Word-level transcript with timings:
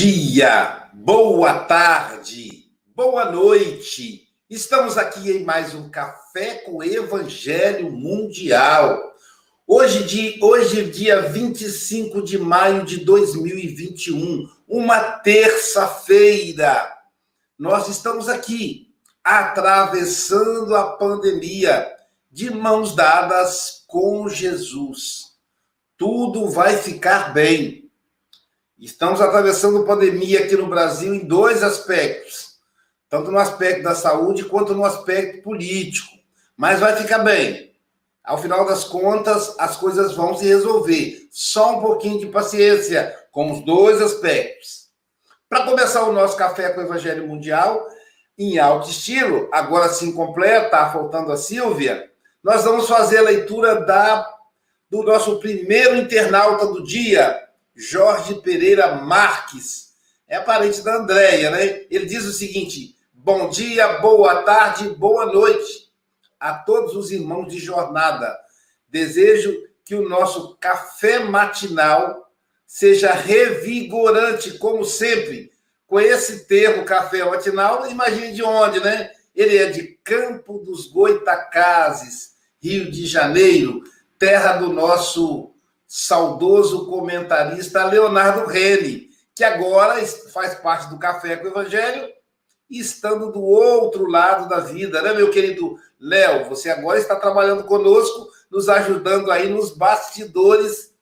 Dia, 0.00 0.90
boa 0.94 1.58
tarde, 1.64 2.70
boa 2.94 3.32
noite. 3.32 4.28
Estamos 4.48 4.96
aqui 4.96 5.28
em 5.28 5.42
mais 5.42 5.74
um 5.74 5.90
Café 5.90 6.58
com 6.58 6.84
Evangelho 6.84 7.90
Mundial. 7.90 9.12
Hoje, 9.66 10.04
de, 10.04 10.38
hoje, 10.40 10.88
dia 10.88 11.22
25 11.22 12.22
de 12.22 12.38
maio 12.38 12.84
de 12.84 13.04
2021, 13.04 14.48
uma 14.68 15.00
terça-feira. 15.00 16.96
Nós 17.58 17.88
estamos 17.88 18.28
aqui 18.28 18.94
atravessando 19.24 20.76
a 20.76 20.92
pandemia 20.92 21.90
de 22.30 22.54
mãos 22.54 22.94
dadas 22.94 23.82
com 23.88 24.28
Jesus. 24.28 25.32
Tudo 25.96 26.48
vai 26.48 26.76
ficar 26.76 27.34
bem 27.34 27.87
Estamos 28.78 29.20
atravessando 29.20 29.84
pandemia 29.84 30.38
aqui 30.38 30.54
no 30.54 30.68
Brasil 30.68 31.12
em 31.12 31.26
dois 31.26 31.64
aspectos, 31.64 32.58
tanto 33.10 33.28
no 33.28 33.38
aspecto 33.38 33.82
da 33.82 33.92
saúde 33.92 34.44
quanto 34.44 34.72
no 34.72 34.84
aspecto 34.84 35.42
político. 35.42 36.12
Mas 36.56 36.78
vai 36.78 36.94
ficar 36.94 37.18
bem. 37.18 37.72
Ao 38.22 38.38
final 38.38 38.64
das 38.64 38.84
contas, 38.84 39.52
as 39.58 39.76
coisas 39.76 40.14
vão 40.14 40.36
se 40.36 40.44
resolver. 40.44 41.26
Só 41.32 41.76
um 41.76 41.80
pouquinho 41.80 42.20
de 42.20 42.26
paciência 42.26 43.16
com 43.32 43.50
os 43.50 43.64
dois 43.64 44.00
aspectos. 44.00 44.90
Para 45.48 45.64
começar 45.64 46.04
o 46.04 46.12
nosso 46.12 46.36
café 46.36 46.68
com 46.68 46.80
o 46.80 46.84
Evangelho 46.84 47.26
Mundial, 47.26 47.84
em 48.38 48.60
alto 48.60 48.90
estilo, 48.90 49.48
agora 49.50 49.88
sim 49.88 50.12
completa, 50.12 50.70
tá 50.70 50.92
faltando 50.92 51.32
a 51.32 51.36
Silvia, 51.36 52.08
nós 52.44 52.62
vamos 52.62 52.86
fazer 52.86 53.18
a 53.18 53.22
leitura 53.22 53.80
da, 53.80 54.24
do 54.88 55.02
nosso 55.02 55.40
primeiro 55.40 55.96
internauta 55.96 56.64
do 56.66 56.84
dia, 56.84 57.47
Jorge 57.78 58.34
Pereira 58.42 58.96
Marques. 58.96 59.94
É 60.26 60.40
parente 60.40 60.82
da 60.82 60.96
Andréia, 60.96 61.52
né? 61.52 61.86
Ele 61.88 62.06
diz 62.06 62.24
o 62.24 62.32
seguinte: 62.32 62.96
bom 63.12 63.48
dia, 63.48 64.00
boa 64.00 64.42
tarde, 64.42 64.88
boa 64.90 65.26
noite 65.26 65.88
a 66.40 66.54
todos 66.54 66.96
os 66.96 67.12
irmãos 67.12 67.46
de 67.46 67.60
jornada. 67.60 68.36
Desejo 68.88 69.56
que 69.84 69.94
o 69.94 70.08
nosso 70.08 70.56
café 70.56 71.20
matinal 71.20 72.28
seja 72.66 73.12
revigorante, 73.12 74.58
como 74.58 74.84
sempre. 74.84 75.52
Com 75.86 76.00
esse 76.00 76.46
termo 76.46 76.84
café 76.84 77.24
matinal, 77.24 77.88
imagine 77.88 78.32
de 78.32 78.42
onde, 78.42 78.80
né? 78.80 79.12
Ele 79.36 79.56
é 79.56 79.66
de 79.66 79.84
Campo 80.02 80.58
dos 80.58 80.88
Goitacazes, 80.88 82.34
Rio 82.60 82.90
de 82.90 83.06
Janeiro, 83.06 83.84
terra 84.18 84.54
do 84.54 84.72
nosso 84.72 85.54
saudoso 85.88 86.86
comentarista 86.86 87.82
Leonardo 87.86 88.46
Rene, 88.46 89.08
que 89.34 89.42
agora 89.42 90.04
faz 90.06 90.54
parte 90.56 90.90
do 90.90 90.98
Café 90.98 91.36
com 91.36 91.46
o 91.46 91.48
Evangelho, 91.48 92.12
estando 92.68 93.32
do 93.32 93.42
outro 93.42 94.06
lado 94.06 94.46
da 94.50 94.60
vida, 94.60 95.00
né, 95.00 95.14
meu 95.14 95.30
querido 95.30 95.80
Léo? 95.98 96.46
Você 96.50 96.68
agora 96.68 96.98
está 96.98 97.16
trabalhando 97.16 97.64
conosco, 97.64 98.28
nos 98.50 98.68
ajudando 98.68 99.30
aí 99.30 99.48
nos 99.48 99.70
bastidores 99.70 100.94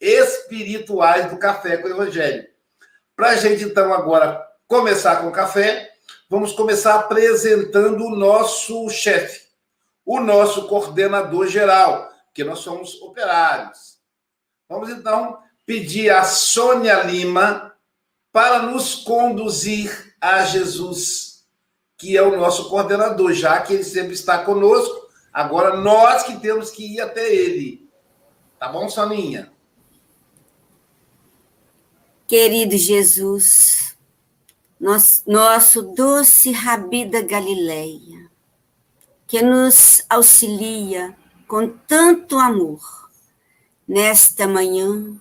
espirituais 0.00 1.28
do 1.28 1.36
Café 1.36 1.76
com 1.76 1.88
o 1.88 1.90
Evangelho. 1.90 2.46
Para 3.16 3.30
a 3.30 3.36
gente, 3.36 3.64
então, 3.64 3.92
agora 3.92 4.46
começar 4.68 5.16
com 5.16 5.26
o 5.26 5.32
café, 5.32 5.90
vamos 6.30 6.52
começar 6.52 6.94
apresentando 6.94 8.04
o 8.04 8.14
nosso 8.14 8.88
chefe, 8.90 9.48
o 10.06 10.20
nosso 10.20 10.68
coordenador 10.68 11.48
geral, 11.48 12.12
porque 12.26 12.44
nós 12.44 12.60
somos 12.60 13.02
operários. 13.02 13.97
Vamos 14.68 14.90
então 14.90 15.38
pedir 15.64 16.10
a 16.10 16.24
Sônia 16.24 17.02
Lima 17.02 17.74
para 18.30 18.62
nos 18.62 18.96
conduzir 18.96 20.14
a 20.20 20.44
Jesus, 20.44 21.46
que 21.96 22.16
é 22.16 22.22
o 22.22 22.36
nosso 22.36 22.68
coordenador, 22.68 23.32
já 23.32 23.60
que 23.62 23.72
ele 23.72 23.84
sempre 23.84 24.12
está 24.12 24.44
conosco. 24.44 25.08
Agora 25.32 25.76
nós 25.76 26.24
que 26.24 26.38
temos 26.38 26.70
que 26.70 26.96
ir 26.96 27.00
até 27.00 27.32
ele. 27.32 27.88
Tá 28.58 28.68
bom, 28.68 28.88
Soninha? 28.88 29.50
Querido 32.26 32.76
Jesus, 32.76 33.96
nosso, 34.78 35.82
doce 35.94 36.52
Rabi 36.52 37.06
da 37.06 37.22
Galileia, 37.22 38.30
que 39.26 39.40
nos 39.40 40.04
auxilia 40.10 41.16
com 41.46 41.68
tanto 41.68 42.38
amor 42.38 43.07
nesta 43.88 44.46
manhã, 44.46 45.18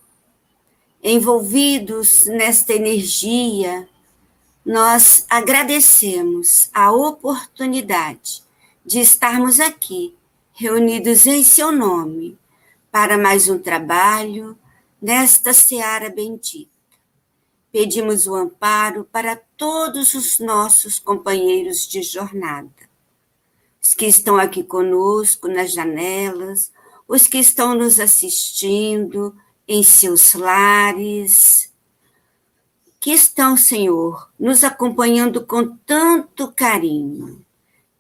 envolvidos 1.02 2.26
nesta 2.26 2.74
energia, 2.74 3.88
nós 4.66 5.26
agradecemos 5.30 6.70
a 6.74 6.92
oportunidade 6.92 8.44
de 8.86 9.00
estarmos 9.00 9.62
aqui, 9.62 10.14
reunidos 10.52 11.26
em 11.26 11.44
seu 11.44 11.72
nome, 11.72 12.38
para 12.92 13.18
mais 13.18 13.48
um 13.48 13.58
trabalho 13.58 14.58
nesta 15.02 15.54
seara 15.54 16.10
bendita. 16.10 16.70
Pedimos 17.72 18.28
o 18.28 18.36
amparo 18.36 19.06
para 19.06 19.38
todos 19.56 20.14
os 20.14 20.40
nossos 20.40 21.00
companheiros 21.00 21.88
de 21.88 22.02
jornada, 22.02 22.90
os 23.82 23.94
que 23.94 24.08
estão 24.08 24.38
aqui 24.38 24.64
conosco 24.64 25.48
nas 25.48 25.72
janelas, 25.72 26.72
os 27.08 27.28
que 27.28 27.38
estão 27.38 27.74
nos 27.76 28.00
assistindo 28.00 29.36
em 29.68 29.84
seus 29.84 30.34
lares, 30.34 31.72
que 33.00 33.12
estão, 33.12 33.56
Senhor, 33.56 34.30
nos 34.40 34.64
acompanhando 34.64 35.46
com 35.46 35.76
tanto 35.78 36.52
carinho. 36.52 37.46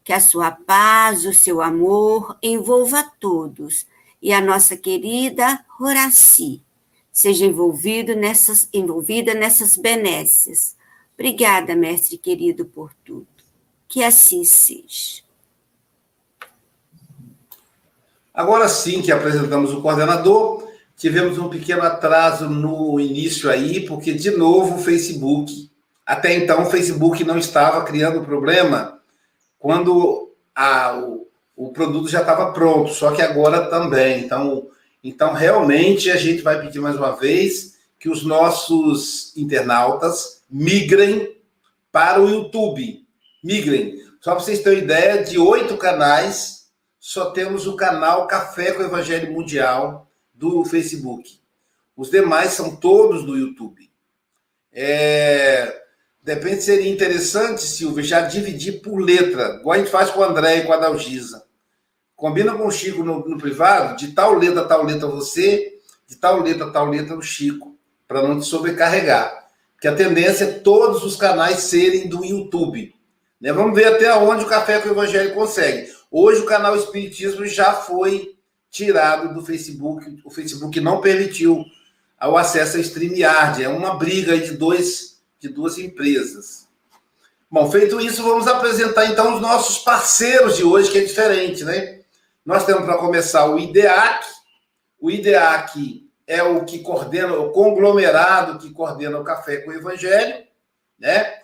Que 0.03 0.13
a 0.13 0.19
sua 0.19 0.51
paz, 0.51 1.25
o 1.25 1.33
seu 1.33 1.61
amor 1.61 2.37
envolva 2.41 3.03
todos 3.19 3.85
e 4.21 4.31
a 4.31 4.41
nossa 4.41 4.75
querida 4.75 5.63
Horaci 5.79 6.61
seja 7.17 7.45
envolvido 7.45 8.15
nessas, 8.15 8.69
envolvida 8.71 9.33
nessas 9.33 9.75
benesses. 9.75 10.75
Obrigada, 11.15 11.75
mestre 11.75 12.15
querido, 12.15 12.63
por 12.63 12.93
tudo. 13.03 13.27
Que 13.87 14.03
assim 14.03 14.43
seja. 14.43 15.23
Agora 18.37 18.69
sim 18.69 19.01
que 19.01 19.11
apresentamos 19.11 19.73
o 19.73 19.81
coordenador, 19.81 20.67
tivemos 20.95 21.39
um 21.39 21.49
pequeno 21.49 21.81
atraso 21.81 22.47
no 22.47 22.99
início 22.99 23.49
aí, 23.49 23.79
porque 23.87 24.13
de 24.13 24.29
novo 24.29 24.75
o 24.75 24.83
Facebook, 24.83 25.71
até 26.05 26.35
então 26.35 26.61
o 26.61 26.69
Facebook 26.69 27.23
não 27.23 27.39
estava 27.39 27.83
criando 27.83 28.23
problema 28.23 28.99
quando 29.57 30.35
a, 30.53 30.99
o, 30.99 31.27
o 31.55 31.71
produto 31.71 32.09
já 32.09 32.21
estava 32.21 32.53
pronto, 32.53 32.93
só 32.93 33.09
que 33.09 33.23
agora 33.23 33.71
também. 33.71 34.23
Então, 34.23 34.67
então 35.03 35.33
realmente 35.33 36.11
a 36.11 36.15
gente 36.15 36.43
vai 36.43 36.61
pedir 36.61 36.79
mais 36.79 36.95
uma 36.95 37.15
vez 37.15 37.75
que 37.99 38.07
os 38.07 38.23
nossos 38.23 39.35
internautas 39.35 40.43
migrem 40.47 41.35
para 41.91 42.21
o 42.21 42.29
YouTube. 42.29 43.03
Migrem. 43.43 43.95
Só 44.21 44.35
para 44.35 44.43
vocês 44.43 44.61
terem 44.61 44.83
ideia, 44.83 45.23
de 45.23 45.39
oito 45.39 45.75
canais, 45.75 46.56
só 47.07 47.29
temos 47.31 47.65
o 47.65 47.77
canal 47.77 48.27
Café 48.27 48.73
com 48.73 48.83
Evangelho 48.83 49.31
Mundial 49.31 50.11
do 50.33 50.65
Facebook. 50.65 51.39
Os 51.95 52.11
demais 52.11 52.51
são 52.51 52.75
todos 52.75 53.23
do 53.23 53.37
YouTube. 53.37 53.89
É... 54.73 55.83
De 56.21 56.33
repente 56.33 56.65
seria 56.65 56.91
interessante, 56.91 57.61
Silvia, 57.61 58.03
já 58.03 58.19
dividir 58.19 58.81
por 58.81 58.97
letra, 58.97 59.55
igual 59.61 59.75
a 59.75 59.77
gente 59.77 59.89
faz 59.89 60.09
com 60.09 60.19
o 60.19 60.23
André 60.23 60.57
e 60.57 60.63
com 60.65 60.73
a 60.73 60.77
Dalgisa. 60.77 61.45
Combina 62.13 62.53
com 62.53 62.67
o 62.67 62.71
Chico 62.71 63.01
no, 63.05 63.25
no 63.25 63.37
privado, 63.37 63.95
de 63.95 64.11
tal 64.11 64.33
letra, 64.33 64.65
tal 64.65 64.83
letra 64.83 65.07
você, 65.07 65.79
de 66.05 66.17
tal 66.17 66.41
letra, 66.41 66.69
tal 66.73 66.89
letra 66.89 67.15
o 67.15 67.21
Chico, 67.21 67.79
para 68.05 68.21
não 68.21 68.37
te 68.37 68.45
sobrecarregar. 68.45 69.47
Porque 69.71 69.87
a 69.87 69.95
tendência 69.95 70.43
é 70.43 70.59
todos 70.59 71.05
os 71.05 71.15
canais 71.15 71.59
serem 71.59 72.09
do 72.09 72.25
YouTube. 72.25 72.93
Né? 73.39 73.53
Vamos 73.53 73.73
ver 73.73 73.85
até 73.85 74.13
onde 74.13 74.43
o 74.43 74.49
Café 74.49 74.81
com 74.81 74.89
o 74.89 74.91
Evangelho 74.91 75.33
consegue. 75.33 75.95
Hoje 76.11 76.41
o 76.41 76.45
canal 76.45 76.75
Espiritismo 76.75 77.45
já 77.45 77.73
foi 77.73 78.37
tirado 78.69 79.33
do 79.33 79.45
Facebook. 79.45 80.21
O 80.23 80.29
Facebook 80.29 80.79
não 80.79 81.01
permitiu 81.01 81.65
o 82.21 82.37
acesso 82.37 82.77
a 82.77 82.79
StreamYard. 82.79 83.63
É 83.63 83.69
uma 83.69 83.95
briga 83.95 84.37
de, 84.37 84.51
dois, 84.51 85.21
de 85.39 85.49
duas 85.49 85.77
empresas. 85.77 86.67
Bom, 87.49 87.69
feito 87.71 87.99
isso, 88.01 88.23
vamos 88.23 88.47
apresentar 88.47 89.05
então 89.05 89.35
os 89.35 89.41
nossos 89.41 89.79
parceiros 89.79 90.57
de 90.57 90.63
hoje, 90.63 90.91
que 90.91 90.97
é 90.97 91.03
diferente, 91.03 91.63
né? 91.63 92.01
Nós 92.45 92.65
temos 92.65 92.83
para 92.83 92.97
começar 92.97 93.45
o 93.45 93.57
IDEAC. 93.57 94.25
O 94.99 95.09
IDEAC 95.09 96.09
é 96.25 96.43
o 96.43 96.65
que 96.65 96.79
coordena, 96.79 97.33
o 97.33 97.51
conglomerado 97.51 98.59
que 98.59 98.73
coordena 98.73 99.17
o 99.17 99.23
Café 99.23 99.57
com 99.57 99.71
o 99.71 99.73
Evangelho, 99.73 100.45
né? 100.99 101.36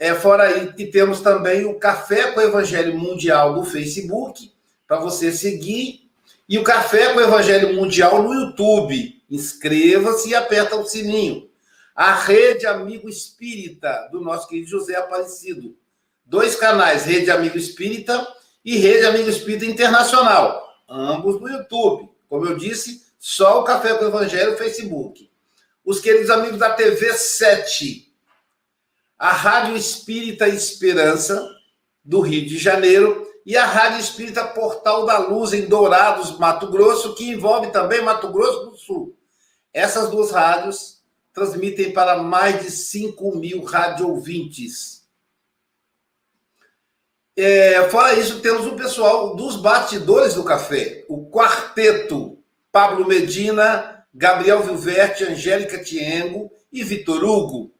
É, 0.00 0.14
fora 0.14 0.44
aí, 0.44 0.72
e 0.78 0.86
temos 0.86 1.20
também 1.20 1.66
o 1.66 1.78
Café 1.78 2.32
com 2.32 2.40
o 2.40 2.42
Evangelho 2.42 2.98
Mundial 2.98 3.52
do 3.52 3.64
Facebook, 3.64 4.50
para 4.88 4.98
você 4.98 5.30
seguir, 5.30 6.10
e 6.48 6.58
o 6.58 6.64
Café 6.64 7.12
com 7.12 7.18
o 7.18 7.22
Evangelho 7.22 7.74
Mundial 7.74 8.22
no 8.22 8.32
YouTube. 8.32 9.22
Inscreva-se 9.30 10.30
e 10.30 10.34
aperta 10.34 10.74
o 10.74 10.86
sininho. 10.86 11.50
a 11.94 12.14
Rede 12.14 12.66
Amigo 12.66 13.10
Espírita, 13.10 14.08
do 14.10 14.22
nosso 14.22 14.48
querido 14.48 14.70
José 14.70 14.96
Aparecido. 14.96 15.76
Dois 16.24 16.56
canais, 16.56 17.04
Rede 17.04 17.30
Amigo 17.30 17.58
Espírita 17.58 18.26
e 18.64 18.78
Rede 18.78 19.04
Amigo 19.04 19.28
Espírita 19.28 19.66
Internacional, 19.66 20.66
ambos 20.88 21.38
no 21.38 21.46
YouTube. 21.46 22.08
Como 22.26 22.46
eu 22.46 22.56
disse, 22.56 23.04
só 23.18 23.60
o 23.60 23.64
Café 23.64 23.92
com 23.98 24.06
o 24.06 24.08
Evangelho 24.08 24.52
no 24.52 24.56
Facebook. 24.56 25.30
Os 25.84 26.00
queridos 26.00 26.30
amigos 26.30 26.58
da 26.58 26.70
TV 26.70 27.12
7, 27.12 28.09
a 29.20 29.32
Rádio 29.32 29.76
Espírita 29.76 30.48
Esperança, 30.48 31.46
do 32.02 32.20
Rio 32.20 32.46
de 32.46 32.56
Janeiro, 32.56 33.28
e 33.44 33.54
a 33.54 33.66
Rádio 33.66 34.00
Espírita 34.00 34.46
Portal 34.46 35.04
da 35.04 35.18
Luz, 35.18 35.52
em 35.52 35.66
Dourados, 35.66 36.38
Mato 36.38 36.70
Grosso, 36.70 37.14
que 37.14 37.28
envolve 37.28 37.70
também 37.70 38.02
Mato 38.02 38.32
Grosso 38.32 38.70
do 38.70 38.76
Sul. 38.78 39.14
Essas 39.74 40.08
duas 40.10 40.30
rádios 40.30 41.02
transmitem 41.34 41.92
para 41.92 42.22
mais 42.22 42.62
de 42.62 42.70
5 42.70 43.36
mil 43.36 43.62
rádio-ouvintes. 43.62 45.06
É, 47.36 47.88
fora 47.90 48.14
isso, 48.14 48.40
temos 48.40 48.66
o 48.66 48.74
pessoal 48.74 49.36
dos 49.36 49.56
bastidores 49.56 50.32
do 50.32 50.44
café, 50.44 51.04
o 51.10 51.30
quarteto 51.30 52.38
Pablo 52.72 53.06
Medina, 53.06 54.02
Gabriel 54.14 54.62
Vilverte, 54.62 55.24
Angélica 55.24 55.82
Tiengo 55.82 56.50
e 56.72 56.82
Vitor 56.82 57.22
Hugo. 57.22 57.70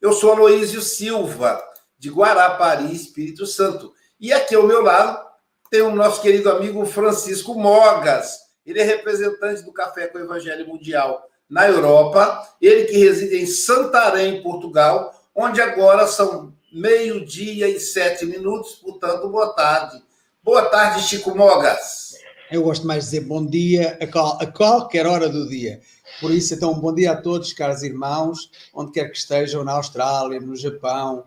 Eu 0.00 0.12
sou 0.12 0.30
Aloísio 0.30 0.80
Silva, 0.80 1.60
de 1.98 2.08
Guarapari, 2.08 2.94
Espírito 2.94 3.44
Santo. 3.46 3.92
E 4.20 4.32
aqui 4.32 4.54
ao 4.54 4.62
meu 4.62 4.80
lado 4.80 5.26
tem 5.68 5.82
o 5.82 5.90
nosso 5.90 6.22
querido 6.22 6.48
amigo 6.48 6.86
Francisco 6.86 7.52
Mogas. 7.54 8.38
Ele 8.64 8.78
é 8.78 8.84
representante 8.84 9.62
do 9.62 9.72
Café 9.72 10.06
com 10.06 10.18
o 10.18 10.20
Evangelho 10.20 10.68
Mundial 10.68 11.20
na 11.50 11.66
Europa. 11.66 12.48
Ele 12.62 12.84
que 12.84 12.96
reside 12.96 13.38
em 13.38 13.46
Santarém, 13.46 14.40
Portugal, 14.40 15.12
onde 15.34 15.60
agora 15.60 16.06
são 16.06 16.54
meio-dia 16.72 17.68
e 17.68 17.80
sete 17.80 18.24
minutos, 18.24 18.76
portanto, 18.76 19.28
boa 19.28 19.52
tarde. 19.52 20.00
Boa 20.44 20.66
tarde, 20.66 21.02
Chico 21.02 21.36
Mogas. 21.36 22.14
Eu 22.52 22.62
gosto 22.62 22.86
mais 22.86 23.04
de 23.04 23.10
dizer 23.10 23.26
bom 23.26 23.44
dia 23.44 23.98
a, 24.00 24.06
qual, 24.06 24.38
a 24.40 24.46
qualquer 24.46 25.06
hora 25.06 25.28
do 25.28 25.48
dia. 25.48 25.80
Por 26.20 26.32
isso, 26.32 26.54
então, 26.54 26.74
bom 26.74 26.92
dia 26.92 27.12
a 27.12 27.16
todos, 27.16 27.52
caros 27.52 27.82
irmãos, 27.82 28.50
onde 28.74 28.92
quer 28.92 29.08
que 29.08 29.16
estejam, 29.16 29.62
na 29.62 29.72
Austrália, 29.72 30.40
no 30.40 30.56
Japão, 30.56 31.24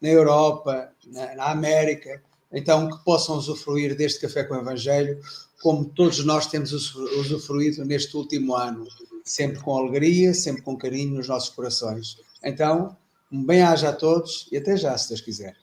na 0.00 0.08
Europa, 0.08 0.90
na, 1.06 1.34
na 1.36 1.50
América, 1.50 2.20
então 2.52 2.90
que 2.90 3.04
possam 3.04 3.36
usufruir 3.36 3.96
deste 3.96 4.20
café 4.20 4.42
com 4.42 4.54
o 4.54 4.60
Evangelho, 4.60 5.20
como 5.62 5.84
todos 5.84 6.24
nós 6.24 6.46
temos 6.46 6.72
usufruído 6.72 7.84
neste 7.84 8.16
último 8.16 8.56
ano, 8.56 8.84
sempre 9.24 9.60
com 9.60 9.78
alegria, 9.78 10.34
sempre 10.34 10.62
com 10.62 10.76
carinho 10.76 11.14
nos 11.14 11.28
nossos 11.28 11.50
corações. 11.50 12.16
Então, 12.42 12.96
um 13.30 13.44
bem-aja 13.44 13.90
a 13.90 13.92
todos 13.92 14.48
e 14.50 14.56
até 14.56 14.76
já, 14.76 14.98
se 14.98 15.08
Deus 15.08 15.20
quiser. 15.20 15.56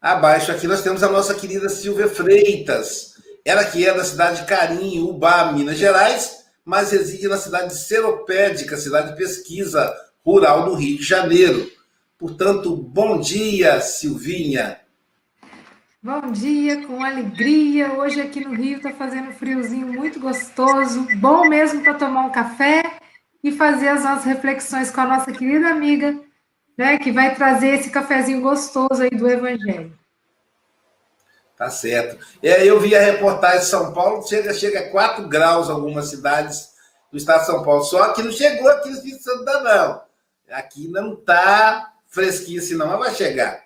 Abaixo 0.00 0.50
aqui 0.50 0.66
nós 0.66 0.82
temos 0.82 1.02
a 1.02 1.10
nossa 1.10 1.34
querida 1.34 1.68
Silvia 1.68 2.08
Freitas, 2.08 3.12
ela 3.44 3.64
que 3.64 3.86
é 3.86 3.94
da 3.94 4.04
cidade 4.04 4.40
de 4.40 4.46
Carim, 4.46 5.00
Ubá, 5.00 5.52
Minas 5.52 5.78
Gerais, 5.78 6.41
mas 6.64 6.92
reside 6.92 7.28
na 7.28 7.36
cidade 7.36 7.68
de 7.68 7.80
Seropédica, 7.80 8.76
cidade 8.76 9.10
de 9.10 9.16
pesquisa 9.16 9.92
rural 10.24 10.64
do 10.64 10.74
Rio 10.74 10.98
de 10.98 11.04
Janeiro. 11.04 11.70
Portanto, 12.18 12.76
bom 12.76 13.18
dia, 13.18 13.80
Silvinha. 13.80 14.80
Bom 16.00 16.32
dia, 16.32 16.86
com 16.86 17.02
alegria. 17.04 17.92
Hoje 17.92 18.20
aqui 18.20 18.44
no 18.44 18.54
Rio 18.54 18.76
está 18.76 18.90
fazendo 18.92 19.30
um 19.30 19.32
friozinho 19.32 19.86
muito 19.86 20.18
gostoso, 20.18 21.06
bom 21.16 21.48
mesmo 21.48 21.82
para 21.82 21.94
tomar 21.94 22.26
um 22.26 22.30
café 22.30 22.98
e 23.42 23.52
fazer 23.52 23.88
as 23.88 24.04
nossas 24.04 24.24
reflexões 24.24 24.90
com 24.90 25.00
a 25.00 25.06
nossa 25.06 25.32
querida 25.32 25.68
amiga, 25.68 26.18
né, 26.76 26.98
que 26.98 27.10
vai 27.10 27.34
trazer 27.34 27.78
esse 27.78 27.90
cafezinho 27.90 28.40
gostoso 28.40 29.02
aí 29.02 29.10
do 29.10 29.28
Evangelho. 29.28 29.92
Tá 31.62 31.70
certo. 31.70 32.18
É, 32.42 32.66
eu 32.66 32.80
vi 32.80 32.92
a 32.96 33.00
reportagem 33.00 33.60
de 33.60 33.66
São 33.66 33.92
Paulo, 33.92 34.26
chega, 34.26 34.52
chega 34.52 34.80
a 34.80 34.90
4 34.90 35.28
graus 35.28 35.68
em 35.68 35.70
algumas 35.70 36.08
cidades 36.08 36.72
do 37.08 37.16
estado 37.16 37.42
de 37.42 37.46
São 37.46 37.62
Paulo, 37.62 37.84
só 37.84 38.12
que 38.12 38.20
não 38.20 38.32
chegou 38.32 38.68
aqui 38.68 38.88
no 38.88 38.96
Espírito 38.96 39.22
Santo, 39.22 39.44
não. 39.44 40.02
Aqui 40.50 40.88
não 40.88 41.12
está 41.12 41.92
fresquinho 42.08 42.58
assim 42.58 42.74
não, 42.74 42.88
mas 42.88 42.98
vai 42.98 43.14
chegar. 43.14 43.62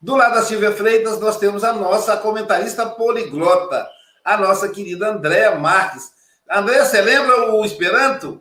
Do 0.00 0.14
lado 0.14 0.36
da 0.36 0.42
Silvia 0.42 0.70
Freitas, 0.70 1.18
nós 1.18 1.38
temos 1.38 1.64
a 1.64 1.72
nossa 1.72 2.16
comentarista 2.18 2.88
poliglota, 2.88 3.84
a 4.24 4.36
nossa 4.36 4.68
querida 4.68 5.08
Andréa 5.08 5.56
Marques. 5.56 6.12
Andréa, 6.48 6.84
você 6.84 7.00
lembra 7.00 7.52
o 7.52 7.64
Esperanto? 7.64 8.40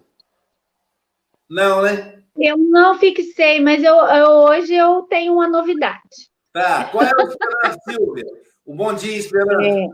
Não, 1.49 1.81
né? 1.81 2.19
Eu 2.37 2.59
não 2.59 2.99
fixei, 2.99 3.59
mas 3.59 3.83
eu, 3.83 3.95
eu, 3.95 4.29
hoje 4.29 4.75
eu 4.75 5.01
tenho 5.09 5.33
uma 5.33 5.47
novidade. 5.47 6.29
Tá, 6.53 6.83
qual 6.91 7.03
é 7.03 7.11
o 7.15 7.27
Esperanto, 7.27 7.79
Silvia? 7.89 8.49
O 8.69 8.75
bom 8.75 8.93
dia, 8.93 9.17
Esperanto. 9.17 9.63
É. 9.63 9.88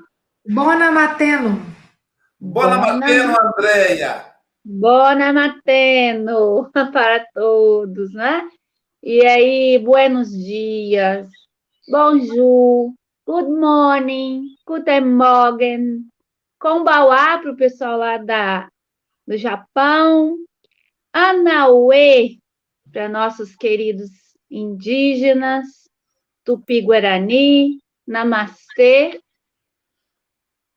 Bona 0.53 0.91
Mateno. 0.91 1.61
Bona, 2.37 2.77
Bona 2.77 2.97
Mateno, 2.97 3.33
Andréia. 3.39 4.35
Bona 4.65 5.31
Mateno 5.31 6.69
para 6.91 7.25
todos, 7.33 8.13
né? 8.13 8.45
E 9.01 9.25
aí, 9.25 9.79
buenos 9.79 10.29
dias, 10.29 11.29
bonjour, 11.87 12.93
good 13.25 13.49
morning, 13.49 14.43
guten 14.67 15.05
morgen, 15.05 16.09
konbawa 16.59 17.37
para 17.37 17.51
o 17.53 17.55
pessoal 17.55 17.97
lá 17.97 18.17
da, 18.17 18.67
do 19.25 19.37
Japão, 19.37 20.35
Anaue 21.13 22.41
para 22.91 23.07
nossos 23.07 23.55
queridos 23.55 24.11
indígenas, 24.51 25.89
Tupi-Guarani, 26.43 27.79
Namastê 28.07 29.21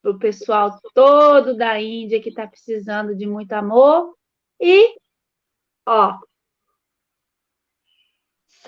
para 0.03 0.11
o 0.13 0.19
pessoal 0.19 0.79
todo 0.95 1.57
da 1.57 1.81
Índia 1.81 2.23
que 2.23 2.29
está 2.29 2.47
precisando 2.47 3.15
de 3.15 3.27
muito 3.27 3.53
amor. 3.53 4.17
E, 4.61 4.97
ó, 5.87 6.19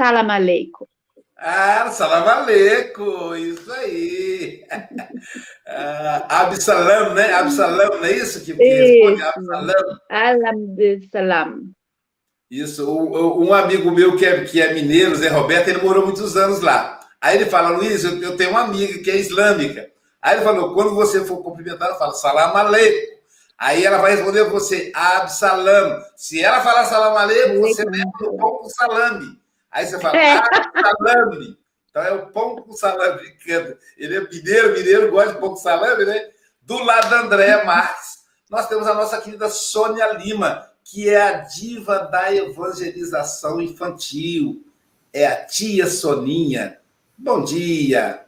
Salam 0.01 0.31
aleikum. 0.31 0.87
Ah, 1.37 1.91
salam 1.91 2.27
aleikum, 2.27 3.35
isso 3.35 3.73
aí. 3.73 4.65
Ah, 5.67 6.43
Absalam, 6.43 7.15
né? 7.15 7.33
Absalam, 7.35 7.99
não 7.99 8.05
é 8.05 8.13
isso 8.13 8.45
que, 8.45 8.53
responde? 8.53 9.23
Absalam. 9.23 9.75
Salam. 11.13 11.73
Isso, 12.51 12.91
um 12.91 13.53
amigo 13.55 13.91
meu 13.91 14.17
que 14.17 14.27
é, 14.27 14.45
que 14.45 14.61
é 14.61 14.75
mineiro, 14.75 15.15
Zé 15.15 15.29
Roberto, 15.29 15.69
ele 15.69 15.83
morou 15.83 16.05
muitos 16.05 16.37
anos 16.37 16.61
lá. 16.61 17.00
Aí 17.21 17.37
ele 17.37 17.51
fala, 17.51 17.71
Luiz, 17.71 18.03
eu, 18.03 18.21
eu 18.23 18.37
tenho 18.37 18.51
uma 18.51 18.63
amiga 18.63 18.99
que 19.03 19.11
é 19.11 19.17
islâmica. 19.17 19.91
Aí 20.23 20.37
ele 20.37 20.45
falou, 20.45 20.75
quando 20.75 20.95
você 20.95 21.25
for 21.25 21.43
cumprimentar, 21.43 21.99
fala 21.99 22.15
salam 22.15 22.57
aleikum. 22.57 23.21
Aí 23.59 23.85
ela 23.85 23.99
vai 23.99 24.13
responder 24.13 24.45
você, 24.45 24.91
Absalam. 24.95 26.03
Se 26.17 26.43
ela 26.43 26.63
falar 26.63 26.87
salam 26.87 27.17
aleikum, 27.17 27.61
você 27.61 27.85
lembra 27.85 28.11
do 28.19 28.37
pão 28.39 28.59
com 28.59 28.69
salame. 28.71 29.39
Aí 29.71 29.87
você 29.87 30.01
fala, 30.01 30.17
é. 30.17 30.39
ah, 30.39 30.45
salame. 30.83 31.59
Então 31.91 32.03
é 32.03 32.13
o 32.13 32.27
pão 32.29 32.57
com 32.57 32.73
salame. 32.73 33.21
Ele 33.99 34.17
é 34.17 34.21
mineiro, 34.21 34.73
mineiro 34.73 35.11
gosta 35.11 35.35
de 35.35 35.41
pão 35.41 35.51
com 35.51 35.57
salame, 35.57 36.07
né? 36.07 36.31
Do 36.63 36.83
lado 36.83 37.11
da 37.11 37.21
Andréa 37.21 37.65
Marques, 37.65 38.21
nós 38.49 38.67
temos 38.67 38.87
a 38.87 38.95
nossa 38.95 39.21
querida 39.21 39.51
Sônia 39.51 40.13
Lima, 40.13 40.67
que 40.83 41.11
é 41.11 41.21
a 41.21 41.33
diva 41.33 41.99
da 41.99 42.35
evangelização 42.35 43.61
infantil. 43.61 44.65
É 45.13 45.27
a 45.27 45.45
tia 45.45 45.87
Soninha. 45.87 46.80
Bom 47.23 47.45
dia. 47.45 48.25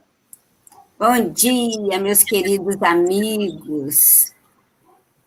Bom 0.99 1.31
dia, 1.31 1.99
meus 1.99 2.23
queridos 2.23 2.79
amigos. 2.83 4.31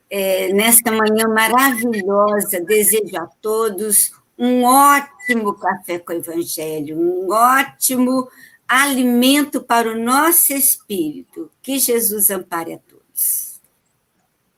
É, 0.08 0.52
nesta 0.52 0.92
manhã 0.92 1.26
maravilhosa, 1.26 2.60
desejo 2.60 3.16
a 3.16 3.26
todos 3.42 4.12
um 4.38 4.62
ótimo 4.62 5.52
café 5.54 5.98
com 5.98 6.12
o 6.12 6.16
Evangelho, 6.16 6.96
um 6.96 7.32
ótimo 7.32 8.28
alimento 8.68 9.60
para 9.60 9.90
o 9.90 9.98
nosso 9.98 10.52
espírito. 10.52 11.50
Que 11.60 11.80
Jesus 11.80 12.30
ampare 12.30 12.74
a 12.74 12.78
todos. 12.78 13.60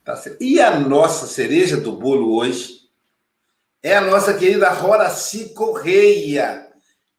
Tá 0.05 0.21
e 0.39 0.61
a 0.61 0.79
nossa 0.79 1.25
cereja 1.25 1.77
do 1.77 1.93
bolo 1.93 2.35
hoje 2.35 2.81
é 3.81 3.97
a 3.97 4.01
nossa 4.01 4.35
querida 4.35 4.71
Horaci 4.71 5.49
Correia. 5.49 6.68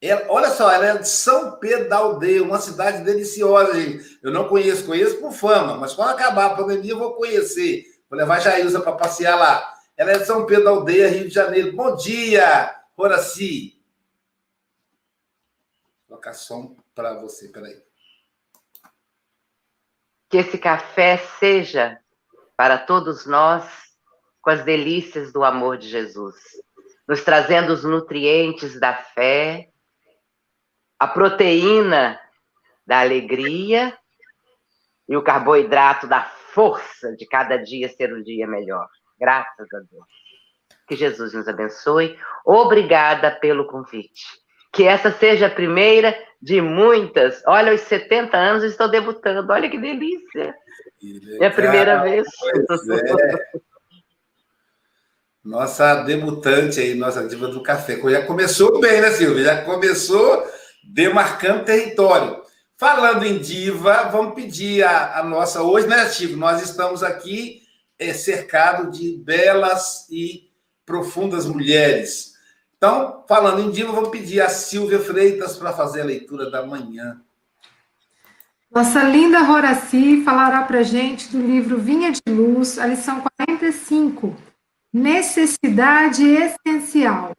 Ela, 0.01 0.25
olha 0.29 0.49
só, 0.49 0.71
ela 0.71 0.87
é 0.87 0.97
de 0.97 1.07
São 1.07 1.59
Pedro 1.59 1.87
da 1.87 1.97
Aldeia, 1.97 2.41
uma 2.41 2.59
cidade 2.59 3.03
deliciosa, 3.03 3.79
gente. 3.79 4.19
Eu 4.23 4.31
não 4.31 4.47
conheço, 4.47 4.85
conheço 4.85 5.19
por 5.19 5.31
fama, 5.31 5.77
mas 5.77 5.93
quando 5.93 6.09
acabar 6.09 6.47
a 6.47 6.55
pandemia 6.55 6.93
eu 6.93 6.99
vou 6.99 7.13
conhecer. 7.13 7.85
Vou 8.09 8.17
levar 8.17 8.37
a 8.37 8.39
Jailza 8.39 8.81
para 8.81 8.93
passear 8.93 9.37
lá. 9.37 9.73
Ela 9.95 10.13
é 10.13 10.17
de 10.17 10.25
São 10.25 10.47
Pedro 10.47 10.63
da 10.63 10.71
Aldeia, 10.71 11.07
Rio 11.07 11.27
de 11.27 11.33
Janeiro. 11.33 11.75
Bom 11.75 11.95
dia, 11.95 12.75
Horaci. 12.97 13.79
Vou 16.09 16.17
colocar 16.17 16.33
som 16.33 16.75
para 16.95 17.13
você, 17.19 17.49
peraí. 17.49 17.79
Que 20.29 20.37
esse 20.37 20.57
café 20.57 21.17
seja 21.39 21.99
para 22.57 22.79
todos 22.79 23.27
nós 23.27 23.65
com 24.41 24.49
as 24.49 24.63
delícias 24.63 25.31
do 25.31 25.43
amor 25.43 25.77
de 25.77 25.87
Jesus. 25.87 26.35
nos 27.07 27.23
trazendo 27.23 27.73
os 27.73 27.83
nutrientes 27.83 28.79
da 28.79 28.95
fé, 28.95 29.70
a 31.01 31.07
proteína 31.07 32.19
da 32.85 32.99
alegria 32.99 33.91
e 35.09 35.17
o 35.17 35.23
carboidrato 35.23 36.05
da 36.05 36.21
força 36.53 37.15
de 37.15 37.25
cada 37.25 37.57
dia 37.57 37.89
ser 37.89 38.13
um 38.13 38.21
dia 38.21 38.45
melhor. 38.45 38.87
Graças 39.19 39.67
a 39.73 39.79
Deus. 39.79 40.05
Que 40.87 40.95
Jesus 40.95 41.33
nos 41.33 41.47
abençoe. 41.47 42.19
Obrigada 42.45 43.31
pelo 43.31 43.65
convite. 43.65 44.21
Que 44.71 44.83
essa 44.83 45.09
seja 45.09 45.47
a 45.47 45.49
primeira 45.49 46.15
de 46.39 46.61
muitas. 46.61 47.41
Olha, 47.47 47.71
aos 47.71 47.81
70 47.81 48.37
anos 48.37 48.63
estou 48.63 48.87
debutando. 48.87 49.51
Olha 49.51 49.71
que 49.71 49.79
delícia. 49.79 50.53
É 51.39 51.47
a 51.47 51.51
primeira 51.51 52.03
vez. 52.03 52.27
É. 52.69 53.59
Nossa 55.43 56.03
debutante 56.03 56.79
aí, 56.79 56.93
nossa 56.93 57.27
diva 57.27 57.47
do 57.47 57.63
café. 57.63 57.99
Já 57.99 58.23
começou 58.27 58.79
bem, 58.79 59.01
né, 59.01 59.09
Silvia? 59.09 59.45
Já 59.45 59.65
começou 59.65 60.60
demarcando 60.83 61.65
território. 61.65 62.41
Falando 62.77 63.25
em 63.25 63.37
diva, 63.37 64.09
vamos 64.11 64.33
pedir 64.33 64.83
a, 64.83 65.19
a 65.19 65.23
nossa. 65.23 65.61
Hoje, 65.61 65.87
né, 65.87 66.09
Chico? 66.09 66.35
Nós 66.35 66.61
estamos 66.61 67.03
aqui 67.03 67.61
é, 67.99 68.13
cercado 68.13 68.89
de 68.89 69.17
belas 69.17 70.07
e 70.09 70.49
profundas 70.85 71.45
mulheres. 71.45 72.33
Então, 72.75 73.23
falando 73.27 73.61
em 73.61 73.69
diva, 73.69 73.91
vamos 73.91 74.09
pedir 74.09 74.41
a 74.41 74.49
Silvia 74.49 74.99
Freitas 74.99 75.55
para 75.55 75.71
fazer 75.71 76.01
a 76.01 76.05
leitura 76.05 76.49
da 76.49 76.65
manhã. 76.65 77.21
Nossa 78.73 79.03
linda 79.03 79.51
Horaci 79.51 80.23
falará 80.23 80.63
para 80.63 80.81
gente 80.81 81.29
do 81.29 81.39
livro 81.39 81.77
Vinha 81.77 82.09
de 82.11 82.21
Luz, 82.27 82.79
a 82.79 82.87
lição 82.87 83.21
45, 83.37 84.35
Necessidade 84.93 86.23
Essencial. 86.25 87.33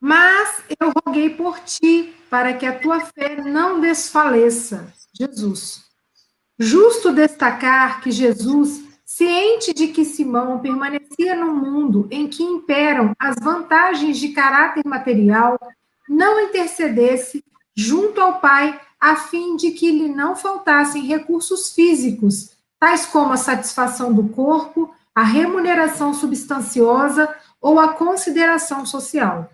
Mas 0.00 0.62
eu 0.78 0.92
roguei 1.06 1.30
por 1.30 1.60
ti, 1.60 2.12
para 2.36 2.52
que 2.52 2.66
a 2.66 2.78
tua 2.78 3.00
fé 3.00 3.40
não 3.42 3.80
desfaleça. 3.80 4.92
Jesus. 5.18 5.86
Justo 6.58 7.10
destacar 7.10 8.02
que 8.02 8.10
Jesus, 8.10 8.82
ciente 9.06 9.72
de 9.72 9.88
que 9.88 10.04
Simão 10.04 10.58
permanecia 10.58 11.34
no 11.34 11.54
mundo 11.54 12.06
em 12.10 12.28
que 12.28 12.42
imperam 12.42 13.14
as 13.18 13.36
vantagens 13.40 14.18
de 14.18 14.34
caráter 14.34 14.84
material, 14.84 15.58
não 16.06 16.38
intercedesse 16.38 17.42
junto 17.74 18.20
ao 18.20 18.38
Pai 18.38 18.78
a 19.00 19.16
fim 19.16 19.56
de 19.56 19.70
que 19.70 19.90
lhe 19.90 20.10
não 20.10 20.36
faltassem 20.36 21.06
recursos 21.06 21.72
físicos, 21.72 22.50
tais 22.78 23.06
como 23.06 23.32
a 23.32 23.38
satisfação 23.38 24.12
do 24.12 24.28
corpo, 24.28 24.94
a 25.14 25.22
remuneração 25.22 26.12
substanciosa 26.12 27.34
ou 27.62 27.80
a 27.80 27.94
consideração 27.94 28.84
social. 28.84 29.50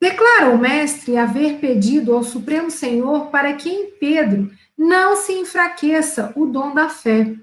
Declara 0.00 0.50
o 0.50 0.58
mestre 0.58 1.16
haver 1.16 1.58
pedido 1.58 2.14
ao 2.14 2.22
Supremo 2.22 2.70
Senhor 2.70 3.26
para 3.30 3.54
que 3.54 3.68
em 3.68 3.90
Pedro 3.92 4.50
não 4.76 5.16
se 5.16 5.32
enfraqueça 5.32 6.32
o 6.36 6.46
dom 6.46 6.72
da 6.72 6.88
fé. 6.88 7.34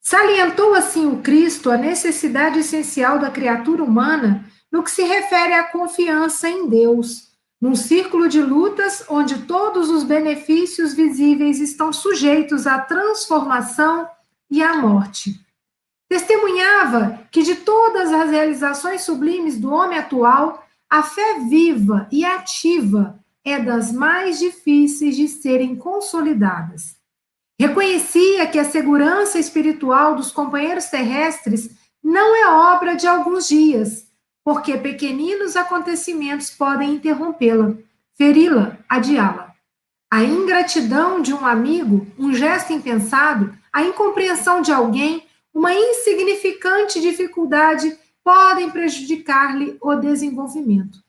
Salientou 0.00 0.74
assim 0.74 1.06
o 1.06 1.18
Cristo 1.18 1.70
a 1.70 1.76
necessidade 1.76 2.60
essencial 2.60 3.18
da 3.18 3.30
criatura 3.30 3.84
humana 3.84 4.46
no 4.72 4.82
que 4.82 4.90
se 4.90 5.02
refere 5.02 5.52
à 5.52 5.64
confiança 5.64 6.48
em 6.48 6.68
Deus, 6.68 7.28
num 7.60 7.74
círculo 7.74 8.28
de 8.28 8.40
lutas 8.40 9.04
onde 9.10 9.42
todos 9.42 9.90
os 9.90 10.02
benefícios 10.02 10.94
visíveis 10.94 11.60
estão 11.60 11.92
sujeitos 11.92 12.66
à 12.66 12.78
transformação 12.78 14.08
e 14.50 14.62
à 14.62 14.74
morte. 14.76 15.38
Testemunhava 16.08 17.20
que 17.30 17.42
de 17.42 17.56
todas 17.56 18.10
as 18.10 18.30
realizações 18.30 19.02
sublimes 19.02 19.58
do 19.58 19.70
homem 19.70 19.98
atual, 19.98 20.66
a 20.90 21.04
fé 21.04 21.38
viva 21.48 22.08
e 22.10 22.24
ativa 22.24 23.20
é 23.44 23.60
das 23.60 23.92
mais 23.92 24.40
difíceis 24.40 25.14
de 25.14 25.28
serem 25.28 25.76
consolidadas. 25.76 26.96
Reconhecia 27.58 28.46
que 28.48 28.58
a 28.58 28.64
segurança 28.64 29.38
espiritual 29.38 30.16
dos 30.16 30.32
companheiros 30.32 30.86
terrestres 30.86 31.70
não 32.02 32.34
é 32.34 32.74
obra 32.74 32.96
de 32.96 33.06
alguns 33.06 33.46
dias, 33.46 34.08
porque 34.42 34.76
pequeninos 34.78 35.54
acontecimentos 35.56 36.50
podem 36.50 36.94
interrompê-la, 36.94 37.74
feri-la, 38.16 38.78
adiá-la. 38.88 39.54
A 40.10 40.24
ingratidão 40.24 41.22
de 41.22 41.32
um 41.32 41.46
amigo, 41.46 42.06
um 42.18 42.34
gesto 42.34 42.72
impensado, 42.72 43.54
a 43.72 43.82
incompreensão 43.82 44.60
de 44.60 44.72
alguém, 44.72 45.24
uma 45.54 45.72
insignificante 45.72 47.00
dificuldade 47.00 47.96
podem 48.24 48.70
prejudicar-lhe 48.70 49.76
o 49.80 49.94
desenvolvimento. 49.96 51.02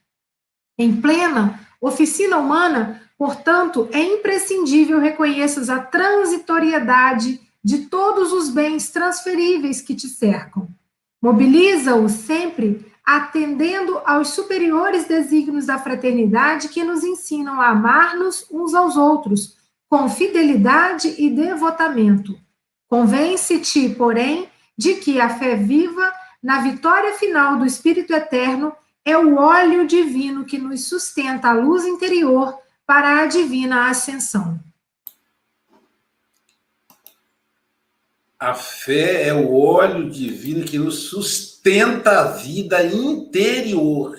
Em 0.77 0.99
plena 0.99 1.59
oficina 1.79 2.37
humana, 2.37 3.01
portanto, 3.17 3.89
é 3.91 3.99
imprescindível 3.99 4.99
reconheças 4.99 5.69
a 5.69 5.79
transitoriedade 5.79 7.41
de 7.63 7.85
todos 7.85 8.31
os 8.31 8.49
bens 8.49 8.89
transferíveis 8.89 9.81
que 9.81 9.95
te 9.95 10.07
cercam. 10.07 10.67
Mobiliza-os 11.21 12.11
sempre 12.11 12.85
atendendo 13.05 13.99
aos 14.05 14.29
superiores 14.29 15.05
desígnios 15.05 15.65
da 15.65 15.77
fraternidade 15.77 16.69
que 16.69 16.83
nos 16.83 17.03
ensinam 17.03 17.59
a 17.59 17.69
amar-nos 17.69 18.45
uns 18.51 18.73
aos 18.73 18.95
outros 18.95 19.57
com 19.89 20.07
fidelidade 20.09 21.13
e 21.17 21.29
devotamento. 21.29 22.39
Convence-te, 22.87 23.89
porém, 23.89 24.47
de 24.77 24.95
que 24.95 25.19
a 25.19 25.29
fé 25.29 25.55
viva 25.55 26.11
na 26.41 26.61
vitória 26.61 27.13
final 27.13 27.57
do 27.57 27.65
Espírito 27.65 28.13
Eterno, 28.13 28.75
é 29.05 29.17
o 29.17 29.37
óleo 29.37 29.85
divino 29.85 30.43
que 30.45 30.57
nos 30.57 30.87
sustenta 30.87 31.49
a 31.49 31.53
luz 31.53 31.85
interior 31.85 32.57
para 32.85 33.21
a 33.21 33.25
divina 33.27 33.89
ascensão. 33.89 34.59
A 38.39 38.55
fé 38.55 39.27
é 39.27 39.33
o 39.33 39.55
óleo 39.55 40.09
divino 40.09 40.65
que 40.65 40.79
nos 40.79 41.09
sustenta 41.09 42.21
a 42.21 42.23
vida 42.31 42.83
interior. 42.83 44.17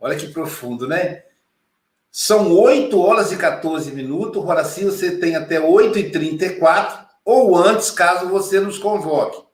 Olha 0.00 0.16
que 0.16 0.28
profundo, 0.28 0.88
né? 0.88 1.22
São 2.10 2.50
8 2.50 2.98
horas 2.98 3.30
e 3.30 3.36
14 3.36 3.92
minutos. 3.92 4.42
Horaci, 4.42 4.84
você 4.84 5.18
tem 5.18 5.36
até 5.36 5.60
8 5.60 5.98
e 5.98 6.10
34 6.10 7.06
ou 7.24 7.56
antes, 7.56 7.90
caso 7.90 8.28
você 8.28 8.58
nos 8.58 8.78
convoque 8.78 9.51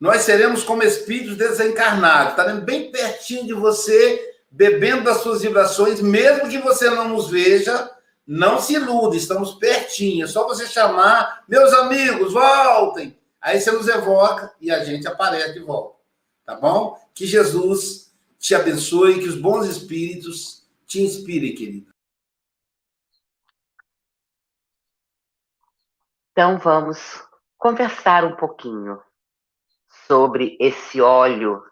nós 0.00 0.22
seremos 0.22 0.64
como 0.64 0.82
espíritos 0.82 1.36
desencarnados, 1.36 2.30
estaremos 2.30 2.64
bem 2.64 2.90
pertinho 2.90 3.46
de 3.46 3.52
você, 3.52 4.34
bebendo 4.50 5.04
das 5.04 5.18
suas 5.18 5.42
vibrações, 5.42 6.00
mesmo 6.00 6.48
que 6.48 6.56
você 6.56 6.88
não 6.88 7.08
nos 7.08 7.28
veja, 7.28 7.94
não 8.26 8.58
se 8.58 8.72
ilude, 8.74 9.18
estamos 9.18 9.56
pertinho. 9.56 10.24
É 10.24 10.28
só 10.28 10.46
você 10.46 10.66
chamar, 10.66 11.44
meus 11.46 11.70
amigos, 11.74 12.32
voltem. 12.32 13.18
Aí 13.38 13.60
você 13.60 13.70
nos 13.70 13.88
evoca 13.88 14.54
e 14.58 14.70
a 14.70 14.82
gente 14.82 15.06
aparece 15.06 15.52
de 15.52 15.60
volta. 15.60 15.98
Tá 16.46 16.54
bom? 16.54 16.98
Que 17.14 17.26
Jesus 17.26 18.10
te 18.38 18.54
abençoe, 18.54 19.20
que 19.20 19.28
os 19.28 19.36
bons 19.36 19.66
espíritos 19.66 20.66
te 20.86 21.02
inspirem, 21.02 21.54
querido. 21.54 21.92
Então 26.32 26.58
vamos 26.58 27.22
conversar 27.58 28.24
um 28.24 28.34
pouquinho 28.34 29.00
sobre 30.10 30.56
esse 30.58 31.00
óleo, 31.00 31.62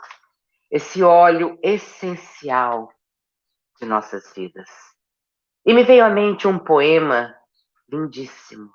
esse 0.70 1.02
óleo 1.02 1.58
essencial 1.60 2.88
de 3.80 3.84
nossas 3.84 4.32
vidas. 4.32 4.70
E 5.66 5.74
me 5.74 5.82
veio 5.82 6.04
à 6.04 6.08
mente 6.08 6.46
um 6.46 6.56
poema 6.56 7.34
lindíssimo. 7.90 8.72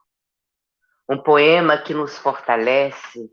Um 1.10 1.18
poema 1.18 1.78
que 1.78 1.94
nos 1.94 2.18
fortalece, 2.18 3.32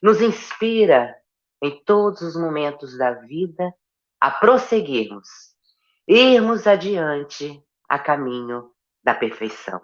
nos 0.00 0.20
inspira 0.20 1.12
em 1.60 1.82
todos 1.84 2.22
os 2.22 2.36
momentos 2.36 2.96
da 2.96 3.10
vida 3.10 3.74
a 4.20 4.30
prosseguirmos, 4.30 5.28
irmos 6.06 6.68
adiante 6.68 7.60
a 7.88 7.98
caminho 7.98 8.70
da 9.02 9.12
perfeição. 9.12 9.80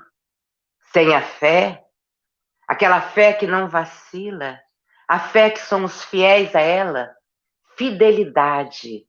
Sem 0.93 1.13
a 1.17 1.21
fé, 1.21 1.85
aquela 2.69 3.01
fé 3.01 3.33
que 3.33 3.49
não 3.49 3.69
vacila, 3.69 4.57
a 5.11 5.19
fé 5.19 5.51
que 5.51 5.59
somos 5.59 6.05
fiéis 6.05 6.55
a 6.55 6.61
ela, 6.61 7.13
fidelidade 7.77 9.09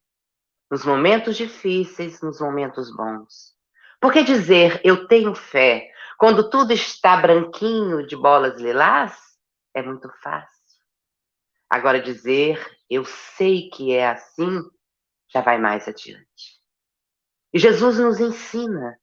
nos 0.68 0.84
momentos 0.84 1.38
difíceis, 1.38 2.24
nos 2.24 2.42
momentos 2.42 2.92
bons. 2.96 3.56
Porque 4.00 4.24
dizer 4.24 4.82
eu 4.84 5.08
tenho 5.08 5.36
fé 5.36 5.92
quando 6.18 6.50
tudo 6.50 6.74
está 6.74 7.18
branquinho 7.18 8.08
de 8.08 8.16
bolas 8.16 8.60
lilás 8.60 9.16
é 9.76 9.84
muito 9.84 10.10
fácil. 10.24 10.50
Agora 11.70 12.02
dizer 12.02 12.60
eu 12.90 13.06
sei 13.06 13.70
que 13.70 13.94
é 13.94 14.08
assim 14.08 14.60
já 15.32 15.42
vai 15.42 15.60
mais 15.60 15.88
adiante. 15.88 16.60
E 17.54 17.60
Jesus 17.60 18.00
nos 18.00 18.20
ensina 18.20 19.00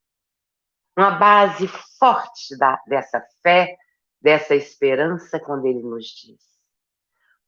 uma 0.97 1.12
base 1.12 1.69
forte 1.97 2.59
da, 2.59 2.76
dessa 2.88 3.25
fé, 3.40 3.76
dessa 4.21 4.57
esperança, 4.57 5.38
quando 5.38 5.64
ele 5.67 5.85
nos 5.85 6.07
diz: 6.07 6.57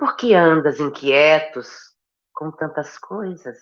por 0.01 0.17
que 0.17 0.33
andas 0.35 0.81
inquietos 0.81 1.95
com 2.33 2.51
tantas 2.51 2.97
coisas? 2.97 3.59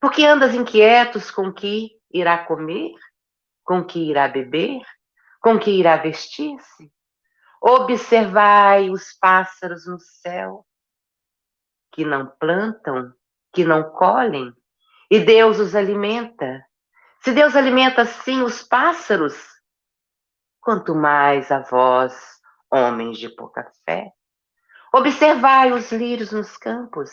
Por 0.00 0.12
que 0.12 0.24
andas 0.24 0.54
inquietos 0.54 1.32
com 1.32 1.52
que 1.52 2.00
irá 2.08 2.46
comer? 2.46 2.94
Com 3.64 3.84
que 3.84 4.08
irá 4.08 4.28
beber? 4.28 4.82
Com 5.40 5.58
que 5.58 5.72
irá 5.72 5.96
vestir-se? 5.96 6.92
Observai 7.60 8.88
os 8.88 9.14
pássaros 9.14 9.84
no 9.88 9.98
céu, 9.98 10.64
que 11.90 12.04
não 12.04 12.28
plantam, 12.38 13.12
que 13.52 13.64
não 13.64 13.90
colhem, 13.90 14.54
e 15.10 15.18
Deus 15.18 15.58
os 15.58 15.74
alimenta. 15.74 16.64
Se 17.24 17.32
Deus 17.32 17.56
alimenta 17.56 18.02
assim 18.02 18.42
os 18.42 18.62
pássaros, 18.62 19.36
quanto 20.60 20.94
mais 20.94 21.50
a 21.50 21.58
vós, 21.58 22.14
homens 22.70 23.18
de 23.18 23.28
pouca 23.28 23.68
fé. 23.84 24.12
Observai 24.96 25.72
os 25.72 25.92
lírios 25.92 26.32
nos 26.32 26.56
campos, 26.56 27.10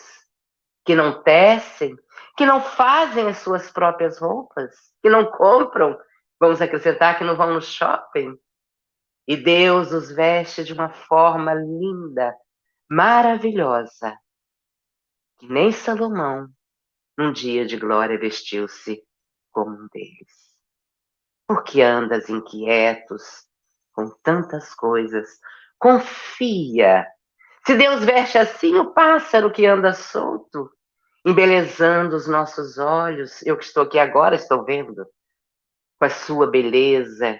que 0.85 0.95
não 0.95 1.21
tecem, 1.21 1.93
que 2.37 2.45
não 2.45 2.61
fazem 2.61 3.27
as 3.27 3.39
suas 3.39 3.69
próprias 3.73 4.19
roupas, 4.19 4.73
que 5.01 5.10
não 5.10 5.29
compram, 5.29 5.99
vamos 6.39 6.62
acrescentar 6.62 7.17
que 7.17 7.25
não 7.25 7.36
vão 7.36 7.53
no 7.53 7.62
shopping. 7.62 8.39
E 9.27 9.36
Deus 9.36 9.91
os 9.91 10.10
veste 10.10 10.63
de 10.63 10.71
uma 10.71 10.93
forma 10.93 11.53
linda, 11.53 12.34
maravilhosa, 12.89 14.17
que 15.38 15.47
nem 15.47 15.69
Salomão, 15.73 16.47
num 17.17 17.34
dia 17.34 17.65
de 17.65 17.75
glória, 17.75 18.17
vestiu-se 18.17 19.03
como 19.51 19.75
um 19.75 19.88
deles. 19.91 20.55
Por 21.45 21.62
que 21.65 21.81
andas 21.81 22.29
inquietos 22.29 23.45
com 23.91 24.10
tantas 24.23 24.73
coisas? 24.73 25.27
Confia. 25.77 27.05
Se 27.65 27.76
Deus 27.78 28.04
veste 28.04 28.38
assim 28.38 28.76
o 28.76 28.93
pássaro 28.93 29.49
que 29.49 29.65
anda 29.65 29.93
solto, 29.93 30.69
embelezando 31.26 32.15
os 32.15 32.28
nossos 32.28 32.78
olhos, 32.78 33.41
eu 33.43 33.58
que 33.58 33.63
estou 33.63 33.84
aqui 33.84 33.97
agora 33.97 34.36
estou 34.36 34.65
vendo, 34.65 35.06
com 35.97 36.06
a 36.06 36.10
sua 36.10 36.45
beleza, 36.45 37.39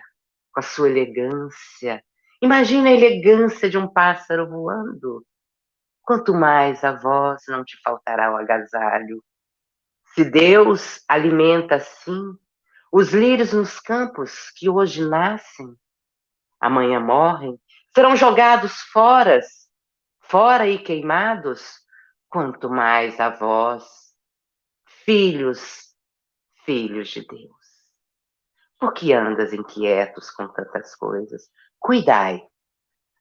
com 0.54 0.62
a 0.62 0.64
sua 0.64 0.90
elegância. 0.90 2.02
Imagina 2.42 2.90
a 2.90 2.94
elegância 2.94 3.70
de 3.70 3.78
um 3.78 3.86
pássaro 3.86 4.50
voando. 4.50 5.26
Quanto 6.02 6.34
mais 6.34 6.84
a 6.86 6.94
voz 6.94 7.44
não 7.50 7.64
te 7.66 7.78
faltará 7.84 8.32
o 8.32 8.38
agasalho. 8.38 9.22
Se 10.14 10.24
Deus 10.24 11.04
alimenta 11.08 11.76
assim 11.76 12.38
os 12.92 13.12
lírios 13.12 13.52
nos 13.52 13.80
campos 13.80 14.52
que 14.56 14.70
hoje 14.70 15.04
nascem, 15.04 15.68
amanhã 16.62 17.00
morrem, 17.00 17.60
serão 17.94 18.16
jogados 18.16 18.80
fora, 18.92 19.42
fora 20.34 20.68
e 20.68 20.80
queimados, 20.80 21.80
quanto 22.28 22.68
mais 22.68 23.20
a 23.20 23.30
vós, 23.30 23.86
filhos, 25.06 25.94
filhos 26.66 27.10
de 27.10 27.24
Deus. 27.28 27.66
Por 28.80 28.94
que 28.96 29.14
andas 29.14 29.54
inquietos 29.54 30.32
com 30.32 30.48
tantas 30.48 30.96
coisas? 30.96 31.44
Cuidai 31.78 32.42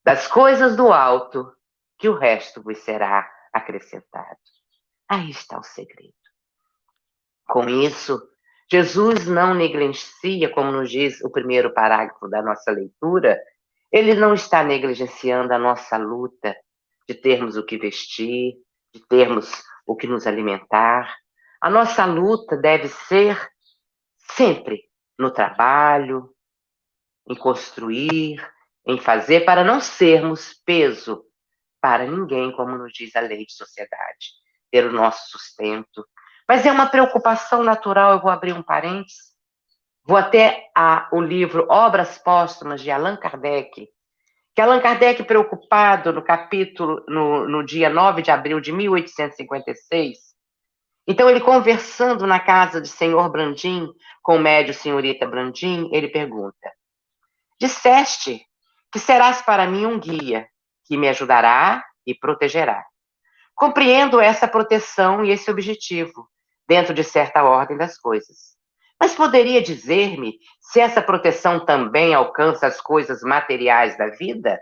das 0.02 0.26
coisas 0.26 0.74
do 0.74 0.90
alto, 0.90 1.54
que 1.98 2.08
o 2.08 2.16
resto 2.16 2.62
vos 2.62 2.78
será 2.78 3.30
acrescentado. 3.52 4.40
Aí 5.06 5.32
está 5.32 5.58
o 5.58 5.62
segredo. 5.62 6.14
Com 7.46 7.68
isso, 7.68 8.26
Jesus 8.70 9.26
não 9.26 9.52
negligencia, 9.52 10.50
como 10.50 10.72
nos 10.72 10.90
diz 10.90 11.22
o 11.22 11.30
primeiro 11.30 11.74
parágrafo 11.74 12.26
da 12.26 12.40
nossa 12.40 12.70
leitura, 12.70 13.38
ele 13.92 14.14
não 14.14 14.32
está 14.32 14.64
negligenciando 14.64 15.52
a 15.52 15.58
nossa 15.58 15.98
luta 15.98 16.56
de 17.08 17.14
termos 17.14 17.56
o 17.56 17.64
que 17.64 17.78
vestir, 17.78 18.54
de 18.94 19.00
termos 19.08 19.50
o 19.86 19.96
que 19.96 20.06
nos 20.06 20.26
alimentar. 20.26 21.16
A 21.60 21.70
nossa 21.70 22.04
luta 22.04 22.56
deve 22.56 22.88
ser 22.88 23.38
sempre 24.36 24.82
no 25.18 25.30
trabalho, 25.30 26.34
em 27.28 27.34
construir, 27.34 28.40
em 28.86 28.98
fazer, 28.98 29.44
para 29.44 29.62
não 29.62 29.80
sermos 29.80 30.54
peso 30.64 31.24
para 31.80 32.06
ninguém, 32.06 32.52
como 32.52 32.78
nos 32.78 32.92
diz 32.92 33.14
a 33.16 33.20
lei 33.20 33.44
de 33.44 33.52
sociedade, 33.52 34.32
ter 34.70 34.86
o 34.86 34.92
nosso 34.92 35.30
sustento, 35.30 36.06
mas 36.48 36.64
é 36.66 36.72
uma 36.72 36.86
preocupação 36.86 37.62
natural, 37.62 38.12
eu 38.12 38.20
vou 38.20 38.30
abrir 38.30 38.52
um 38.52 38.62
parênteses, 38.62 39.32
vou 40.04 40.16
até 40.16 40.70
a, 40.76 41.08
o 41.12 41.20
livro 41.20 41.66
Obras 41.68 42.18
Póstumas 42.18 42.80
de 42.80 42.90
Allan 42.90 43.16
Kardec, 43.16 43.88
que 44.54 44.60
Allan 44.60 44.80
Kardec, 44.80 45.24
preocupado 45.24 46.12
no 46.12 46.22
capítulo, 46.22 47.04
no, 47.08 47.48
no 47.48 47.64
dia 47.64 47.88
9 47.88 48.22
de 48.22 48.30
abril 48.30 48.60
de 48.60 48.72
1856, 48.72 50.18
então 51.06 51.28
ele 51.28 51.40
conversando 51.40 52.26
na 52.26 52.38
casa 52.38 52.80
de 52.80 52.88
senhor 52.88 53.30
Brandim, 53.30 53.88
com 54.22 54.36
o 54.36 54.40
médio 54.40 54.74
senhorita 54.74 55.26
Brandim, 55.26 55.88
ele 55.92 56.08
pergunta, 56.08 56.70
disseste 57.60 58.40
que 58.92 58.98
serás 58.98 59.40
para 59.42 59.66
mim 59.66 59.86
um 59.86 59.98
guia, 59.98 60.46
que 60.84 60.96
me 60.96 61.08
ajudará 61.08 61.82
e 62.06 62.14
protegerá. 62.14 62.84
Compreendo 63.54 64.20
essa 64.20 64.46
proteção 64.46 65.24
e 65.24 65.30
esse 65.30 65.50
objetivo, 65.50 66.28
dentro 66.68 66.92
de 66.92 67.02
certa 67.02 67.42
ordem 67.42 67.76
das 67.76 67.98
coisas. 67.98 68.56
Mas 69.02 69.16
poderia 69.16 69.60
dizer-me 69.60 70.38
se 70.60 70.78
essa 70.78 71.02
proteção 71.02 71.66
também 71.66 72.14
alcança 72.14 72.68
as 72.68 72.80
coisas 72.80 73.20
materiais 73.22 73.98
da 73.98 74.10
vida? 74.10 74.56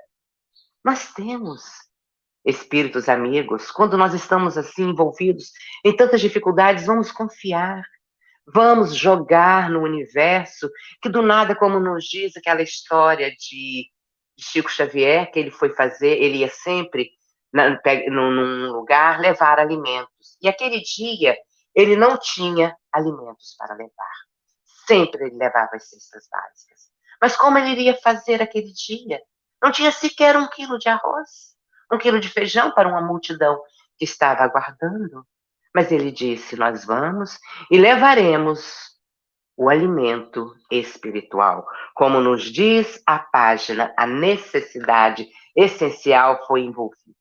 Nós 0.83 1.12
temos 1.12 1.62
espíritos 2.42 3.07
amigos, 3.11 3.70
quando 3.70 3.98
nós 3.98 4.14
estamos 4.14 4.57
assim 4.57 4.85
envolvidos 4.85 5.50
em 5.85 5.94
tantas 5.94 6.22
dificuldades, 6.22 6.87
vamos 6.87 7.12
confiar, 7.12 7.83
vamos 8.46 8.94
jogar 8.94 9.68
no 9.68 9.83
universo, 9.83 10.70
que 11.03 11.11
do 11.11 11.20
nada, 11.20 11.55
como 11.55 11.79
nos 11.79 12.07
diz 12.07 12.35
aquela 12.35 12.62
história 12.62 13.31
de 13.33 13.90
Chico 14.38 14.70
Xavier, 14.70 15.31
que 15.31 15.38
ele 15.38 15.50
foi 15.50 15.74
fazer, 15.74 16.16
ele 16.16 16.38
ia 16.38 16.48
sempre 16.48 17.11
num 17.53 18.72
lugar 18.72 19.20
levar 19.20 19.59
alimentos. 19.59 20.38
E 20.40 20.48
aquele 20.48 20.81
dia 20.81 21.37
ele 21.74 21.94
não 21.94 22.16
tinha 22.16 22.74
alimentos 22.90 23.55
para 23.59 23.74
levar. 23.74 24.29
Sempre 24.90 25.26
ele 25.26 25.37
levava 25.37 25.70
as 25.74 25.88
cestas 25.88 26.26
básicas. 26.29 26.90
Mas 27.22 27.37
como 27.37 27.57
ele 27.59 27.70
iria 27.70 27.94
fazer 27.94 28.42
aquele 28.42 28.72
dia? 28.72 29.20
Não 29.62 29.70
tinha 29.70 29.92
sequer 29.92 30.37
um 30.37 30.48
quilo 30.48 30.79
de 30.79 30.88
arroz, 30.88 31.55
um 31.92 31.96
quilo 31.96 32.18
de 32.18 32.29
feijão 32.29 32.72
para 32.72 32.88
uma 32.88 33.00
multidão 33.00 33.62
que 33.96 34.05
estava 34.05 34.42
aguardando. 34.42 35.24
Mas 35.72 35.92
ele 35.92 36.11
disse: 36.11 36.57
Nós 36.57 36.85
vamos 36.85 37.38
e 37.70 37.79
levaremos 37.79 38.90
o 39.57 39.68
alimento 39.68 40.57
espiritual. 40.68 41.64
Como 41.94 42.20
nos 42.20 42.50
diz 42.50 43.00
a 43.07 43.20
página, 43.20 43.94
a 43.96 44.09
necessidade 44.09 45.29
essencial 45.55 46.44
foi 46.48 46.62
envolvida. 46.62 47.16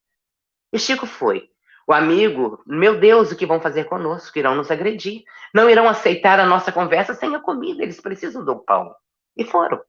E 0.73 0.79
Chico 0.79 1.05
foi. 1.05 1.47
O 1.89 1.93
amigo, 1.93 2.61
meu 2.67 2.99
Deus, 2.99 3.31
o 3.31 3.35
que 3.35 3.47
vão 3.47 3.59
fazer 3.59 3.85
conosco? 3.85 4.37
Irão 4.37 4.53
nos 4.53 4.69
agredir. 4.69 5.23
Não 5.51 5.67
irão 5.67 5.89
aceitar 5.89 6.39
a 6.39 6.45
nossa 6.45 6.71
conversa 6.71 7.15
sem 7.15 7.35
a 7.35 7.39
comida, 7.39 7.81
eles 7.81 7.99
precisam 7.99 8.45
do 8.45 8.59
pão. 8.59 8.93
E 9.35 9.43
foram. 9.43 9.81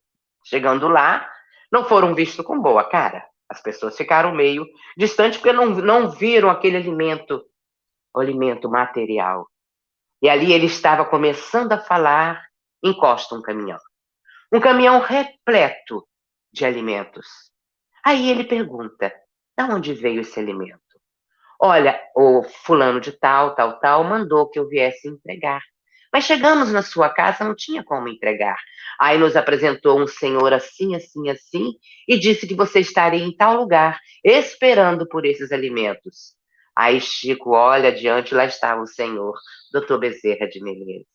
Chegando 0.42 0.88
lá, 0.88 1.30
não 1.70 1.84
foram 1.84 2.14
vistos 2.14 2.42
com 2.46 2.58
boa 2.58 2.88
cara. 2.88 3.22
As 3.50 3.60
pessoas 3.60 3.98
ficaram 3.98 4.32
meio 4.34 4.66
distantes 4.96 5.38
porque 5.38 5.52
não, 5.52 5.66
não 5.66 6.10
viram 6.10 6.48
aquele 6.48 6.78
alimento, 6.78 7.44
alimento 8.16 8.70
material. 8.70 9.46
E 10.22 10.30
ali 10.30 10.54
ele 10.54 10.66
estava 10.66 11.04
começando 11.04 11.72
a 11.72 11.78
falar, 11.78 12.42
encosta 12.82 13.34
um 13.34 13.42
caminhão. 13.42 13.78
Um 14.50 14.58
caminhão 14.58 15.00
repleto 15.00 16.08
de 16.50 16.64
alimentos. 16.64 17.26
Aí 18.02 18.30
ele 18.30 18.44
pergunta: 18.44 19.12
de 19.54 19.64
onde 19.64 19.92
veio 19.92 20.22
esse 20.22 20.40
alimento? 20.40 20.89
Olha, 21.62 22.00
o 22.16 22.42
fulano 22.42 22.98
de 23.00 23.12
tal, 23.12 23.54
tal, 23.54 23.78
tal, 23.80 24.02
mandou 24.02 24.48
que 24.48 24.58
eu 24.58 24.66
viesse 24.66 25.06
entregar. 25.06 25.60
Mas 26.10 26.24
chegamos 26.24 26.72
na 26.72 26.80
sua 26.80 27.10
casa, 27.10 27.44
não 27.44 27.54
tinha 27.54 27.84
como 27.84 28.08
entregar. 28.08 28.56
Aí 28.98 29.18
nos 29.18 29.36
apresentou 29.36 30.00
um 30.00 30.06
senhor 30.06 30.54
assim, 30.54 30.96
assim, 30.96 31.28
assim, 31.28 31.74
e 32.08 32.18
disse 32.18 32.46
que 32.46 32.54
você 32.54 32.80
estaria 32.80 33.22
em 33.22 33.36
tal 33.36 33.56
lugar, 33.56 34.00
esperando 34.24 35.06
por 35.06 35.26
esses 35.26 35.52
alimentos. 35.52 36.34
Aí 36.74 36.98
Chico 36.98 37.50
olha 37.50 37.90
adiante, 37.90 38.34
lá 38.34 38.46
estava 38.46 38.80
o 38.80 38.86
senhor, 38.86 39.36
doutor 39.70 39.98
Bezerra 39.98 40.48
de 40.48 40.62
Menezes. 40.62 41.06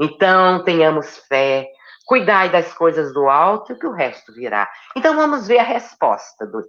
Então, 0.00 0.64
tenhamos 0.64 1.18
fé, 1.28 1.68
cuidai 2.04 2.50
das 2.50 2.74
coisas 2.74 3.14
do 3.14 3.28
alto, 3.28 3.78
que 3.78 3.86
o 3.86 3.92
resto 3.92 4.32
virá. 4.32 4.68
Então, 4.96 5.14
vamos 5.14 5.46
ver 5.46 5.58
a 5.58 5.62
resposta 5.62 6.44
do, 6.46 6.68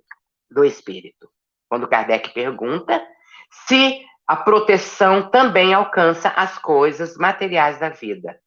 do 0.51 0.63
Espírito 0.63 1.27
quando 1.69 1.87
Kardec 1.87 2.33
pergunta 2.33 3.05
se 3.67 4.05
a 4.25 4.35
proteção 4.35 5.29
também 5.29 5.73
alcança 5.73 6.29
as 6.29 6.57
coisas 6.57 7.15
materiais 7.17 7.79
da 7.79 7.89
vida. 7.89 8.39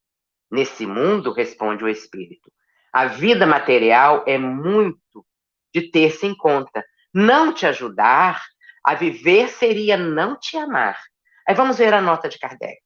Nesse 0.51 0.87
mundo, 0.87 1.33
responde 1.33 1.85
o 1.85 1.89
espírito, 1.89 2.53
a 2.93 3.07
vida 3.07 3.47
material 3.47 4.25
é 4.27 4.37
muito 4.37 5.25
de 5.73 5.91
ter-se 5.91 6.27
em 6.27 6.37
conta. 6.37 6.85
Não 7.15 7.53
te 7.53 7.67
ajudar 7.67 8.43
a 8.85 8.95
viver 8.95 9.49
seria 9.49 9.97
não 9.97 10.37
te 10.39 10.57
amar. 10.57 10.99
Aí 11.47 11.55
vamos 11.55 11.79
ver 11.79 11.95
a 11.95 12.01
nota 12.01 12.29
de 12.29 12.39
Kardec. 12.39 12.81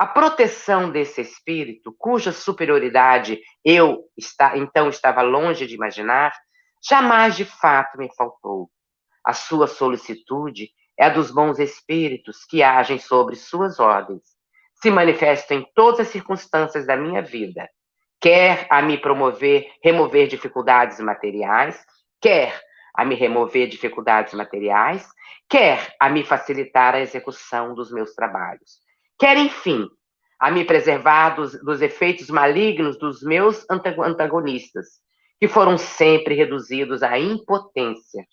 a 0.00 0.06
proteção 0.06 0.90
desse 0.90 1.20
espírito, 1.20 1.94
cuja 1.98 2.32
superioridade 2.32 3.38
eu 3.62 4.04
está, 4.16 4.56
então 4.56 4.88
estava 4.88 5.20
longe 5.20 5.66
de 5.66 5.74
imaginar, 5.74 6.32
jamais 6.82 7.36
de 7.36 7.44
fato 7.44 7.98
me 7.98 8.08
faltou. 8.16 8.70
A 9.30 9.32
sua 9.32 9.68
solicitude 9.68 10.70
é 10.98 11.04
a 11.04 11.08
dos 11.08 11.30
bons 11.30 11.60
espíritos 11.60 12.44
que 12.44 12.64
agem 12.64 12.98
sobre 12.98 13.36
suas 13.36 13.78
ordens, 13.78 14.22
se 14.74 14.90
manifestam 14.90 15.58
em 15.58 15.66
todas 15.72 16.00
as 16.00 16.08
circunstâncias 16.08 16.84
da 16.84 16.96
minha 16.96 17.22
vida, 17.22 17.68
quer 18.20 18.66
a 18.68 18.82
me 18.82 18.98
promover, 18.98 19.66
remover 19.84 20.26
dificuldades 20.26 20.98
materiais, 20.98 21.80
quer 22.20 22.60
a 22.92 23.04
me 23.04 23.14
remover 23.14 23.68
dificuldades 23.68 24.34
materiais, 24.34 25.06
quer 25.48 25.94
a 26.00 26.08
me 26.08 26.24
facilitar 26.24 26.96
a 26.96 27.00
execução 27.00 27.72
dos 27.72 27.92
meus 27.92 28.14
trabalhos 28.14 28.80
quer, 29.20 29.36
enfim, 29.36 29.86
a 30.40 30.50
me 30.50 30.64
preservar 30.64 31.36
dos, 31.36 31.52
dos 31.62 31.82
efeitos 31.82 32.30
malignos 32.30 32.98
dos 32.98 33.22
meus 33.22 33.66
antagonistas, 33.70 34.86
que 35.38 35.46
foram 35.46 35.76
sempre 35.76 36.34
reduzidos 36.34 37.02
à 37.02 37.18
impotência. 37.18 38.24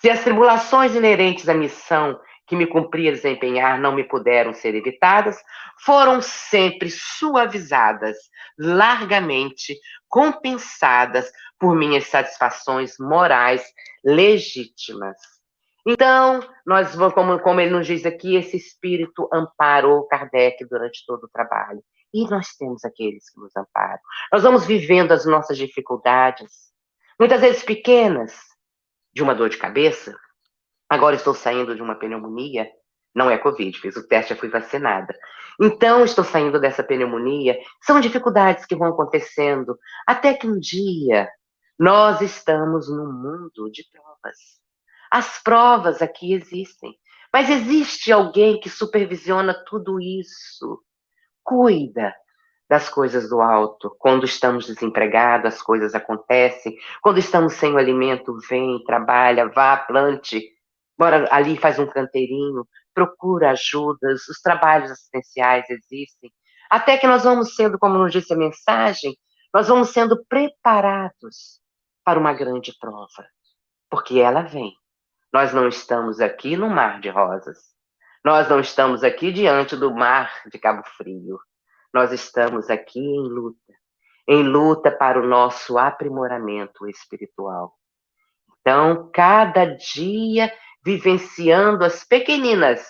Se 0.00 0.08
as 0.08 0.24
tribulações 0.24 0.94
inerentes 0.94 1.48
à 1.48 1.54
missão 1.54 2.18
que 2.46 2.56
me 2.56 2.66
cumpria 2.66 3.12
desempenhar 3.12 3.78
não 3.78 3.94
me 3.94 4.02
puderam 4.02 4.54
ser 4.54 4.74
evitadas, 4.74 5.38
foram 5.84 6.22
sempre 6.22 6.90
suavizadas, 6.90 8.16
largamente 8.58 9.78
compensadas 10.08 11.30
por 11.58 11.76
minhas 11.76 12.06
satisfações 12.06 12.94
morais 12.98 13.62
legítimas. 14.02 15.16
Então, 15.86 16.40
nós 16.66 16.94
vamos, 16.94 17.14
como, 17.14 17.38
como 17.38 17.60
ele 17.60 17.70
nos 17.70 17.86
diz 17.86 18.04
aqui, 18.06 18.36
esse 18.36 18.56
espírito 18.56 19.28
amparou 19.32 20.06
Kardec 20.08 20.64
durante 20.64 21.04
todo 21.06 21.24
o 21.24 21.28
trabalho. 21.28 21.82
E 22.12 22.28
nós 22.28 22.56
temos 22.56 22.84
aqueles 22.84 23.30
que 23.30 23.38
nos 23.38 23.54
amparam. 23.54 24.00
Nós 24.32 24.42
vamos 24.42 24.66
vivendo 24.66 25.12
as 25.12 25.24
nossas 25.26 25.56
dificuldades, 25.56 26.50
muitas 27.18 27.40
vezes 27.40 27.62
pequenas, 27.62 28.49
de 29.12 29.22
uma 29.22 29.34
dor 29.34 29.48
de 29.48 29.56
cabeça. 29.56 30.14
Agora 30.88 31.16
estou 31.16 31.34
saindo 31.34 31.74
de 31.74 31.82
uma 31.82 31.94
pneumonia, 31.94 32.68
não 33.14 33.30
é 33.30 33.38
Covid, 33.38 33.78
fiz 33.78 33.96
o 33.96 34.06
teste, 34.06 34.34
já 34.34 34.38
fui 34.38 34.48
vacinada. 34.48 35.14
Então, 35.60 36.04
estou 36.04 36.24
saindo 36.24 36.60
dessa 36.60 36.82
pneumonia. 36.82 37.58
São 37.82 38.00
dificuldades 38.00 38.64
que 38.64 38.76
vão 38.76 38.88
acontecendo, 38.88 39.78
até 40.06 40.34
que 40.34 40.46
um 40.46 40.58
dia 40.58 41.28
nós 41.78 42.20
estamos 42.20 42.88
num 42.88 43.12
mundo 43.12 43.70
de 43.70 43.84
provas. 43.90 44.36
As 45.10 45.42
provas 45.42 46.00
aqui 46.00 46.32
existem, 46.32 46.94
mas 47.32 47.50
existe 47.50 48.12
alguém 48.12 48.60
que 48.60 48.68
supervisiona 48.68 49.54
tudo 49.66 50.00
isso, 50.00 50.82
cuida 51.42 52.14
das 52.70 52.88
coisas 52.88 53.28
do 53.28 53.40
alto. 53.40 53.96
Quando 53.98 54.24
estamos 54.24 54.68
desempregados, 54.68 55.54
as 55.54 55.60
coisas 55.60 55.92
acontecem. 55.92 56.78
Quando 57.02 57.18
estamos 57.18 57.54
sem 57.54 57.72
o 57.72 57.78
alimento, 57.78 58.38
vem, 58.48 58.80
trabalha, 58.84 59.48
vá, 59.48 59.76
plante. 59.76 60.40
Bora 60.96 61.26
ali, 61.32 61.56
faz 61.56 61.80
um 61.80 61.86
canteirinho, 61.88 62.64
procura 62.94 63.50
ajudas, 63.50 64.28
os 64.28 64.40
trabalhos 64.40 64.92
assistenciais 64.92 65.68
existem. 65.68 66.30
Até 66.70 66.96
que 66.96 67.08
nós 67.08 67.24
vamos 67.24 67.56
sendo, 67.56 67.76
como 67.76 67.98
nos 67.98 68.12
disse 68.12 68.32
a 68.32 68.36
mensagem, 68.36 69.16
nós 69.52 69.66
vamos 69.66 69.88
sendo 69.90 70.24
preparados 70.26 71.58
para 72.04 72.20
uma 72.20 72.32
grande 72.32 72.72
prova, 72.78 73.26
porque 73.90 74.20
ela 74.20 74.42
vem. 74.42 74.72
Nós 75.32 75.52
não 75.52 75.66
estamos 75.66 76.20
aqui 76.20 76.56
no 76.56 76.70
mar 76.70 77.00
de 77.00 77.08
rosas. 77.08 77.58
Nós 78.24 78.48
não 78.48 78.60
estamos 78.60 79.02
aqui 79.02 79.32
diante 79.32 79.74
do 79.74 79.92
mar 79.92 80.32
de 80.52 80.56
Cabo 80.56 80.84
Frio. 80.96 81.40
Nós 81.92 82.12
estamos 82.12 82.70
aqui 82.70 83.00
em 83.00 83.28
luta, 83.28 83.72
em 84.28 84.42
luta 84.42 84.90
para 84.90 85.20
o 85.20 85.26
nosso 85.26 85.76
aprimoramento 85.76 86.88
espiritual. 86.88 87.74
Então, 88.60 89.10
cada 89.12 89.64
dia 89.64 90.52
vivenciando 90.84 91.84
as 91.84 92.04
pequeninas. 92.04 92.86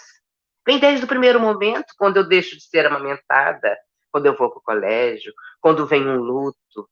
Vem 0.66 0.78
desde 0.78 1.04
o 1.04 1.08
primeiro 1.08 1.40
momento, 1.40 1.94
quando 1.96 2.18
eu 2.18 2.28
deixo 2.28 2.56
de 2.56 2.62
ser 2.62 2.86
amamentada, 2.86 3.76
quando 4.12 4.26
eu 4.26 4.36
vou 4.36 4.50
para 4.50 4.58
o 4.58 4.62
colégio, 4.62 5.32
quando 5.60 5.86
vem 5.86 6.06
um 6.06 6.16
luto. 6.16 6.88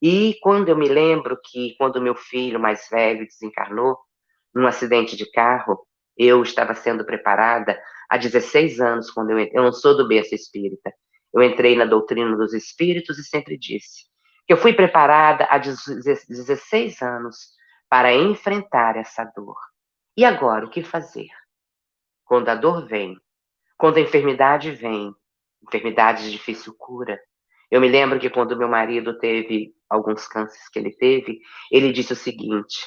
E 0.00 0.36
quando 0.42 0.68
eu 0.68 0.76
me 0.76 0.88
lembro 0.88 1.38
que, 1.42 1.74
quando 1.78 2.02
meu 2.02 2.14
filho 2.14 2.60
mais 2.60 2.86
velho 2.90 3.26
desencarnou, 3.26 3.96
num 4.54 4.66
acidente 4.66 5.16
de 5.16 5.30
carro, 5.30 5.86
eu 6.16 6.42
estava 6.42 6.74
sendo 6.74 7.04
preparada 7.04 7.80
há 8.08 8.16
16 8.16 8.80
anos, 8.80 9.10
quando 9.10 9.30
eu. 9.30 9.38
Eu 9.38 9.62
não 9.62 9.72
sou 9.72 9.96
do 9.96 10.06
berço 10.06 10.34
espírita. 10.34 10.92
Eu 11.36 11.42
entrei 11.42 11.76
na 11.76 11.84
doutrina 11.84 12.34
dos 12.34 12.54
espíritos 12.54 13.18
e 13.18 13.22
sempre 13.22 13.58
disse 13.58 14.06
que 14.46 14.54
eu 14.54 14.56
fui 14.56 14.72
preparada 14.72 15.44
há 15.50 15.58
16 15.58 17.02
anos 17.02 17.36
para 17.90 18.14
enfrentar 18.14 18.96
essa 18.96 19.22
dor. 19.36 19.58
E 20.16 20.24
agora, 20.24 20.64
o 20.64 20.70
que 20.70 20.82
fazer? 20.82 21.28
Quando 22.24 22.48
a 22.48 22.54
dor 22.54 22.88
vem, 22.88 23.18
quando 23.76 23.98
a 23.98 24.00
enfermidade 24.00 24.70
vem, 24.70 25.14
enfermidade 25.62 26.22
de 26.22 26.30
difícil 26.30 26.74
cura. 26.78 27.20
Eu 27.70 27.82
me 27.82 27.88
lembro 27.88 28.18
que 28.18 28.30
quando 28.30 28.56
meu 28.56 28.68
marido 28.68 29.18
teve 29.18 29.74
alguns 29.90 30.26
cânceres 30.26 30.70
que 30.70 30.78
ele 30.78 30.96
teve, 30.96 31.40
ele 31.70 31.92
disse 31.92 32.14
o 32.14 32.16
seguinte: 32.16 32.78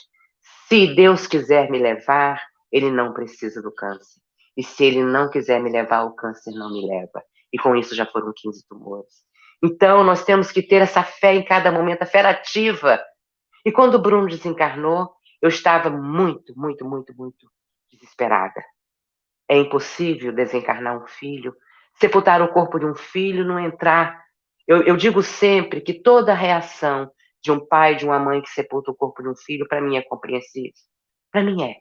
se 0.68 0.96
Deus 0.96 1.28
quiser 1.28 1.70
me 1.70 1.78
levar, 1.78 2.42
ele 2.72 2.90
não 2.90 3.14
precisa 3.14 3.62
do 3.62 3.72
câncer. 3.72 4.20
E 4.58 4.64
se 4.64 4.86
ele 4.86 5.04
não 5.04 5.30
quiser 5.30 5.62
me 5.62 5.70
levar, 5.70 6.04
o 6.04 6.16
câncer 6.16 6.52
não 6.52 6.72
me 6.72 6.88
leva. 6.88 7.24
E 7.54 7.58
com 7.58 7.76
isso 7.76 7.96
já 7.96 8.06
foram 8.06 8.32
15 8.36 8.68
tumores. 8.68 9.30
Então, 9.64 10.04
nós 10.04 10.24
temos 10.24 10.52
que 10.52 10.62
ter 10.62 10.82
essa 10.82 11.04
fé 11.04 11.34
em 11.34 11.44
cada 11.44 11.72
momento, 11.72 12.04
a 12.04 12.06
fé 12.06 12.22
ativa. 12.22 13.02
E 13.66 13.72
quando 13.72 13.96
o 13.96 14.02
Bruno 14.02 14.28
desencarnou, 14.28 15.10
eu 15.42 15.50
estava 15.50 15.90
muito, 15.90 16.54
muito, 16.56 16.86
muito, 16.86 17.14
muito 17.16 17.48
desesperada. 17.92 18.64
É 19.50 19.58
impossível 19.58 20.32
desencarnar 20.32 21.02
um 21.02 21.08
filho, 21.08 21.54
sepultar 22.00 22.42
o 22.42 22.54
corpo 22.54 22.80
de 22.80 22.86
um 22.86 22.96
filho, 22.96 23.46
não 23.46 23.60
entrar. 23.60 24.24
Eu, 24.68 24.84
eu 24.84 24.96
digo 24.96 25.22
sempre 25.22 25.82
que 25.82 26.02
toda 26.02 26.34
reação 26.34 27.12
de 27.42 27.52
um 27.52 27.66
pai, 27.66 27.96
de 27.96 28.06
uma 28.06 28.20
mãe 28.20 28.42
que 28.42 28.50
sepulta 28.50 28.92
o 28.92 28.96
corpo 28.96 29.22
de 29.22 29.30
um 29.30 29.36
filho, 29.36 29.68
para 29.68 29.82
mim 29.82 29.98
é 29.98 30.02
compreensível. 30.02 30.74
Para 31.32 31.44
mim 31.44 31.64
é. 31.64 31.76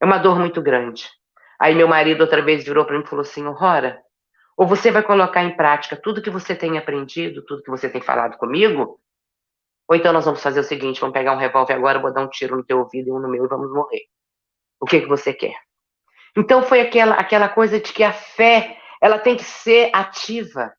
É 0.00 0.04
uma 0.04 0.18
dor 0.18 0.38
muito 0.38 0.60
grande. 0.60 1.08
Aí 1.58 1.74
meu 1.74 1.88
marido 1.88 2.20
outra 2.20 2.42
vez 2.42 2.64
virou 2.64 2.84
para 2.84 2.98
mim 2.98 3.04
e 3.04 3.08
falou 3.08 3.22
assim: 3.22 3.42
Rora, 3.48 3.98
ou 4.56 4.66
você 4.66 4.90
vai 4.90 5.02
colocar 5.02 5.44
em 5.44 5.54
prática 5.56 5.96
tudo 5.96 6.22
que 6.22 6.30
você 6.30 6.54
tem 6.54 6.78
aprendido, 6.78 7.44
tudo 7.44 7.62
que 7.62 7.70
você 7.70 7.88
tem 7.88 8.00
falado 8.00 8.38
comigo, 8.38 8.98
ou 9.88 9.94
então 9.94 10.12
nós 10.12 10.24
vamos 10.24 10.42
fazer 10.42 10.60
o 10.60 10.64
seguinte: 10.64 11.00
vamos 11.00 11.14
pegar 11.14 11.32
um 11.32 11.38
revólver 11.38 11.74
agora, 11.74 12.00
vou 12.00 12.12
dar 12.12 12.22
um 12.22 12.30
tiro 12.30 12.56
no 12.56 12.64
teu 12.64 12.78
ouvido 12.78 13.08
e 13.08 13.12
um 13.12 13.20
no 13.20 13.28
meu 13.28 13.44
e 13.44 13.48
vamos 13.48 13.72
morrer. 13.72 14.02
O 14.80 14.86
que, 14.86 15.00
que 15.00 15.06
você 15.06 15.32
quer? 15.32 15.54
Então 16.36 16.62
foi 16.62 16.80
aquela, 16.80 17.14
aquela 17.14 17.48
coisa 17.48 17.80
de 17.80 17.92
que 17.92 18.02
a 18.02 18.12
fé 18.12 18.78
ela 19.00 19.18
tem 19.18 19.36
que 19.36 19.44
ser 19.44 19.90
ativa. 19.92 20.72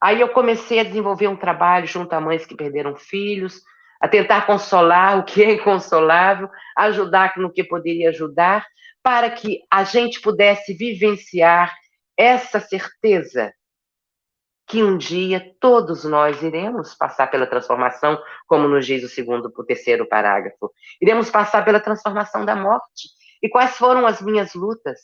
Aí 0.00 0.20
eu 0.20 0.28
comecei 0.28 0.78
a 0.78 0.84
desenvolver 0.84 1.26
um 1.28 1.36
trabalho 1.36 1.86
junto 1.86 2.12
a 2.12 2.20
mães 2.20 2.46
que 2.46 2.54
perderam 2.54 2.94
filhos, 2.94 3.60
a 4.00 4.06
tentar 4.06 4.46
consolar 4.46 5.18
o 5.18 5.24
que 5.24 5.42
é 5.42 5.54
inconsolável, 5.54 6.48
ajudar 6.76 7.32
no 7.36 7.52
que 7.52 7.64
poderia 7.64 8.10
ajudar, 8.10 8.64
para 9.02 9.28
que 9.30 9.60
a 9.70 9.82
gente 9.82 10.20
pudesse 10.20 10.72
vivenciar 10.72 11.74
essa 12.18 12.58
certeza 12.58 13.52
que 14.66 14.82
um 14.82 14.98
dia 14.98 15.54
todos 15.60 16.04
nós 16.04 16.42
iremos 16.42 16.94
passar 16.94 17.28
pela 17.28 17.46
transformação, 17.46 18.22
como 18.46 18.68
nos 18.68 18.84
diz 18.84 19.02
o 19.02 19.08
segundo, 19.08 19.50
o 19.56 19.64
terceiro 19.64 20.06
parágrafo. 20.06 20.70
Iremos 21.00 21.30
passar 21.30 21.64
pela 21.64 21.80
transformação 21.80 22.44
da 22.44 22.54
morte. 22.54 23.08
E 23.42 23.48
quais 23.48 23.78
foram 23.78 24.06
as 24.06 24.20
minhas 24.20 24.52
lutas? 24.52 24.98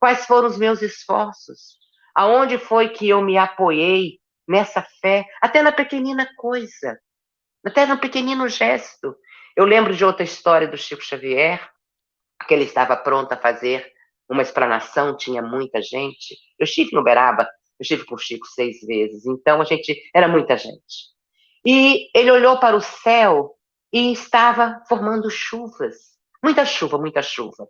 Quais 0.00 0.24
foram 0.24 0.48
os 0.48 0.56
meus 0.56 0.80
esforços? 0.80 1.78
Aonde 2.14 2.56
foi 2.56 2.88
que 2.88 3.08
eu 3.08 3.20
me 3.20 3.36
apoiei 3.36 4.18
nessa 4.48 4.82
fé, 5.00 5.26
até 5.42 5.62
na 5.62 5.72
pequenina 5.72 6.26
coisa, 6.36 6.98
até 7.64 7.84
no 7.84 7.98
pequenino 7.98 8.48
gesto. 8.48 9.14
Eu 9.54 9.66
lembro 9.66 9.94
de 9.94 10.04
outra 10.04 10.24
história 10.24 10.66
do 10.66 10.78
Chico 10.78 11.02
Xavier, 11.02 11.68
que 12.46 12.54
ele 12.54 12.64
estava 12.64 12.96
pronto 12.96 13.32
a 13.32 13.36
fazer 13.36 13.91
uma 14.32 14.42
explanação, 14.42 15.16
tinha 15.16 15.42
muita 15.42 15.80
gente. 15.80 16.36
Eu 16.58 16.64
estive 16.64 16.90
no 16.92 17.04
Beraba, 17.04 17.42
eu 17.44 17.82
estive 17.82 18.04
com 18.04 18.14
o 18.14 18.18
Chico 18.18 18.46
seis 18.46 18.80
vezes, 18.80 19.26
então 19.26 19.60
a 19.60 19.64
gente, 19.64 20.00
era 20.14 20.26
muita 20.26 20.56
gente. 20.56 21.12
E 21.64 22.08
ele 22.14 22.30
olhou 22.30 22.58
para 22.58 22.76
o 22.76 22.80
céu 22.80 23.54
e 23.92 24.12
estava 24.12 24.82
formando 24.88 25.30
chuvas, 25.30 25.96
muita 26.42 26.64
chuva, 26.64 26.98
muita 26.98 27.22
chuva. 27.22 27.68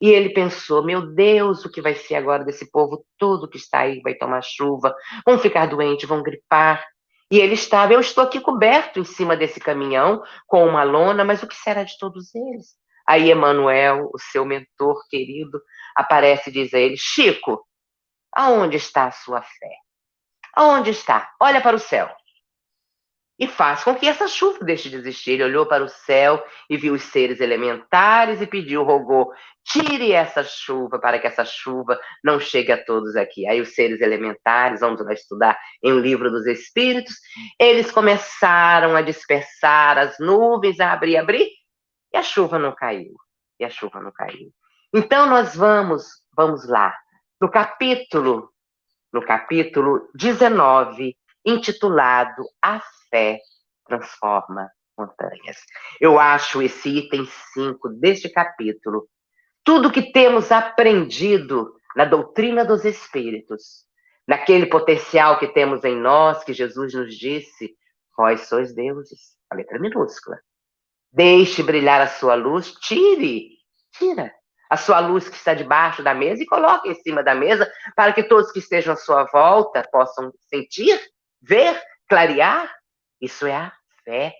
E 0.00 0.10
ele 0.10 0.30
pensou: 0.30 0.84
meu 0.84 1.14
Deus, 1.14 1.64
o 1.64 1.70
que 1.70 1.80
vai 1.80 1.94
ser 1.94 2.16
agora 2.16 2.44
desse 2.44 2.70
povo 2.70 3.04
todo 3.16 3.48
que 3.48 3.56
está 3.56 3.80
aí, 3.80 4.00
vai 4.00 4.14
tomar 4.14 4.42
chuva, 4.42 4.94
vão 5.24 5.38
ficar 5.38 5.66
doentes, 5.66 6.08
vão 6.08 6.22
gripar. 6.22 6.84
E 7.30 7.38
ele 7.38 7.54
estava, 7.54 7.94
eu 7.94 8.00
estou 8.00 8.22
aqui 8.22 8.40
coberto 8.40 9.00
em 9.00 9.04
cima 9.04 9.36
desse 9.36 9.58
caminhão 9.58 10.22
com 10.46 10.66
uma 10.66 10.82
lona, 10.82 11.24
mas 11.24 11.42
o 11.42 11.46
que 11.46 11.54
será 11.54 11.82
de 11.82 11.96
todos 11.98 12.34
eles? 12.34 12.81
Aí 13.06 13.30
Emanuel, 13.30 14.10
o 14.12 14.18
seu 14.18 14.44
mentor 14.44 15.06
querido, 15.08 15.60
aparece 15.96 16.50
e 16.50 16.52
diz 16.52 16.74
a 16.74 16.78
ele: 16.78 16.96
Chico, 16.96 17.64
aonde 18.32 18.76
está 18.76 19.06
a 19.06 19.12
sua 19.12 19.42
fé? 19.42 19.70
Aonde 20.54 20.90
está? 20.90 21.30
Olha 21.40 21.60
para 21.60 21.76
o 21.76 21.80
céu 21.80 22.10
e 23.42 23.48
faz 23.48 23.82
com 23.82 23.92
que 23.92 24.06
essa 24.06 24.28
chuva 24.28 24.64
deixe 24.64 24.88
de 24.88 24.94
existir. 24.94 25.32
Ele 25.32 25.42
olhou 25.42 25.66
para 25.66 25.82
o 25.82 25.88
céu 25.88 26.40
e 26.70 26.76
viu 26.76 26.94
os 26.94 27.02
seres 27.02 27.40
elementares 27.40 28.40
e 28.40 28.46
pediu, 28.46 28.84
rogou: 28.84 29.32
tire 29.64 30.12
essa 30.12 30.44
chuva 30.44 31.00
para 31.00 31.18
que 31.18 31.26
essa 31.26 31.44
chuva 31.44 31.98
não 32.22 32.38
chegue 32.38 32.70
a 32.70 32.82
todos 32.84 33.16
aqui. 33.16 33.44
Aí 33.48 33.60
os 33.60 33.74
seres 33.74 34.00
elementares, 34.00 34.78
vamos 34.78 35.04
lá 35.04 35.12
estudar 35.12 35.58
em 35.82 35.92
o 35.92 35.98
livro 35.98 36.30
dos 36.30 36.46
Espíritos, 36.46 37.14
eles 37.58 37.90
começaram 37.90 38.94
a 38.94 39.02
dispersar 39.02 39.98
as 39.98 40.18
nuvens, 40.20 40.78
a 40.78 40.92
abrir, 40.92 41.16
abrir, 41.16 41.48
e 42.12 42.16
a 42.16 42.22
chuva 42.22 42.58
não 42.58 42.74
caiu. 42.74 43.14
E 43.58 43.64
a 43.64 43.70
chuva 43.70 44.00
não 44.00 44.12
caiu. 44.12 44.52
Então 44.94 45.26
nós 45.26 45.56
vamos, 45.56 46.04
vamos 46.36 46.68
lá, 46.68 46.94
no 47.40 47.50
capítulo, 47.50 48.50
no 49.12 49.24
capítulo 49.24 50.10
19, 50.14 51.16
intitulado 51.44 52.44
A 52.60 52.80
Fé 53.10 53.40
Transforma 53.86 54.70
Montanhas. 54.96 55.58
Eu 56.00 56.18
acho 56.18 56.62
esse 56.62 56.88
item 56.88 57.26
5 57.54 57.88
deste 57.90 58.28
capítulo, 58.28 59.08
tudo 59.64 59.92
que 59.92 60.12
temos 60.12 60.52
aprendido 60.52 61.74
na 61.96 62.04
doutrina 62.04 62.64
dos 62.64 62.84
Espíritos, 62.84 63.86
naquele 64.26 64.66
potencial 64.66 65.38
que 65.38 65.48
temos 65.48 65.84
em 65.84 65.96
nós, 65.96 66.44
que 66.44 66.52
Jesus 66.52 66.94
nos 66.94 67.16
disse, 67.16 67.74
vós 68.16 68.42
sois 68.48 68.74
deuses, 68.74 69.36
a 69.50 69.56
letra 69.56 69.78
minúscula. 69.78 70.38
Deixe 71.12 71.62
brilhar 71.62 72.00
a 72.00 72.08
sua 72.08 72.34
luz, 72.34 72.72
tire, 72.80 73.50
tira 73.92 74.32
a 74.72 74.76
sua 74.78 75.00
luz 75.00 75.28
que 75.28 75.36
está 75.36 75.52
debaixo 75.52 76.02
da 76.02 76.14
mesa 76.14 76.42
e 76.42 76.46
coloque 76.46 76.88
em 76.88 76.94
cima 76.94 77.22
da 77.22 77.34
mesa 77.34 77.70
para 77.94 78.10
que 78.14 78.22
todos 78.22 78.50
que 78.50 78.58
estejam 78.58 78.94
à 78.94 78.96
sua 78.96 79.24
volta 79.24 79.86
possam 79.92 80.32
sentir 80.48 80.98
ver, 81.42 81.78
clarear, 82.08 82.74
isso 83.20 83.46
é 83.46 83.54
a 83.54 83.72
fé 84.02 84.34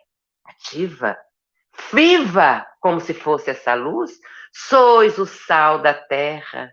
ativa. 0.47 1.19
Viva 1.93 2.67
como 2.81 2.99
se 2.99 3.13
fosse 3.13 3.51
essa 3.51 3.75
luz, 3.75 4.19
sois 4.53 5.19
o 5.19 5.27
sal 5.27 5.81
da 5.81 5.93
terra. 5.93 6.73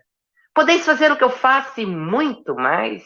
Podeis 0.54 0.86
fazer 0.86 1.12
o 1.12 1.16
que 1.16 1.24
eu 1.24 1.30
faço 1.30 1.80
e 1.80 1.86
muito 1.86 2.54
mais. 2.54 3.04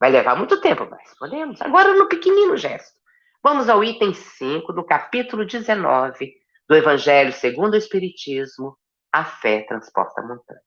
Vai 0.00 0.10
levar 0.10 0.34
muito 0.34 0.60
tempo, 0.60 0.86
mas 0.90 1.16
podemos. 1.16 1.62
Agora, 1.62 1.94
no 1.94 2.08
pequenino 2.08 2.56
gesto. 2.56 3.03
Vamos 3.46 3.68
ao 3.68 3.84
item 3.84 4.14
5 4.14 4.72
do 4.72 4.82
capítulo 4.82 5.44
19 5.44 6.32
do 6.66 6.74
Evangelho 6.74 7.30
segundo 7.30 7.74
o 7.74 7.76
Espiritismo. 7.76 8.74
A 9.12 9.22
fé 9.22 9.66
transporta 9.68 10.22
a 10.22 10.26
montanha. 10.26 10.62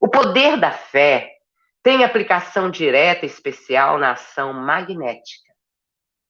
O 0.00 0.08
poder 0.08 0.58
da 0.58 0.70
fé 0.70 1.30
tem 1.82 2.02
aplicação 2.02 2.70
direta 2.70 3.26
e 3.26 3.28
especial 3.28 3.98
na 3.98 4.12
ação 4.12 4.54
magnética. 4.54 5.52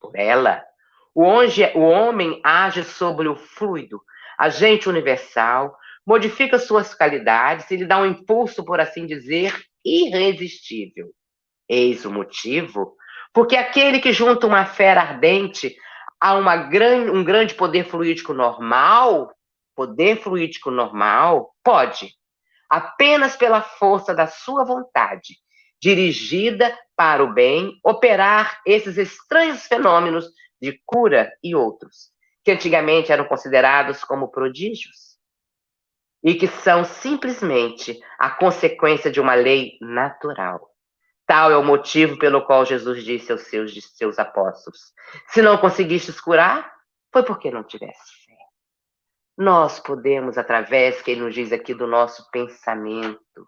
Por 0.00 0.16
ela, 0.16 0.64
o, 1.14 1.22
o 1.22 1.80
homem 1.80 2.40
age 2.42 2.82
sobre 2.82 3.28
o 3.28 3.36
fluido, 3.36 4.02
agente 4.36 4.88
universal, 4.88 5.78
modifica 6.04 6.58
suas 6.58 6.92
qualidades 6.92 7.70
e 7.70 7.76
lhe 7.76 7.86
dá 7.86 7.98
um 7.98 8.06
impulso, 8.06 8.64
por 8.64 8.80
assim 8.80 9.06
dizer, 9.06 9.54
irresistível. 9.84 11.06
Eis 11.68 12.04
o 12.04 12.10
motivo 12.10 12.97
porque 13.38 13.54
aquele 13.54 14.00
que 14.00 14.12
junta 14.12 14.48
uma 14.48 14.66
fera 14.66 15.00
ardente 15.00 15.76
a 16.20 16.34
uma 16.34 16.56
gran, 16.56 17.12
um 17.12 17.22
grande 17.22 17.54
poder 17.54 17.84
fluídico 17.84 18.34
normal, 18.34 19.32
poder 19.76 20.20
fluídico 20.20 20.72
normal, 20.72 21.54
pode, 21.62 22.14
apenas 22.68 23.36
pela 23.36 23.62
força 23.62 24.12
da 24.12 24.26
sua 24.26 24.64
vontade, 24.64 25.36
dirigida 25.80 26.76
para 26.96 27.22
o 27.22 27.32
bem, 27.32 27.78
operar 27.84 28.60
esses 28.66 28.98
estranhos 28.98 29.68
fenômenos 29.68 30.26
de 30.60 30.82
cura 30.84 31.30
e 31.40 31.54
outros, 31.54 32.10
que 32.44 32.50
antigamente 32.50 33.12
eram 33.12 33.24
considerados 33.24 34.02
como 34.02 34.32
prodígios, 34.32 35.16
e 36.24 36.34
que 36.34 36.48
são 36.48 36.84
simplesmente 36.84 38.00
a 38.18 38.30
consequência 38.30 39.12
de 39.12 39.20
uma 39.20 39.36
lei 39.36 39.78
natural. 39.80 40.67
Tal 41.28 41.52
é 41.52 41.56
o 41.58 41.62
motivo 41.62 42.18
pelo 42.18 42.46
qual 42.46 42.64
Jesus 42.64 43.04
disse 43.04 43.30
aos 43.30 43.42
seus, 43.42 43.70
seus 43.94 44.18
apóstolos: 44.18 44.94
Se 45.28 45.42
não 45.42 45.58
conseguistes 45.58 46.18
curar, 46.18 46.72
foi 47.12 47.22
porque 47.22 47.50
não 47.50 47.62
tivesse 47.62 48.24
fé. 48.24 48.34
Nós 49.36 49.78
podemos, 49.78 50.38
através, 50.38 51.02
que 51.02 51.10
ele 51.10 51.20
nos 51.20 51.34
diz 51.34 51.52
aqui, 51.52 51.74
do 51.74 51.86
nosso 51.86 52.30
pensamento, 52.30 53.46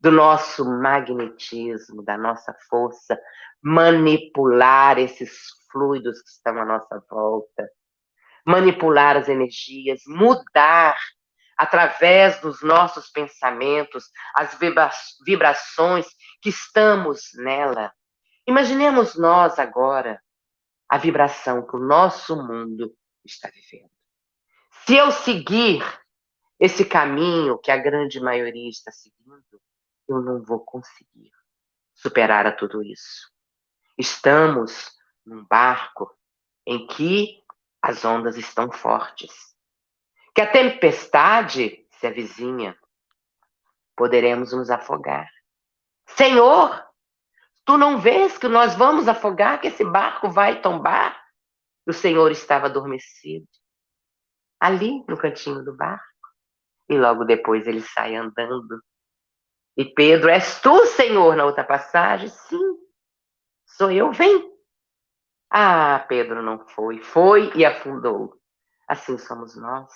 do 0.00 0.12
nosso 0.12 0.64
magnetismo, 0.64 2.00
da 2.04 2.16
nossa 2.16 2.54
força, 2.68 3.20
manipular 3.60 4.96
esses 4.96 5.48
fluidos 5.72 6.22
que 6.22 6.30
estão 6.30 6.56
à 6.60 6.64
nossa 6.64 7.04
volta, 7.10 7.68
manipular 8.46 9.16
as 9.16 9.28
energias, 9.28 10.00
mudar 10.06 10.96
através 11.60 12.40
dos 12.40 12.62
nossos 12.62 13.10
pensamentos 13.10 14.10
as 14.34 14.58
vibrações 15.26 16.06
que 16.40 16.48
estamos 16.48 17.32
nela. 17.34 17.92
Imaginemos 18.48 19.14
nós 19.14 19.58
agora 19.58 20.22
a 20.88 20.96
vibração 20.96 21.66
que 21.66 21.76
o 21.76 21.78
nosso 21.78 22.34
mundo 22.34 22.96
está 23.26 23.50
vivendo. 23.50 23.90
Se 24.86 24.96
eu 24.96 25.12
seguir 25.12 25.84
esse 26.58 26.82
caminho 26.82 27.58
que 27.58 27.70
a 27.70 27.76
grande 27.76 28.18
maioria 28.20 28.70
está 28.70 28.90
seguindo, 28.90 29.60
eu 30.08 30.22
não 30.22 30.42
vou 30.42 30.60
conseguir 30.60 31.30
superar 31.94 32.46
a 32.46 32.52
tudo 32.52 32.82
isso. 32.82 33.30
Estamos 33.98 34.92
num 35.26 35.44
barco 35.44 36.10
em 36.66 36.86
que 36.86 37.38
as 37.82 38.02
ondas 38.02 38.38
estão 38.38 38.72
fortes, 38.72 39.49
que 40.34 40.40
a 40.40 40.50
tempestade 40.50 41.86
se 41.90 42.06
avizinha, 42.06 42.76
poderemos 43.96 44.52
nos 44.52 44.70
afogar. 44.70 45.28
Senhor, 46.08 46.84
tu 47.64 47.76
não 47.76 47.98
vês 47.98 48.38
que 48.38 48.48
nós 48.48 48.74
vamos 48.74 49.08
afogar, 49.08 49.60
que 49.60 49.68
esse 49.68 49.84
barco 49.84 50.30
vai 50.30 50.60
tombar? 50.60 51.20
O 51.86 51.92
Senhor 51.92 52.30
estava 52.30 52.66
adormecido, 52.66 53.46
ali 54.58 55.04
no 55.08 55.16
cantinho 55.16 55.64
do 55.64 55.76
barco, 55.76 56.04
e 56.88 56.98
logo 56.98 57.24
depois 57.24 57.66
ele 57.66 57.80
sai 57.80 58.14
andando 58.14 58.80
e 59.76 59.84
Pedro, 59.84 60.28
és 60.28 60.60
tu, 60.60 60.84
Senhor, 60.86 61.34
na 61.36 61.44
outra 61.46 61.64
passagem? 61.64 62.28
Sim, 62.28 62.76
sou 63.64 63.90
eu, 63.90 64.12
vem. 64.12 64.50
Ah, 65.48 66.04
Pedro 66.08 66.42
não 66.42 66.66
foi, 66.68 67.02
foi 67.02 67.50
e 67.56 67.64
afundou. 67.64 68.38
Assim 68.86 69.16
somos 69.16 69.56
nós. 69.56 69.90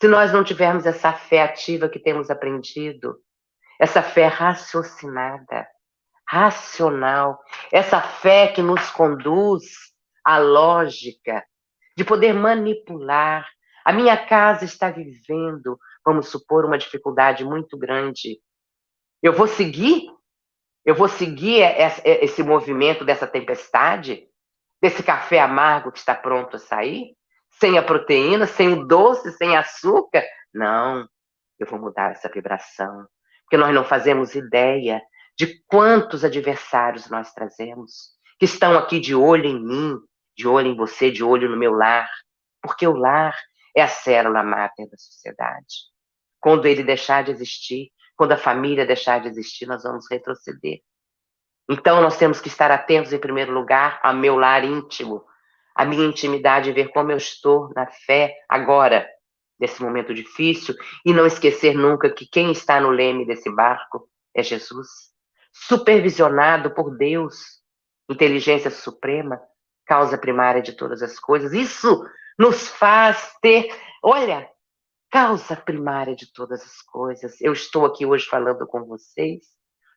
Se 0.00 0.08
nós 0.08 0.32
não 0.32 0.44
tivermos 0.44 0.86
essa 0.86 1.12
fé 1.12 1.42
ativa 1.42 1.88
que 1.88 1.98
temos 1.98 2.30
aprendido, 2.30 3.16
essa 3.80 4.02
fé 4.02 4.26
raciocinada, 4.26 5.66
racional, 6.28 7.38
essa 7.72 8.00
fé 8.00 8.48
que 8.48 8.62
nos 8.62 8.90
conduz 8.90 9.64
à 10.24 10.38
lógica, 10.38 11.44
de 11.96 12.04
poder 12.04 12.34
manipular. 12.34 13.48
A 13.84 13.92
minha 13.92 14.16
casa 14.26 14.64
está 14.64 14.90
vivendo, 14.90 15.78
vamos 16.04 16.28
supor, 16.28 16.64
uma 16.64 16.76
dificuldade 16.76 17.44
muito 17.44 17.78
grande 17.78 18.40
eu 19.22 19.32
vou 19.32 19.46
seguir? 19.48 20.08
Eu 20.84 20.94
vou 20.94 21.08
seguir 21.08 21.62
esse 22.04 22.42
movimento 22.42 23.04
dessa 23.04 23.26
tempestade? 23.26 24.28
Desse 24.80 25.02
café 25.02 25.40
amargo 25.40 25.90
que 25.90 25.98
está 25.98 26.14
pronto 26.14 26.56
a 26.56 26.58
sair? 26.60 27.15
Sem 27.58 27.78
a 27.78 27.82
proteína, 27.82 28.46
sem 28.46 28.72
o 28.72 28.86
doce, 28.86 29.32
sem 29.32 29.56
açúcar? 29.56 30.24
Não, 30.52 31.08
eu 31.58 31.66
vou 31.66 31.78
mudar 31.78 32.12
essa 32.12 32.28
vibração. 32.28 33.06
Porque 33.42 33.56
nós 33.56 33.74
não 33.74 33.84
fazemos 33.84 34.34
ideia 34.34 35.00
de 35.36 35.62
quantos 35.66 36.24
adversários 36.24 37.08
nós 37.08 37.32
trazemos, 37.32 38.16
que 38.38 38.44
estão 38.44 38.76
aqui 38.76 38.98
de 38.98 39.14
olho 39.14 39.46
em 39.46 39.60
mim, 39.62 39.98
de 40.36 40.48
olho 40.48 40.68
em 40.68 40.76
você, 40.76 41.10
de 41.10 41.22
olho 41.22 41.48
no 41.48 41.56
meu 41.56 41.72
lar. 41.72 42.08
Porque 42.60 42.86
o 42.86 42.96
lar 42.96 43.34
é 43.76 43.82
a 43.82 43.88
célula 43.88 44.42
máter 44.42 44.88
da 44.88 44.96
sociedade. 44.96 45.86
Quando 46.40 46.66
ele 46.66 46.82
deixar 46.82 47.22
de 47.24 47.30
existir, 47.30 47.90
quando 48.16 48.32
a 48.32 48.36
família 48.36 48.86
deixar 48.86 49.20
de 49.20 49.28
existir, 49.28 49.66
nós 49.66 49.82
vamos 49.82 50.06
retroceder. 50.10 50.80
Então, 51.68 52.00
nós 52.00 52.16
temos 52.16 52.40
que 52.40 52.48
estar 52.48 52.70
atentos, 52.70 53.12
em 53.12 53.18
primeiro 53.18 53.52
lugar, 53.52 54.00
ao 54.02 54.14
meu 54.14 54.36
lar 54.36 54.64
íntimo, 54.64 55.24
à 55.76 55.84
minha 55.84 56.06
intimidade, 56.06 56.72
ver 56.72 56.88
como 56.88 57.12
eu 57.12 57.18
estou 57.18 57.70
na 57.76 57.86
fé 57.86 58.34
agora, 58.48 59.06
nesse 59.60 59.82
momento 59.82 60.14
difícil, 60.14 60.74
e 61.04 61.12
não 61.12 61.26
esquecer 61.26 61.74
nunca 61.74 62.10
que 62.10 62.26
quem 62.26 62.50
está 62.50 62.80
no 62.80 62.90
leme 62.90 63.26
desse 63.26 63.50
barco 63.50 64.08
é 64.34 64.42
Jesus, 64.42 64.88
supervisionado 65.52 66.74
por 66.74 66.96
Deus, 66.96 67.60
inteligência 68.08 68.70
suprema, 68.70 69.40
causa 69.84 70.16
primária 70.16 70.62
de 70.62 70.72
todas 70.72 71.02
as 71.02 71.18
coisas. 71.18 71.52
Isso 71.52 72.04
nos 72.38 72.68
faz 72.68 73.34
ter, 73.40 73.68
olha, 74.02 74.48
causa 75.10 75.56
primária 75.56 76.14
de 76.14 76.32
todas 76.32 76.62
as 76.62 76.82
coisas. 76.82 77.40
Eu 77.40 77.52
estou 77.52 77.86
aqui 77.86 78.04
hoje 78.04 78.26
falando 78.26 78.66
com 78.66 78.84
vocês. 78.84 79.46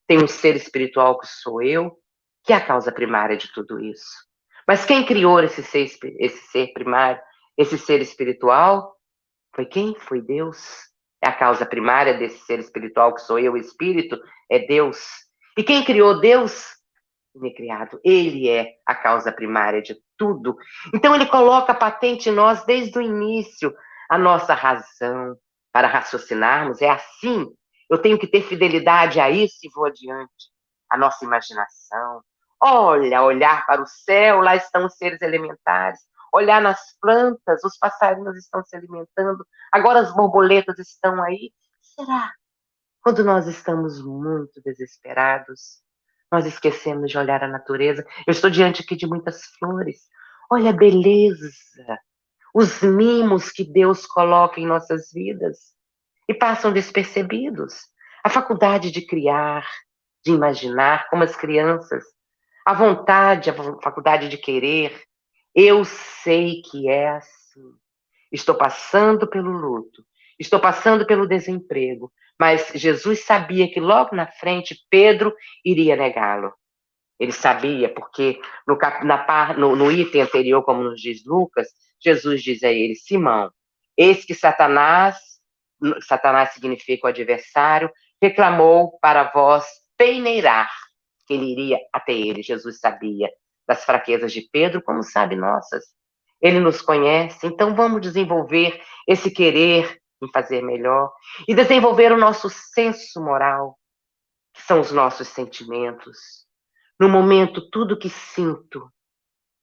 Tem 0.08 0.22
um 0.22 0.28
ser 0.28 0.56
espiritual 0.56 1.20
que 1.20 1.28
sou 1.28 1.62
eu, 1.62 1.98
que 2.44 2.54
é 2.54 2.56
a 2.56 2.66
causa 2.66 2.92
primária 2.92 3.38
de 3.38 3.52
tudo 3.52 3.80
isso. 3.80 4.29
Mas 4.70 4.86
quem 4.86 5.04
criou 5.04 5.40
esse 5.40 5.64
ser, 5.64 5.90
esse 6.20 6.52
ser 6.52 6.74
primário, 6.74 7.20
esse 7.58 7.76
ser 7.76 8.04
espiritual? 8.04 8.96
Foi 9.56 9.66
quem? 9.66 9.96
Foi 9.98 10.22
Deus. 10.22 10.64
É 11.26 11.28
a 11.28 11.34
causa 11.34 11.66
primária 11.66 12.14
desse 12.14 12.38
ser 12.46 12.60
espiritual 12.60 13.16
que 13.16 13.22
sou 13.22 13.40
eu, 13.40 13.54
o 13.54 13.58
espírito, 13.58 14.16
é 14.48 14.60
Deus. 14.60 15.04
E 15.58 15.64
quem 15.64 15.84
criou 15.84 16.22
Deus? 16.22 16.78
me 17.34 17.52
criado. 17.52 18.00
Ele 18.06 18.48
é 18.48 18.74
a 18.86 18.94
causa 18.94 19.32
primária 19.32 19.82
de 19.82 19.98
tudo. 20.16 20.56
Então 20.94 21.16
ele 21.16 21.26
coloca 21.26 21.74
patente 21.74 22.30
em 22.30 22.32
nós 22.32 22.64
desde 22.64 22.96
o 23.00 23.02
início 23.02 23.74
a 24.08 24.20
nossa 24.20 24.54
razão 24.54 25.36
para 25.74 25.88
raciocinarmos. 25.88 26.80
É 26.80 26.92
assim. 26.92 27.48
Eu 27.90 27.98
tenho 27.98 28.20
que 28.20 28.28
ter 28.28 28.44
fidelidade 28.44 29.20
a 29.20 29.32
isso 29.32 29.58
e 29.64 29.70
vou 29.74 29.88
adiante. 29.88 30.52
A 30.92 30.96
nossa 30.96 31.26
imaginação. 31.26 32.22
Olha, 32.62 33.24
olhar 33.24 33.66
para 33.66 33.82
o 33.82 33.88
céu, 33.88 34.42
lá 34.42 34.56
estão 34.56 34.86
os 34.86 34.96
seres 34.96 35.22
elementares. 35.22 36.00
Olhar 36.34 36.62
nas 36.62 36.80
plantas, 37.00 37.64
os 37.64 37.78
passarinhos 37.78 38.38
estão 38.38 38.64
se 38.64 38.76
alimentando. 38.76 39.46
Agora 39.72 40.00
as 40.00 40.14
borboletas 40.14 40.78
estão 40.78 41.22
aí. 41.24 41.52
Será? 41.82 42.32
Quando 43.02 43.24
nós 43.24 43.48
estamos 43.48 44.04
muito 44.04 44.62
desesperados, 44.62 45.82
nós 46.32 46.46
esquecemos 46.46 47.10
de 47.10 47.18
olhar 47.18 47.44
a 47.44 47.48
natureza. 47.48 48.06
Eu 48.28 48.32
estou 48.32 48.50
diante 48.50 48.84
aqui 48.84 48.96
de 48.96 49.08
muitas 49.08 49.46
flores. 49.58 50.02
Olha 50.52 50.72
a 50.72 50.74
beleza, 50.74 51.50
os 52.54 52.82
mimos 52.82 53.52
que 53.52 53.64
Deus 53.64 54.06
coloca 54.06 54.60
em 54.60 54.68
nossas 54.68 55.12
vidas 55.12 55.74
e 56.28 56.34
passam 56.34 56.74
despercebidos. 56.74 57.76
A 58.24 58.30
faculdade 58.30 58.92
de 58.92 59.06
criar, 59.06 59.66
de 60.26 60.32
imaginar, 60.32 61.08
como 61.10 61.24
as 61.24 61.36
crianças, 61.36 62.04
a 62.66 62.74
vontade, 62.74 63.50
a 63.50 63.54
faculdade 63.82 64.30
de 64.30 64.38
querer. 64.38 65.02
Eu 65.54 65.84
sei 65.86 66.62
que 66.62 66.90
é 66.90 67.10
assim. 67.10 67.74
Estou 68.32 68.56
passando 68.56 69.28
pelo 69.28 69.52
luto, 69.52 70.04
estou 70.38 70.60
passando 70.60 71.06
pelo 71.06 71.28
desemprego, 71.28 72.12
mas 72.40 72.72
Jesus 72.76 73.26
sabia 73.26 73.72
que 73.72 73.80
logo 73.80 74.16
na 74.16 74.28
frente 74.28 74.78
Pedro 74.90 75.36
iria 75.66 75.96
negá-lo. 75.96 76.54
Ele 77.20 77.34
sabia, 77.34 77.94
porque 77.94 78.40
no, 78.66 78.78
na, 79.04 79.54
no, 79.54 79.76
no 79.76 79.92
item 79.92 80.22
anterior, 80.22 80.64
como 80.64 80.84
nos 80.84 81.02
diz 81.02 81.26
Lucas, 81.26 81.68
Jesus 82.00 82.42
diz 82.42 82.64
a 82.64 82.70
ele: 82.70 82.96
Simão, 82.96 83.52
eis 83.98 84.24
que 84.24 84.34
Satanás, 84.34 85.18
Satanás 86.02 86.54
significa 86.54 87.08
o 87.08 87.10
adversário, 87.10 87.92
reclamou 88.22 88.98
para 89.02 89.26
vós 89.32 89.66
peneirar, 89.98 90.72
que 91.30 91.34
ele 91.36 91.52
iria 91.52 91.78
até 91.94 92.12
ele. 92.12 92.42
Jesus 92.42 92.80
sabia 92.80 93.30
das 93.68 93.86
fraquezas 93.86 94.34
de 94.34 94.42
Pedro, 94.52 94.82
como 94.82 95.04
sabe 95.04 95.36
nossas. 95.36 95.86
Ele 96.42 96.60
nos 96.60 96.82
conhece, 96.82 97.46
então 97.46 97.76
vamos 97.76 98.02
desenvolver 98.02 98.82
esse 99.08 99.30
querer 99.30 100.02
em 100.24 100.28
fazer 100.32 100.64
melhor 100.64 101.14
e 101.48 101.54
desenvolver 101.54 102.12
o 102.12 102.18
nosso 102.18 102.50
senso 102.50 103.22
moral, 103.24 103.78
que 104.54 104.62
são 104.64 104.80
os 104.80 104.92
nossos 104.92 105.28
sentimentos. 105.28 106.48
No 107.00 107.08
momento, 107.08 107.70
tudo 107.70 107.98
que 107.98 108.10
sinto, 108.10 108.92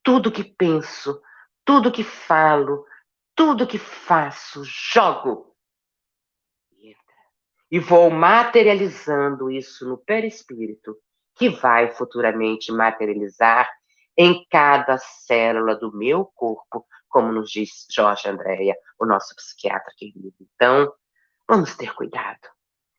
tudo 0.04 0.30
que 0.30 0.44
penso, 0.44 1.20
tudo 1.64 1.90
que 1.90 2.04
falo, 2.04 2.86
tudo 3.34 3.66
que 3.66 3.78
faço, 3.78 4.62
jogo. 4.64 5.52
E 7.68 7.80
vou 7.80 8.08
materializando 8.08 9.50
isso 9.50 9.88
no 9.88 9.98
perispírito, 9.98 10.96
que 11.36 11.48
vai 11.48 11.90
futuramente 11.92 12.72
materializar 12.72 13.70
em 14.16 14.44
cada 14.50 14.98
célula 14.98 15.76
do 15.76 15.94
meu 15.94 16.24
corpo, 16.24 16.86
como 17.08 17.30
nos 17.30 17.50
diz 17.50 17.86
Jorge 17.90 18.28
Andréia, 18.28 18.76
o 18.98 19.04
nosso 19.04 19.34
psiquiatra 19.36 19.92
querido. 19.96 20.34
Então, 20.40 20.92
vamos 21.46 21.76
ter 21.76 21.94
cuidado. 21.94 22.40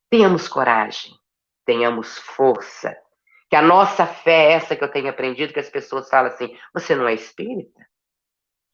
Tenhamos 0.10 0.47
coragem, 0.47 1.13
tenhamos 1.65 2.17
força. 2.17 2.95
Que 3.50 3.56
a 3.56 3.62
nossa 3.62 4.06
fé 4.06 4.45
é 4.45 4.52
essa 4.54 4.76
que 4.76 4.84
eu 4.84 4.91
tenho 4.91 5.10
aprendido, 5.10 5.54
que 5.54 5.60
as 5.60 5.69
pessoas 5.69 6.10
falam 6.10 6.32
assim: 6.32 6.56
você 6.73 6.95
não 6.95 7.08
é 7.08 7.13
espírita? 7.13 7.88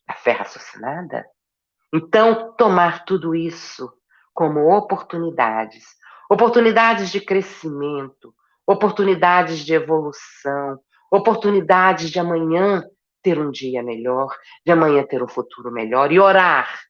A 0.08 0.13
fé 0.13 0.32
raciocinada? 0.32 1.26
Então, 1.93 2.54
tomar 2.56 3.06
tudo 3.06 3.36
isso 3.36 3.91
como 4.34 4.76
oportunidades 4.76 5.86
oportunidades 6.34 7.12
de 7.12 7.21
crescimento, 7.21 8.34
oportunidades 8.67 9.60
de 9.60 9.73
evolução, 9.73 10.80
oportunidades 11.12 12.10
de 12.10 12.19
amanhã 12.19 12.84
ter 13.21 13.39
um 13.39 13.52
dia 13.52 13.82
melhor, 13.84 14.36
de 14.65 14.71
amanhã 14.71 15.05
ter 15.05 15.24
um 15.24 15.28
futuro 15.28 15.72
melhor 15.72 16.11
e 16.11 16.20
orar. 16.20 16.82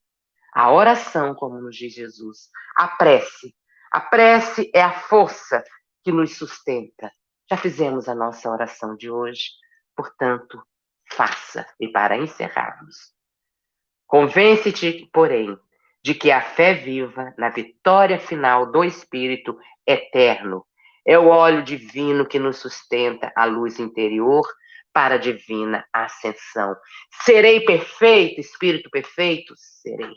A 0.54 0.72
oração, 0.72 1.34
como 1.36 1.60
nos 1.60 1.76
diz 1.76 1.94
Jesus, 1.94 2.50
a 2.76 2.88
prece. 2.88 3.56
A 3.92 4.00
prece 4.00 4.72
é 4.74 4.82
a 4.82 4.92
força 4.92 5.64
que 6.04 6.12
nos 6.12 6.36
sustenta. 6.36 7.12
Já 7.50 7.58
fizemos 7.58 8.08
a 8.08 8.16
nossa 8.16 8.50
oração 8.50 8.96
de 8.96 9.10
hoje, 9.10 9.50
portanto, 9.96 10.62
faça. 11.12 11.66
E 11.80 11.88
para 11.88 12.18
encerrarmos, 12.18 12.96
convence-te, 14.08 15.10
porém, 15.14 15.58
de 16.04 16.14
que 16.14 16.32
a 16.32 16.42
fé 16.42 16.74
viva 16.74 17.34
na 17.38 17.50
vitória 17.50 18.20
final 18.20 18.72
do 18.72 18.84
Espírito 18.84 19.58
eterno 19.88 20.66
é 21.06 21.18
o 21.18 21.28
óleo 21.28 21.64
divino 21.64 22.26
que 22.26 22.40
nos 22.40 22.58
sustenta 22.58 23.32
a 23.36 23.46
luz 23.46 23.80
interior 23.80 24.44
para 24.94 25.16
a 25.16 25.18
divina 25.18 25.86
ascensão. 25.92 26.76
Serei 27.24 27.66
perfeito, 27.66 28.40
espírito 28.40 28.90
perfeito? 28.90 29.54
Serei. 29.58 30.14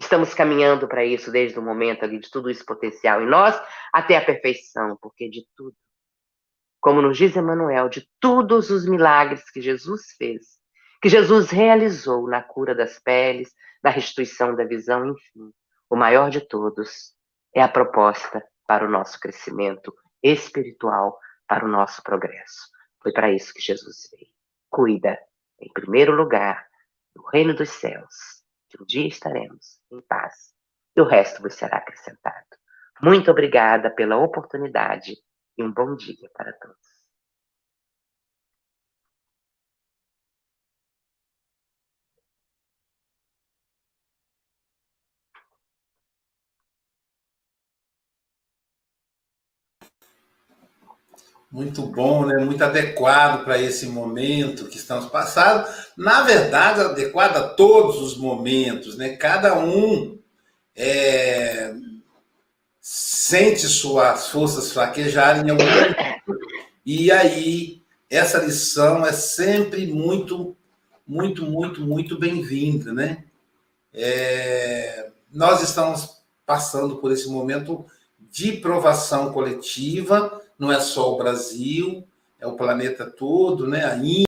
Estamos 0.00 0.32
caminhando 0.32 0.86
para 0.86 1.04
isso 1.04 1.30
desde 1.32 1.58
o 1.58 1.62
momento 1.62 2.04
ali 2.04 2.20
de 2.20 2.30
tudo 2.30 2.48
isso 2.48 2.64
potencial 2.64 3.20
em 3.20 3.26
nós 3.26 3.60
até 3.92 4.16
a 4.16 4.24
perfeição, 4.24 4.96
porque 5.02 5.28
de 5.28 5.44
tudo, 5.56 5.74
como 6.80 7.02
nos 7.02 7.18
diz 7.18 7.36
Emmanuel, 7.36 7.88
de 7.88 8.08
todos 8.20 8.70
os 8.70 8.86
milagres 8.86 9.50
que 9.50 9.60
Jesus 9.60 10.12
fez, 10.16 10.58
que 11.02 11.08
Jesus 11.08 11.50
realizou 11.50 12.28
na 12.28 12.40
cura 12.40 12.74
das 12.74 13.00
peles, 13.00 13.52
da 13.82 13.90
restituição 13.90 14.54
da 14.54 14.64
visão, 14.64 15.08
enfim, 15.08 15.52
o 15.90 15.96
maior 15.96 16.30
de 16.30 16.40
todos 16.40 17.12
é 17.54 17.60
a 17.60 17.68
proposta 17.68 18.42
para 18.68 18.86
o 18.86 18.90
nosso 18.90 19.18
crescimento 19.18 19.92
espiritual, 20.22 21.18
para 21.48 21.64
o 21.64 21.68
nosso 21.68 22.02
progresso. 22.02 22.68
Foi 23.02 23.12
para 23.12 23.32
isso 23.32 23.54
que 23.54 23.62
Jesus 23.62 24.10
veio. 24.12 24.30
Cuida, 24.68 25.18
em 25.58 25.72
primeiro 25.72 26.14
lugar, 26.14 26.68
do 27.16 27.26
reino 27.32 27.54
dos 27.54 27.70
céus, 27.70 28.44
que 28.68 28.80
um 28.80 28.84
dia 28.84 29.08
estaremos 29.08 29.80
em 29.90 30.02
paz 30.02 30.52
e 30.94 31.00
o 31.00 31.06
resto 31.06 31.40
vos 31.40 31.54
será 31.54 31.78
acrescentado. 31.78 32.46
Muito 33.00 33.30
obrigada 33.30 33.90
pela 33.90 34.18
oportunidade 34.18 35.16
e 35.56 35.62
um 35.62 35.72
bom 35.72 35.96
dia 35.96 36.28
para 36.34 36.52
todos. 36.52 36.97
Muito 51.50 51.82
bom, 51.82 52.26
né? 52.26 52.44
Muito 52.44 52.62
adequado 52.62 53.42
para 53.42 53.60
esse 53.60 53.86
momento 53.86 54.66
que 54.66 54.76
estamos 54.76 55.06
passando. 55.06 55.66
Na 55.96 56.22
verdade, 56.22 56.80
adequado 56.80 57.36
a 57.36 57.48
todos 57.48 58.02
os 58.02 58.18
momentos, 58.18 58.98
né? 58.98 59.16
Cada 59.16 59.58
um 59.58 60.18
é, 60.76 61.74
sente 62.80 63.66
suas 63.66 64.28
forças 64.28 64.72
fraquejarem 64.72 65.46
em 65.46 65.50
algum 65.50 65.64
momento. 65.64 65.96
E 66.84 67.10
aí, 67.10 67.82
essa 68.10 68.38
lição 68.38 69.06
é 69.06 69.12
sempre 69.12 69.86
muito, 69.86 70.54
muito, 71.06 71.46
muito, 71.46 71.80
muito 71.80 72.18
bem-vinda, 72.18 72.92
né? 72.92 73.24
É, 73.92 75.08
nós 75.32 75.62
estamos 75.62 76.18
passando 76.44 76.96
por 76.96 77.10
esse 77.10 77.28
momento 77.28 77.86
de 78.18 78.52
provação 78.52 79.32
coletiva 79.32 80.42
não 80.58 80.72
é 80.72 80.80
só 80.80 81.14
o 81.14 81.16
Brasil, 81.16 82.06
é 82.38 82.46
o 82.46 82.56
planeta 82.56 83.08
todo, 83.08 83.66
né? 83.66 83.84
A 83.84 83.96
Índia. 83.96 84.24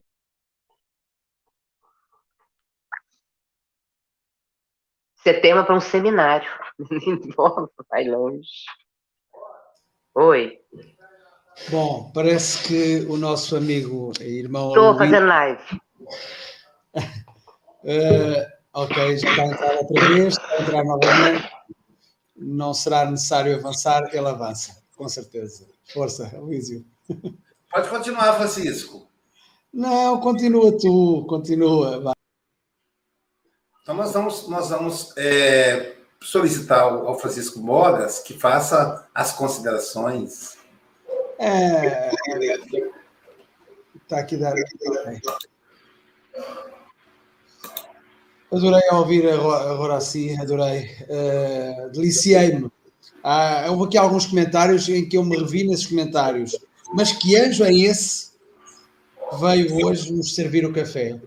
Isso 5.17 5.29
é 5.29 5.33
tema 5.39 5.63
para 5.63 5.75
um 5.75 5.81
seminário. 5.81 6.49
vai 7.89 8.05
longe. 8.05 8.49
Oi. 10.15 10.59
Bom, 11.69 12.11
parece 12.13 12.67
que 12.67 13.05
o 13.05 13.17
nosso 13.17 13.55
amigo 13.55 14.11
e 14.19 14.39
irmão. 14.39 14.69
Estou 14.69 14.97
fazendo 14.97 15.27
live. 15.27 15.81
uh, 16.95 18.51
ok, 18.73 19.17
já 19.17 19.29
está 19.29 19.43
a 19.43 19.45
entrar 19.45 19.75
outra 19.77 20.07
vez, 20.07 20.37
está 20.37 20.49
a 20.49 20.61
entrar 20.61 20.83
novamente. 20.83 21.51
Não 22.35 22.73
será 22.73 23.05
necessário 23.05 23.55
avançar, 23.55 24.09
ele 24.13 24.27
avança, 24.27 24.83
com 24.95 25.07
certeza. 25.07 25.70
Força, 25.93 26.31
Elísio. 26.35 26.85
Pode 27.71 27.89
continuar, 27.89 28.35
Francisco. 28.35 29.07
Não, 29.73 30.19
continua 30.19 30.77
tu, 30.77 31.25
continua. 31.27 32.01
Vai. 32.01 32.13
Então, 33.81 33.95
nós 33.95 34.11
vamos, 34.11 34.47
nós 34.47 34.69
vamos 34.69 35.17
é, 35.17 35.95
solicitar 36.21 36.81
ao 36.81 37.17
Francisco 37.17 37.59
Mogas 37.59 38.19
que 38.19 38.33
faça 38.33 39.07
as 39.13 39.31
considerações. 39.33 40.57
É. 41.39 42.11
Está 43.95 44.19
aqui 44.19 44.37
dar. 44.37 44.53
Adorei 48.51 48.89
ouvir 48.91 49.29
a 49.29 49.41
Horaci, 49.79 50.37
adorei. 50.39 50.97
Uh, 51.03 51.89
Deliciei-me. 51.91 52.69
Ah, 53.23 53.67
houve 53.69 53.85
aqui 53.85 53.97
alguns 53.97 54.25
comentários 54.25 54.87
em 54.89 55.07
que 55.07 55.17
eu 55.17 55.23
me 55.23 55.37
revi 55.37 55.63
nesses 55.63 55.85
comentários. 55.85 56.57
Mas 56.93 57.11
que 57.11 57.35
anjo 57.35 57.63
é 57.63 57.73
esse 57.73 58.31
que 59.29 59.39
veio 59.39 59.85
hoje 59.85 60.11
nos 60.11 60.35
servir 60.35 60.65
o 60.65 60.73
café? 60.73 61.19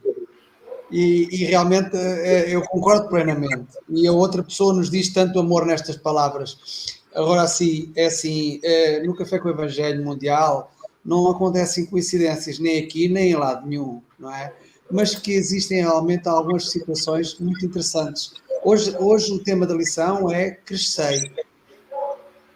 E, 0.91 1.29
e, 1.31 1.45
realmente 1.47 1.97
eh, 1.97 2.55
eu 2.55 2.63
concordo 2.63 3.09
plenamente. 3.09 3.79
E 3.89 4.07
a 4.07 4.13
outra 4.13 4.43
pessoa 4.43 4.75
nos 4.75 4.91
diz 4.91 5.13
tanto 5.13 5.39
amor 5.39 5.67
nestas 5.67 5.97
palavras. 5.97 7.01
Agora, 7.15 7.43
assim, 7.43 7.93
é 7.97 8.07
assim: 8.07 8.61
é, 8.63 9.03
no 9.03 9.15
Café 9.15 9.39
com 9.39 9.49
o 9.49 9.53
Evangelho 9.53 10.05
Mundial 10.05 10.73
não 11.05 11.31
acontecem 11.31 11.87
coincidências, 11.87 12.59
nem 12.59 12.83
aqui, 12.83 13.09
nem 13.09 13.33
em 13.33 13.37
lado 13.37 13.67
nenhum, 13.67 14.01
não 14.19 14.35
é? 14.35 14.53
Mas 14.91 15.15
que 15.15 15.33
existem 15.33 15.83
realmente 15.83 16.29
algumas 16.29 16.71
situações 16.71 17.39
muito 17.39 17.65
interessantes. 17.67 18.33
Hoje, 18.65 18.97
hoje 18.99 19.33
o 19.33 19.39
tema 19.39 19.67
da 19.67 19.75
lição 19.75 20.31
é 20.31 20.51
crescer. 20.51 21.21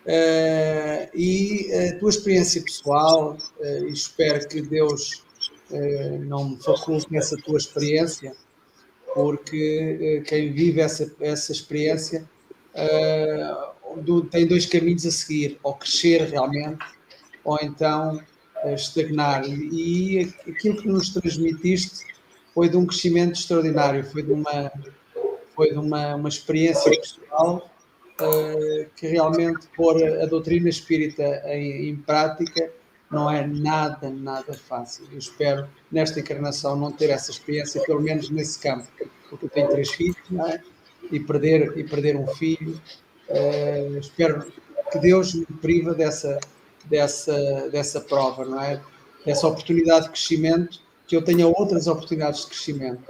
Uh, 0.09 1.04
e 1.14 1.70
a 1.70 1.98
tua 1.98 2.09
experiência 2.09 2.62
pessoal, 2.62 3.36
uh, 3.61 3.88
espero 3.88 4.48
que 4.48 4.62
Deus 4.62 5.22
uh, 5.70 6.18
não 6.24 6.48
me 6.48 6.62
faculte 6.62 7.14
essa 7.14 7.36
tua 7.36 7.59
experiência, 7.59 8.34
porque 9.12 10.22
quem 10.26 10.50
vive 10.50 10.80
essa, 10.80 11.12
essa 11.20 11.52
experiência 11.52 12.24
do, 14.02 14.22
tem 14.22 14.46
dois 14.46 14.64
caminhos 14.64 15.04
a 15.04 15.11
seguir, 15.11 15.59
ou 15.62 15.74
crescer 15.74 16.22
realmente, 16.22 16.78
ou 17.44 17.59
então 17.61 18.22
estagnar. 18.66 19.42
E 19.46 20.32
aquilo 20.46 20.76
que 20.76 20.88
nos 20.88 21.11
transmitiste 21.11 22.06
foi 22.54 22.68
de 22.68 22.76
um 22.76 22.86
crescimento 22.86 23.32
extraordinário, 23.32 24.04
foi 24.04 24.22
de 24.22 24.32
uma, 24.32 24.70
foi 25.56 25.72
de 25.72 25.78
uma, 25.78 26.14
uma 26.14 26.28
experiência 26.28 26.90
pessoal 26.90 27.68
que 28.96 29.06
realmente 29.06 29.66
pôr 29.76 30.02
a 30.04 30.26
doutrina 30.26 30.68
espírita 30.68 31.22
em, 31.46 31.90
em, 31.90 31.96
prática 31.96 32.70
não 33.10 33.30
é 33.30 33.46
nada, 33.46 34.10
nada 34.10 34.52
fácil. 34.52 35.06
Eu 35.10 35.18
espero, 35.18 35.68
nesta 35.90 36.20
encarnação, 36.20 36.76
não 36.76 36.92
ter 36.92 37.10
essa 37.10 37.30
experiência, 37.30 37.80
pelo 37.82 38.00
menos 38.00 38.28
nesse 38.28 38.58
campo, 38.58 38.86
porque 39.30 39.46
eu 39.46 39.50
tenho 39.50 39.68
três 39.68 39.90
filhos, 39.90 40.16
não 40.30 40.46
é? 40.46 40.60
E 41.10 41.20
perder, 41.20 41.78
e 41.78 41.84
perder 41.84 42.16
um 42.16 42.26
filho, 42.26 42.80
uh, 43.28 43.98
espero 43.98 44.52
que 44.90 44.98
Deus 44.98 45.34
me 45.34 45.46
priva 45.46 45.94
dessa, 45.94 46.38
dessa, 46.84 47.68
dessa 47.70 48.00
prova, 48.00 48.44
não 48.44 48.60
é? 48.60 48.80
Dessa 49.24 49.46
oportunidade 49.46 50.06
de 50.06 50.10
crescimento, 50.10 50.80
que 51.06 51.16
eu 51.16 51.22
tenha 51.22 51.46
outras 51.46 51.86
oportunidades 51.86 52.42
de 52.42 52.48
crescimento, 52.48 53.02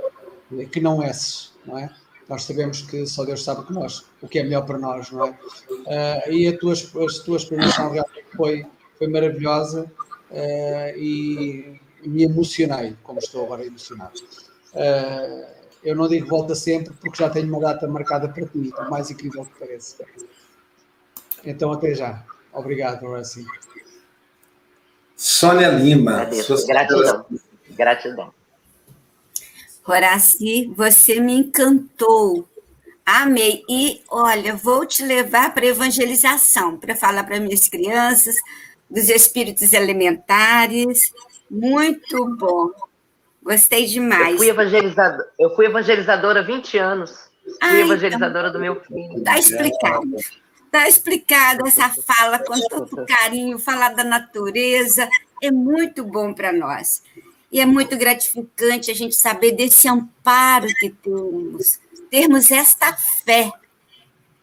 que 0.71 0.81
não 0.81 1.03
essas, 1.03 1.53
não 1.67 1.79
é? 1.79 1.91
Nós 2.29 2.45
sabemos 2.45 2.83
que 2.83 3.07
só 3.07 3.25
Deus 3.25 3.43
sabe 3.43 3.65
que 3.67 3.73
nós, 3.73 4.05
o 4.21 4.29
que 4.29 4.39
é 4.39 4.43
melhor 4.43 4.67
para 4.67 4.79
nós, 4.79 5.11
não 5.11 5.25
é? 5.25 5.31
Uh, 5.31 6.33
e 6.33 6.49
a 6.49 6.59
tua, 6.59 6.75
a 6.75 7.25
tua 7.25 7.37
explanação 7.37 7.91
realmente 7.91 8.27
foi, 8.37 8.67
foi 8.99 9.09
maravilhosa 9.09 9.91
uh, 10.31 10.99
e 10.99 11.81
me 12.05 12.25
emocionei, 12.25 12.95
como 13.03 13.19
estou 13.19 13.45
agora 13.47 13.65
emocionado. 13.65 14.21
Uh, 14.75 15.59
eu 15.83 15.97
não 15.97 16.07
digo 16.07 16.29
volta 16.29 16.55
sempre, 16.55 16.93
porque 17.01 17.17
já 17.17 17.31
tenho 17.31 17.49
uma 17.49 17.61
data 17.61 17.89
marcada 17.89 18.29
para 18.29 18.45
ti, 18.45 18.73
por 18.75 18.91
mais 18.91 19.11
incrível 19.11 19.47
que 19.47 19.59
pareça. 19.59 20.05
Então, 21.45 21.73
até 21.73 21.95
já. 21.95 22.25
Obrigado, 22.53 23.05
Horácio. 23.07 23.45
Sônia 25.17 25.69
Lima. 25.69 26.29
Gratidão. 26.67 27.27
Gratidão. 27.71 28.38
Horaci, 29.93 30.73
você 30.77 31.21
me 31.21 31.35
encantou. 31.35 32.49
Amei. 33.05 33.65
E 33.69 34.03
olha, 34.11 34.55
vou 34.55 34.85
te 34.85 35.03
levar 35.03 35.55
para 35.55 35.67
evangelização, 35.67 36.77
para 36.77 36.95
falar 36.95 37.25
para 37.25 37.41
minhas 37.41 37.69
crianças 37.69 38.37
dos 38.91 39.09
espíritos 39.09 39.73
elementares. 39.73 41.13
Muito 41.51 42.37
bom. 42.37 42.71
Gostei 43.43 43.87
demais. 43.87 44.33
Eu 44.33 44.39
fui, 44.39 44.49
evangelizador, 44.51 45.27
eu 45.39 45.57
fui 45.57 45.67
evangelizadora 45.67 46.41
há 46.41 46.43
20 46.43 46.79
anos. 46.79 47.11
Fui 47.43 47.57
Ai, 47.63 47.81
evangelizadora 47.81 48.49
então, 48.49 48.53
do 48.53 48.61
meu 48.61 48.81
filho. 48.83 49.19
Está 49.19 49.39
explicado. 49.39 50.17
Está 50.67 50.87
explicado 50.87 51.67
essa 51.67 51.89
fala 52.03 52.39
com 52.41 52.55
tanto 52.69 53.07
carinho, 53.07 53.59
falar 53.59 53.95
da 53.95 54.05
natureza. 54.05 55.09
É 55.43 55.51
muito 55.51 56.05
bom 56.05 56.35
para 56.35 56.53
nós. 56.53 57.03
E 57.51 57.61
é 57.61 57.67
muito 57.67 57.97
gratificante 57.97 58.91
a 58.91 58.95
gente 58.95 59.15
saber 59.15 59.53
desse 59.53 59.89
amparo 59.89 60.67
que 60.79 60.91
temos, 60.91 61.81
termos 62.11 62.51
esta 62.51 62.95
fé. 62.95 63.51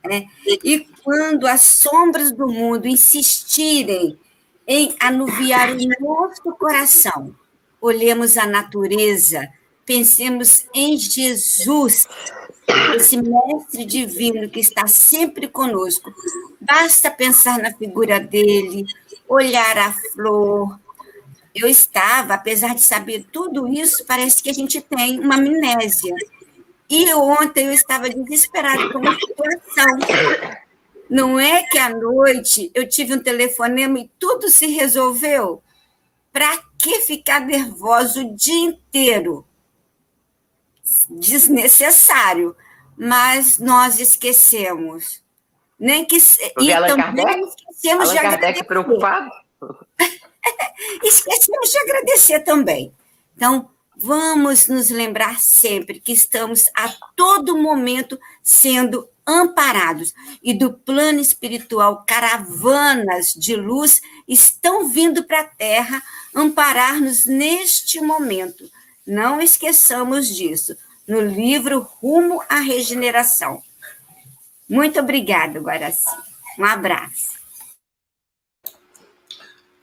Né? 0.03 0.27
E 0.45 0.87
quando 1.03 1.45
as 1.45 1.61
sombras 1.61 2.31
do 2.31 2.47
mundo 2.47 2.87
insistirem 2.87 4.17
em 4.67 4.95
anuviar 4.99 5.71
o 5.71 5.77
nosso 5.99 6.51
coração, 6.57 7.35
olhemos 7.79 8.37
a 8.37 8.47
natureza, 8.47 9.47
pensemos 9.85 10.65
em 10.73 10.97
Jesus, 10.97 12.07
esse 12.95 13.17
mestre 13.21 13.85
divino 13.85 14.49
que 14.49 14.59
está 14.59 14.87
sempre 14.87 15.47
conosco. 15.47 16.11
Basta 16.59 17.11
pensar 17.11 17.59
na 17.59 17.71
figura 17.71 18.19
dele, 18.19 18.85
olhar 19.27 19.77
a 19.77 19.93
flor, 19.93 20.79
eu 21.55 21.67
estava, 21.69 22.33
apesar 22.33 22.75
de 22.75 22.81
saber 22.81 23.25
tudo 23.31 23.65
isso, 23.67 24.05
parece 24.05 24.43
que 24.43 24.49
a 24.49 24.53
gente 24.53 24.81
tem 24.81 25.19
uma 25.21 25.35
amnésia. 25.35 26.13
E 26.89 27.13
ontem 27.13 27.67
eu 27.67 27.73
estava 27.73 28.09
desesperada 28.09 28.91
com 28.91 28.99
uma 28.99 29.15
situação. 29.15 29.97
Não 31.09 31.39
é 31.39 31.63
que 31.63 31.77
à 31.77 31.89
noite 31.89 32.71
eu 32.75 32.87
tive 32.87 33.13
um 33.13 33.23
telefonema 33.23 33.99
e 33.99 34.11
tudo 34.19 34.49
se 34.49 34.67
resolveu? 34.67 35.63
Para 36.31 36.61
que 36.77 37.01
ficar 37.01 37.39
nervoso 37.39 38.21
o 38.21 38.35
dia 38.35 38.65
inteiro? 38.65 39.47
Desnecessário. 41.09 42.55
Mas 42.97 43.59
nós 43.59 43.99
esquecemos. 43.99 45.23
Nem 45.79 46.05
que. 46.05 46.17
e 46.17 46.67
também 46.87 47.25
Kardec? 47.25 47.41
esquecemos 47.41 48.09
Allan 48.09 48.13
de 48.13 48.21
Kardec 48.21 48.59
agradecer. 48.59 48.63
preocupado? 48.63 49.29
Esquecemos 51.03 51.71
de 51.71 51.77
agradecer 51.79 52.39
também. 52.41 52.91
Então, 53.35 53.69
vamos 53.95 54.67
nos 54.67 54.89
lembrar 54.89 55.39
sempre 55.39 55.99
que 55.99 56.11
estamos 56.11 56.69
a 56.75 56.93
todo 57.15 57.57
momento 57.57 58.19
sendo 58.43 59.07
amparados 59.25 60.13
e 60.43 60.53
do 60.53 60.71
plano 60.71 61.19
espiritual 61.19 62.03
caravanas 62.05 63.33
de 63.33 63.55
luz 63.55 64.01
estão 64.27 64.87
vindo 64.87 65.23
para 65.23 65.41
a 65.41 65.47
Terra 65.47 66.03
amparar-nos 66.33 67.25
neste 67.25 67.99
momento. 68.01 68.69
Não 69.05 69.41
esqueçamos 69.41 70.27
disso. 70.27 70.75
No 71.07 71.21
livro 71.21 71.79
Rumo 71.79 72.41
à 72.49 72.57
Regeneração. 72.57 73.61
Muito 74.67 74.99
obrigada, 74.99 75.59
Guaraci. 75.59 76.15
Um 76.57 76.65
abraço. 76.65 77.34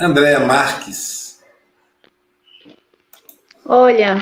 Andréa 0.03 0.41
Marques. 0.41 1.41
Olha, 3.65 4.17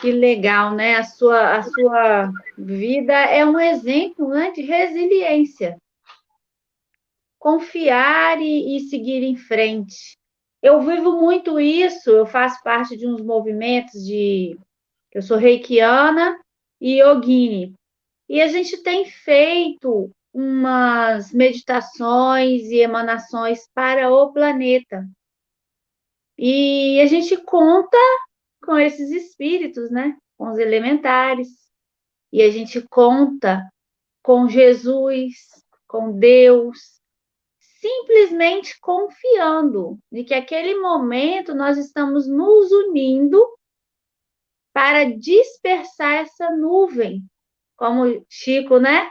que 0.00 0.12
legal, 0.12 0.72
né? 0.72 0.94
A 0.94 1.02
sua, 1.02 1.56
a 1.56 1.62
sua 1.64 2.32
vida 2.56 3.12
é 3.12 3.44
um 3.44 3.58
exemplo 3.58 4.28
né, 4.28 4.52
de 4.52 4.62
resiliência. 4.62 5.76
Confiar 7.40 8.40
e, 8.40 8.76
e 8.76 8.80
seguir 8.88 9.24
em 9.24 9.36
frente. 9.36 10.16
Eu 10.62 10.80
vivo 10.82 11.18
muito 11.18 11.58
isso, 11.58 12.10
eu 12.10 12.24
faço 12.24 12.62
parte 12.62 12.96
de 12.96 13.08
uns 13.08 13.20
movimentos 13.20 14.04
de. 14.04 14.56
Eu 15.12 15.22
sou 15.22 15.36
reikiana 15.36 16.38
e 16.80 17.00
yogini. 17.00 17.74
E 18.28 18.40
a 18.40 18.46
gente 18.46 18.76
tem 18.80 19.06
feito 19.06 20.08
umas 20.36 21.32
meditações 21.32 22.64
e 22.64 22.80
emanações 22.80 23.66
para 23.72 24.10
o 24.10 24.34
planeta. 24.34 25.08
E 26.36 27.00
a 27.00 27.06
gente 27.06 27.38
conta 27.38 27.96
com 28.62 28.78
esses 28.78 29.10
espíritos, 29.10 29.90
né? 29.90 30.14
Com 30.36 30.50
os 30.50 30.58
elementares. 30.58 31.48
E 32.30 32.42
a 32.42 32.50
gente 32.50 32.82
conta 32.82 33.62
com 34.22 34.46
Jesus, 34.46 35.32
com 35.88 36.18
Deus. 36.18 37.00
simplesmente 37.80 38.78
confiando 38.80 39.98
de 40.10 40.24
que 40.24 40.34
aquele 40.34 40.78
momento 40.80 41.54
nós 41.54 41.78
estamos 41.78 42.26
nos 42.26 42.70
unindo 42.72 43.42
para 44.72 45.04
dispersar 45.04 46.14
essa 46.16 46.50
nuvem, 46.50 47.22
como 47.76 48.24
Chico, 48.28 48.78
né? 48.78 49.10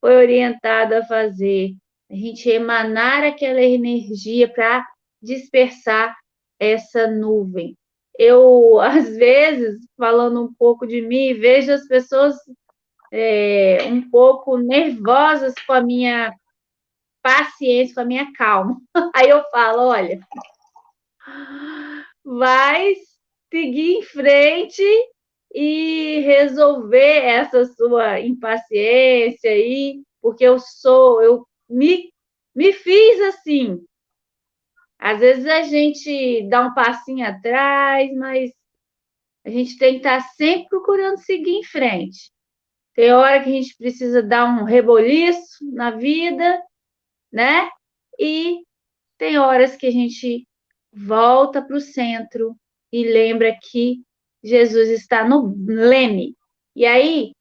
Foi 0.00 0.16
orientado 0.16 0.94
a 0.94 1.04
fazer, 1.04 1.74
a 2.10 2.14
gente 2.14 2.48
emanar 2.48 3.22
aquela 3.22 3.60
energia 3.60 4.48
para 4.52 4.86
dispersar 5.22 6.16
essa 6.58 7.06
nuvem. 7.06 7.76
Eu, 8.18 8.80
às 8.80 9.08
vezes, 9.16 9.80
falando 9.96 10.42
um 10.44 10.54
pouco 10.54 10.86
de 10.86 11.00
mim, 11.02 11.34
vejo 11.34 11.72
as 11.72 11.86
pessoas 11.86 12.36
é, 13.12 13.84
um 13.86 14.08
pouco 14.08 14.56
nervosas 14.56 15.54
com 15.66 15.72
a 15.72 15.80
minha 15.80 16.32
paciência, 17.22 17.94
com 17.94 18.00
a 18.00 18.04
minha 18.04 18.32
calma. 18.32 18.80
Aí 19.14 19.28
eu 19.28 19.42
falo, 19.50 19.88
olha, 19.88 20.20
vai 22.24 22.94
seguir 23.52 23.98
em 23.98 24.02
frente 24.02 24.82
e 25.52 26.20
resolver 26.20 27.24
essa 27.24 27.64
sua 27.64 28.20
impaciência 28.20 29.50
aí, 29.50 30.02
porque 30.20 30.44
eu 30.44 30.58
sou, 30.58 31.22
eu 31.22 31.46
me, 31.68 32.12
me 32.54 32.72
fiz 32.72 33.20
assim. 33.22 33.84
Às 34.98 35.20
vezes 35.20 35.46
a 35.46 35.62
gente 35.62 36.46
dá 36.48 36.66
um 36.66 36.74
passinho 36.74 37.26
atrás, 37.26 38.14
mas 38.14 38.50
a 39.44 39.50
gente 39.50 39.78
tem 39.78 39.92
que 39.92 39.98
estar 39.98 40.20
sempre 40.36 40.68
procurando 40.68 41.18
seguir 41.18 41.52
em 41.52 41.64
frente. 41.64 42.30
Tem 42.94 43.12
hora 43.12 43.42
que 43.42 43.48
a 43.48 43.52
gente 43.52 43.76
precisa 43.76 44.22
dar 44.22 44.44
um 44.44 44.64
reboliço 44.64 45.64
na 45.72 45.90
vida, 45.90 46.62
né? 47.32 47.70
E 48.18 48.62
tem 49.16 49.38
horas 49.38 49.76
que 49.76 49.86
a 49.86 49.90
gente 49.90 50.46
volta 50.92 51.62
para 51.62 51.76
o 51.76 51.80
centro 51.80 52.54
e 52.92 53.04
lembra 53.04 53.56
que 53.62 54.02
Jesus 54.42 54.88
está 54.90 55.26
no 55.26 55.54
leme. 55.66 56.34
E 56.74 56.86
aí, 56.86 57.32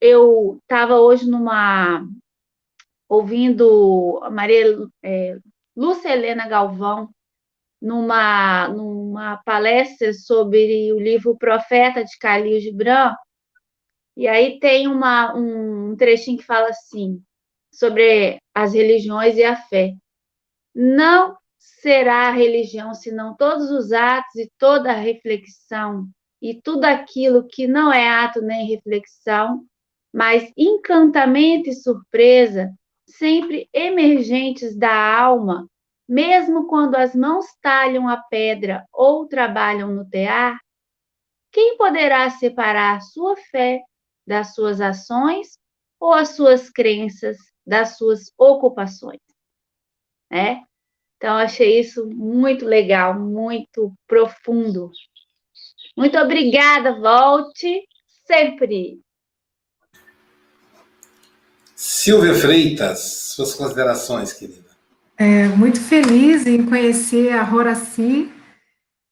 eu 0.00 0.58
estava 0.62 0.98
hoje 1.00 1.28
numa. 1.28 2.06
ouvindo 3.08 4.20
a 4.22 4.30
Maria 4.30 4.64
é, 5.02 5.38
Lúcia 5.76 6.10
Helena 6.12 6.48
Galvão, 6.48 7.10
numa, 7.80 8.68
numa 8.68 9.36
palestra 9.44 10.12
sobre 10.12 10.92
o 10.92 10.98
livro 10.98 11.36
Profeta 11.36 12.04
de 12.04 12.16
Calil 12.18 12.60
Gibran, 12.60 13.14
e 14.16 14.26
aí 14.26 14.58
tem 14.58 14.88
uma, 14.88 15.34
um 15.34 15.94
trechinho 15.96 16.38
que 16.38 16.44
fala 16.44 16.68
assim, 16.68 17.22
sobre 17.70 18.38
as 18.54 18.72
religiões 18.72 19.36
e 19.36 19.44
a 19.44 19.56
fé. 19.56 19.92
Não 20.74 21.36
será 21.58 22.28
a 22.28 22.32
religião 22.32 22.94
senão 22.94 23.36
todos 23.36 23.70
os 23.70 23.92
atos 23.92 24.34
e 24.36 24.50
toda 24.58 24.90
a 24.90 24.96
reflexão 24.96 26.08
e 26.40 26.60
tudo 26.60 26.84
aquilo 26.84 27.46
que 27.46 27.66
não 27.66 27.92
é 27.92 28.08
ato 28.08 28.40
nem 28.40 28.66
reflexão, 28.66 29.64
mas 30.12 30.50
encantamento 30.56 31.68
e 31.68 31.74
surpresa, 31.74 32.72
sempre 33.06 33.68
emergentes 33.72 34.76
da 34.76 35.18
alma, 35.18 35.68
mesmo 36.08 36.66
quando 36.66 36.94
as 36.94 37.14
mãos 37.14 37.46
talham 37.60 38.08
a 38.08 38.16
pedra 38.16 38.86
ou 38.92 39.26
trabalham 39.26 39.92
no 39.92 40.08
tear, 40.08 40.58
quem 41.52 41.76
poderá 41.76 42.28
separar 42.30 43.00
sua 43.00 43.36
fé 43.36 43.80
das 44.26 44.54
suas 44.54 44.80
ações 44.80 45.58
ou 45.98 46.12
as 46.12 46.30
suas 46.30 46.70
crenças 46.70 47.36
das 47.66 47.96
suas 47.96 48.32
ocupações, 48.38 49.20
né? 50.30 50.62
Então, 51.16 51.36
achei 51.36 51.80
isso 51.80 52.06
muito 52.08 52.66
legal, 52.66 53.18
muito 53.18 53.92
profundo. 54.06 54.90
Muito 55.96 56.18
obrigada, 56.18 57.00
volte 57.00 57.82
sempre. 58.26 59.00
Silvia 61.74 62.34
Freitas, 62.34 63.00
suas 63.34 63.54
considerações, 63.54 64.32
querida. 64.32 64.66
É, 65.16 65.48
muito 65.48 65.80
feliz 65.80 66.46
em 66.46 66.66
conhecer 66.66 67.32
a 67.32 67.50
Horaci, 67.50 68.30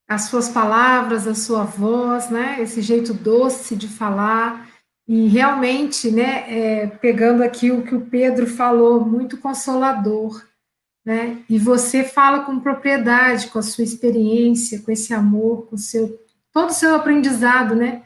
as 0.07 0.25
suas 0.25 0.51
palavras, 0.51 1.27
a 1.27 1.35
sua 1.35 1.65
voz, 1.65 2.29
né? 2.29 2.59
Esse 2.61 2.83
jeito 2.83 3.15
doce 3.15 3.75
de 3.75 3.89
falar. 3.89 4.69
E 5.07 5.29
realmente, 5.29 6.11
né, 6.11 6.45
é, 6.49 6.87
pegando 6.87 7.43
aqui 7.43 7.71
o 7.71 7.83
que 7.83 7.95
o 7.95 8.07
Pedro 8.07 8.47
falou, 8.47 9.05
muito 9.05 9.37
consolador, 9.39 10.43
né? 11.05 11.43
E 11.49 11.59
você 11.59 12.03
fala 12.03 12.45
com 12.45 12.61
propriedade, 12.61 13.49
com 13.49 13.59
a 13.59 13.63
sua 13.63 13.85
experiência, 13.85 14.81
com 14.81 14.91
esse 14.91 15.13
amor, 15.13 15.67
com 15.67 15.77
seu 15.77 16.19
todo 16.55 16.71
o 16.71 16.75
seu 16.75 16.95
aprendizado, 16.95 17.75
né? 17.75 18.03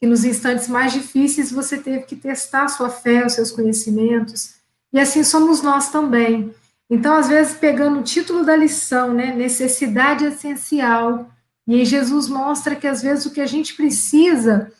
Que 0.00 0.06
nos 0.06 0.24
instantes 0.24 0.68
mais 0.68 0.92
difíceis 0.92 1.52
você 1.52 1.78
teve 1.78 2.02
que 2.02 2.16
testar 2.16 2.64
a 2.64 2.68
sua 2.68 2.90
fé, 2.90 3.24
os 3.24 3.34
seus 3.34 3.52
conhecimentos. 3.52 4.56
E 4.92 4.98
assim 4.98 5.22
somos 5.22 5.62
nós 5.62 5.90
também. 5.90 6.52
Então, 6.90 7.14
às 7.14 7.28
vezes, 7.28 7.56
pegando 7.56 8.00
o 8.00 8.02
título 8.02 8.44
da 8.44 8.56
lição, 8.56 9.14
né? 9.14 9.32
Necessidade 9.34 10.26
essencial. 10.26 11.30
E 11.66 11.76
aí 11.76 11.84
Jesus 11.84 12.28
mostra 12.28 12.76
que 12.76 12.86
às 12.86 13.00
vezes 13.00 13.24
o 13.24 13.30
que 13.30 13.40
a 13.40 13.46
gente 13.46 13.74
precisa 13.74 14.70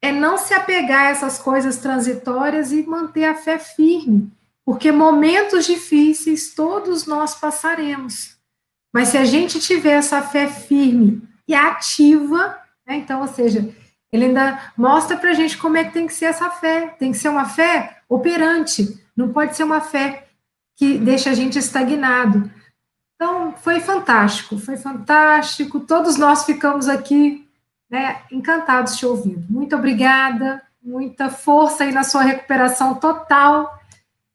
é 0.00 0.10
não 0.12 0.38
se 0.38 0.54
apegar 0.54 1.08
a 1.08 1.10
essas 1.10 1.38
coisas 1.38 1.76
transitórias 1.76 2.72
e 2.72 2.82
manter 2.84 3.24
a 3.24 3.34
fé 3.34 3.58
firme, 3.58 4.32
porque 4.64 4.90
momentos 4.90 5.66
difíceis 5.66 6.54
todos 6.54 7.04
nós 7.04 7.34
passaremos. 7.34 8.36
Mas 8.90 9.08
se 9.08 9.18
a 9.18 9.24
gente 9.26 9.60
tiver 9.60 9.92
essa 9.92 10.22
fé 10.22 10.48
firme 10.48 11.22
e 11.50 11.54
ativa, 11.54 12.56
né, 12.86 12.96
então, 12.96 13.20
ou 13.22 13.26
seja, 13.26 13.74
ele 14.12 14.26
ainda 14.26 14.72
mostra 14.76 15.16
para 15.16 15.30
a 15.30 15.34
gente 15.34 15.58
como 15.58 15.76
é 15.76 15.84
que 15.84 15.92
tem 15.92 16.06
que 16.06 16.14
ser 16.14 16.26
essa 16.26 16.48
fé. 16.48 16.94
Tem 16.98 17.10
que 17.10 17.18
ser 17.18 17.28
uma 17.28 17.44
fé 17.44 17.98
operante, 18.08 19.04
não 19.16 19.32
pode 19.32 19.56
ser 19.56 19.64
uma 19.64 19.80
fé 19.80 20.28
que 20.76 20.96
deixa 20.96 21.30
a 21.30 21.34
gente 21.34 21.58
estagnado. 21.58 22.48
Então, 23.16 23.52
foi 23.56 23.80
fantástico, 23.80 24.58
foi 24.58 24.76
fantástico. 24.76 25.80
Todos 25.80 26.16
nós 26.16 26.44
ficamos 26.44 26.88
aqui 26.88 27.46
né, 27.90 28.22
encantados 28.30 28.96
te 28.96 29.04
ouvindo. 29.04 29.44
Muito 29.50 29.74
obrigada, 29.74 30.62
muita 30.80 31.30
força 31.30 31.82
aí 31.82 31.92
na 31.92 32.04
sua 32.04 32.22
recuperação 32.22 32.94
total 32.94 33.76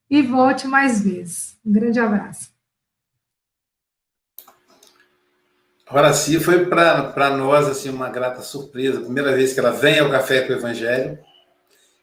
e 0.10 0.22
volte 0.22 0.68
mais 0.68 1.02
vezes. 1.02 1.58
Um 1.66 1.72
grande 1.72 2.00
abraço. 2.00 2.55
Horaci 5.90 6.40
foi 6.40 6.66
para 6.66 7.30
nós 7.38 7.68
assim 7.68 7.90
uma 7.90 8.10
grata 8.10 8.42
surpresa, 8.42 9.02
primeira 9.02 9.36
vez 9.36 9.54
que 9.54 9.60
ela 9.60 9.72
vem 9.72 10.00
ao 10.00 10.10
Café 10.10 10.42
com 10.42 10.54
o 10.54 10.56
Evangelho. 10.56 11.20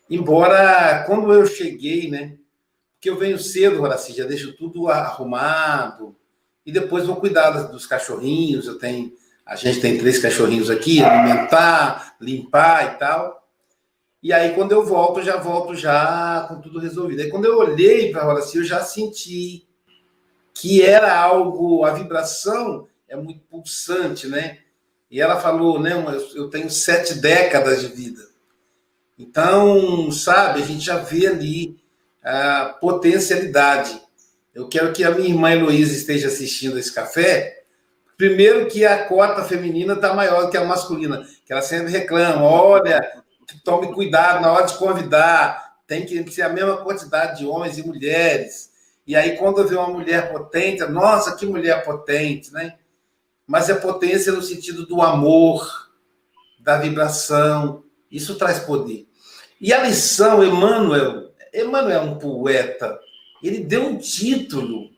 Embora 0.08 1.04
quando 1.06 1.32
eu 1.32 1.44
cheguei, 1.46 2.08
né? 2.08 2.36
Porque 2.94 3.10
eu 3.10 3.18
venho 3.18 3.38
cedo, 3.38 3.82
Horaci, 3.82 4.12
já 4.12 4.24
deixo 4.24 4.56
tudo 4.56 4.88
arrumado 4.88 6.14
e 6.64 6.70
depois 6.70 7.06
vou 7.06 7.16
cuidar 7.16 7.50
dos 7.50 7.86
cachorrinhos. 7.86 8.66
Eu 8.66 8.78
tenho 8.78 9.12
a 9.44 9.56
gente 9.56 9.80
tem 9.80 9.98
três 9.98 10.20
cachorrinhos 10.20 10.70
aqui, 10.70 11.02
alimentar, 11.02 12.14
limpar 12.20 12.94
e 12.94 12.98
tal. 12.98 13.42
E 14.22 14.32
aí, 14.32 14.54
quando 14.54 14.70
eu 14.70 14.84
volto, 14.84 15.20
já 15.20 15.36
volto 15.36 15.74
já 15.74 16.46
com 16.48 16.60
tudo 16.60 16.78
resolvido. 16.78 17.20
Aí, 17.20 17.28
quando 17.28 17.46
eu 17.46 17.58
olhei 17.58 18.12
para 18.12 18.26
Horaci, 18.26 18.58
eu 18.58 18.64
já 18.64 18.80
senti 18.82 19.66
que 20.54 20.80
era 20.80 21.18
algo, 21.18 21.84
a 21.84 21.92
vibração 21.92 22.86
é 23.12 23.16
muito 23.16 23.40
pulsante, 23.50 24.26
né? 24.26 24.58
E 25.10 25.20
ela 25.20 25.38
falou, 25.38 25.78
né, 25.78 25.92
eu 26.34 26.48
tenho 26.48 26.70
sete 26.70 27.14
décadas 27.14 27.82
de 27.82 27.88
vida. 27.88 28.22
Então, 29.18 30.10
sabe, 30.10 30.62
a 30.62 30.64
gente 30.64 30.84
já 30.84 30.96
vê 30.96 31.26
ali 31.26 31.76
a 32.24 32.76
potencialidade. 32.80 34.00
Eu 34.54 34.68
quero 34.68 34.92
que 34.92 35.04
a 35.04 35.10
minha 35.10 35.28
irmã 35.28 35.52
Heloísa 35.52 35.92
esteja 35.94 36.28
assistindo 36.28 36.78
esse 36.78 36.92
café, 36.92 37.62
Primeiro 38.16 38.68
que 38.68 38.84
a 38.84 39.04
cota 39.06 39.42
feminina 39.42 39.94
está 39.94 40.14
maior 40.14 40.48
que 40.48 40.56
a 40.56 40.64
masculina, 40.64 41.26
que 41.44 41.52
ela 41.52 41.60
sempre 41.60 41.90
reclama, 41.90 42.44
olha, 42.44 43.00
tome 43.64 43.92
cuidado 43.92 44.40
na 44.40 44.52
hora 44.52 44.66
de 44.66 44.74
convidar, 44.74 45.74
tem 45.88 46.06
que 46.06 46.30
ser 46.30 46.42
a 46.42 46.48
mesma 46.48 46.76
quantidade 46.76 47.38
de 47.38 47.46
homens 47.46 47.78
e 47.78 47.84
mulheres. 47.84 48.70
E 49.04 49.16
aí, 49.16 49.36
quando 49.36 49.66
vê 49.66 49.74
uma 49.74 49.88
mulher 49.88 50.30
potente, 50.30 50.84
nossa, 50.84 51.34
que 51.34 51.44
mulher 51.44 51.84
potente, 51.84 52.52
né? 52.52 52.76
Mas 53.52 53.68
é 53.68 53.74
potência 53.74 54.32
no 54.32 54.40
sentido 54.40 54.86
do 54.86 55.02
amor, 55.02 55.90
da 56.58 56.78
vibração, 56.78 57.84
isso 58.10 58.36
traz 58.36 58.60
poder. 58.60 59.06
E 59.60 59.74
a 59.74 59.82
lição, 59.86 60.42
Emmanuel, 60.42 61.34
Emmanuel 61.52 62.00
é 62.00 62.02
um 62.02 62.18
poeta, 62.18 62.98
ele 63.42 63.58
deu 63.60 63.88
um 63.88 63.98
título 63.98 64.88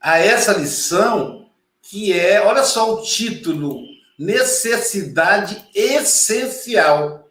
a 0.00 0.18
essa 0.18 0.54
lição 0.54 1.50
que 1.82 2.18
é, 2.18 2.40
olha 2.40 2.64
só 2.64 2.94
o 2.94 3.02
título, 3.02 3.82
necessidade 4.18 5.68
essencial. 5.74 7.28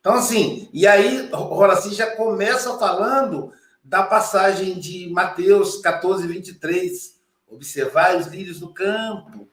Então, 0.00 0.16
assim, 0.16 0.68
e 0.70 0.86
aí 0.86 1.30
Horaci 1.32 1.94
já 1.94 2.14
começa 2.14 2.76
falando 2.76 3.54
da 3.82 4.02
passagem 4.02 4.78
de 4.78 5.08
Mateus 5.08 5.80
14, 5.80 6.26
23. 6.26 7.11
Observai 7.52 8.16
os 8.16 8.26
lírios 8.26 8.58
do 8.58 8.72
campo, 8.72 9.46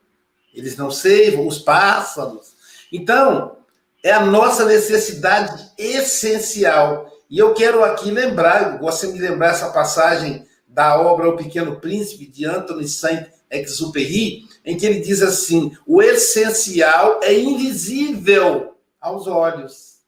eles 0.54 0.76
não 0.76 0.90
seivam, 0.90 1.46
os 1.46 1.58
pássaros. 1.58 2.54
Então, 2.90 3.58
é 4.02 4.10
a 4.10 4.24
nossa 4.24 4.64
necessidade 4.64 5.70
essencial. 5.76 7.10
E 7.28 7.38
eu 7.38 7.54
quero 7.54 7.84
aqui 7.84 8.10
lembrar, 8.10 8.72
eu 8.72 8.78
gosto 8.78 9.12
de 9.12 9.18
lembrar 9.18 9.50
essa 9.50 9.70
passagem 9.70 10.46
da 10.66 11.00
obra 11.00 11.28
O 11.28 11.36
Pequeno 11.36 11.78
Príncipe, 11.80 12.26
de 12.26 12.44
Anthony 12.46 12.88
Saint-Exupéry, 12.88 14.48
em 14.64 14.76
que 14.76 14.86
ele 14.86 15.00
diz 15.00 15.22
assim: 15.22 15.76
o 15.86 16.02
essencial 16.02 17.20
é 17.22 17.32
invisível 17.38 18.76
aos 19.00 19.26
olhos. 19.26 20.00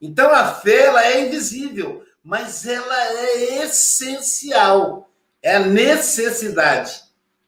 Então 0.00 0.30
a 0.30 0.54
fé 0.54 0.86
ela 0.86 1.04
é 1.04 1.26
invisível, 1.26 2.02
mas 2.22 2.66
ela 2.66 3.12
é 3.12 3.64
essencial. 3.64 5.10
É 5.42 5.56
a 5.56 5.60
necessidade. 5.60 7.05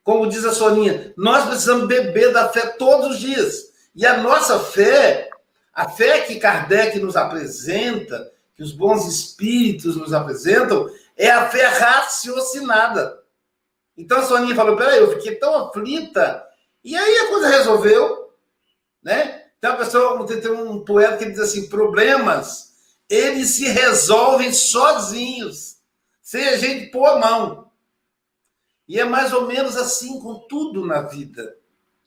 Como 0.09 0.27
diz 0.27 0.43
a 0.43 0.55
Soninha, 0.55 1.13
nós 1.19 1.45
precisamos 1.45 1.87
beber 1.87 2.33
da 2.33 2.49
fé 2.49 2.63
todos 2.79 3.11
os 3.11 3.21
dias. 3.21 3.65
E 3.95 4.07
a 4.07 4.17
nossa 4.17 4.59
fé, 4.59 5.29
a 5.71 5.87
fé 5.87 6.23
que 6.23 6.41
Kardec 6.41 6.99
nos 6.99 7.15
apresenta, 7.15 8.33
que 8.57 8.63
os 8.63 8.73
bons 8.73 9.07
espíritos 9.07 9.97
nos 9.97 10.15
apresentam, 10.15 10.89
é 11.15 11.29
a 11.29 11.51
fé 11.51 11.67
raciocinada. 11.67 13.19
Então 13.99 14.21
a 14.21 14.23
Soninha 14.23 14.55
falou: 14.57 14.79
peraí, 14.79 14.97
eu 14.97 15.13
fiquei 15.13 15.35
tão 15.35 15.67
aflita. 15.67 16.43
E 16.83 16.97
aí 16.97 17.19
a 17.19 17.29
coisa 17.29 17.49
resolveu, 17.49 18.33
né? 19.03 19.45
Então 19.59 19.73
a 19.73 19.77
pessoa, 19.77 20.27
tem 20.27 20.51
um 20.51 20.83
poeta 20.87 21.19
que 21.19 21.33
diz 21.33 21.41
assim: 21.41 21.69
problemas, 21.69 22.73
eles 23.11 23.49
se 23.51 23.67
resolvem 23.67 24.55
sozinhos, 24.55 25.77
sem 26.23 26.49
a 26.49 26.57
gente 26.57 26.87
pôr 26.87 27.05
a 27.05 27.19
mão. 27.19 27.68
E 28.89 28.99
é 28.99 29.05
mais 29.05 29.33
ou 29.33 29.47
menos 29.47 29.77
assim 29.77 30.19
com 30.19 30.35
tudo 30.49 30.87
na 30.87 31.03
vida. 31.03 31.57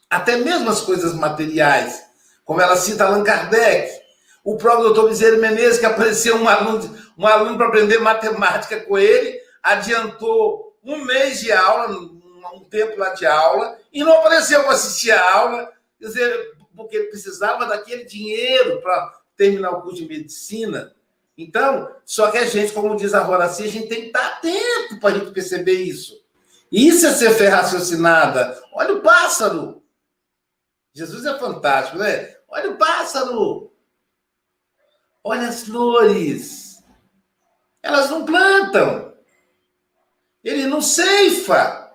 Até 0.09 0.37
mesmo 0.37 0.69
as 0.69 0.81
coisas 0.81 1.13
materiais. 1.13 2.03
Como 2.43 2.59
ela 2.59 2.75
cita 2.75 3.05
Allan 3.05 3.23
Kardec, 3.23 4.01
o 4.43 4.57
próprio 4.57 4.85
doutor 4.85 5.09
Bezerra 5.09 5.37
Menezes, 5.37 5.79
que 5.79 5.85
apareceu 5.85 6.35
um 6.35 6.49
aluno, 6.49 6.97
um 7.17 7.27
aluno 7.27 7.55
para 7.55 7.67
aprender 7.67 7.99
matemática 7.99 8.81
com 8.81 8.97
ele, 8.97 9.39
adiantou 9.61 10.75
um 10.83 11.05
mês 11.05 11.39
de 11.39 11.51
aula, 11.51 11.95
um 12.53 12.65
tempo 12.69 12.97
lá 12.99 13.09
de 13.09 13.25
aula, 13.25 13.77
e 13.93 14.03
não 14.03 14.13
apareceu 14.13 14.63
para 14.63 14.71
assistir 14.71 15.11
a 15.11 15.35
aula, 15.35 15.71
dizer, 15.99 16.55
porque 16.75 16.97
ele 16.97 17.07
precisava 17.07 17.65
daquele 17.65 18.05
dinheiro 18.05 18.81
para 18.81 19.21
terminar 19.37 19.71
o 19.71 19.81
curso 19.81 20.01
de 20.01 20.07
medicina. 20.07 20.93
Então, 21.37 21.89
só 22.03 22.29
que 22.31 22.37
a 22.37 22.45
gente, 22.45 22.73
como 22.73 22.95
diz 22.95 23.13
a 23.13 23.27
Horaci, 23.27 23.63
a 23.63 23.67
gente 23.67 23.87
tem 23.87 24.01
que 24.01 24.07
estar 24.07 24.25
atento 24.25 24.99
para 24.99 25.15
a 25.15 25.19
gente 25.19 25.31
perceber 25.31 25.73
isso. 25.73 26.20
Isso 26.71 27.05
é 27.05 27.11
ser 27.11 27.31
fé 27.31 27.49
raciocinada. 27.49 28.61
Olha 28.73 28.93
o 28.93 29.01
pássaro. 29.01 29.83
Jesus 30.93 31.25
é 31.25 31.37
fantástico, 31.37 31.97
né? 31.97 32.35
Olha 32.47 32.71
o 32.71 32.77
pássaro. 32.77 33.73
Olha 35.23 35.49
as 35.49 35.63
flores. 35.63 36.81
Elas 37.83 38.09
não 38.09 38.25
plantam. 38.25 39.13
Ele 40.43 40.65
não 40.65 40.81
ceifa. 40.81 41.91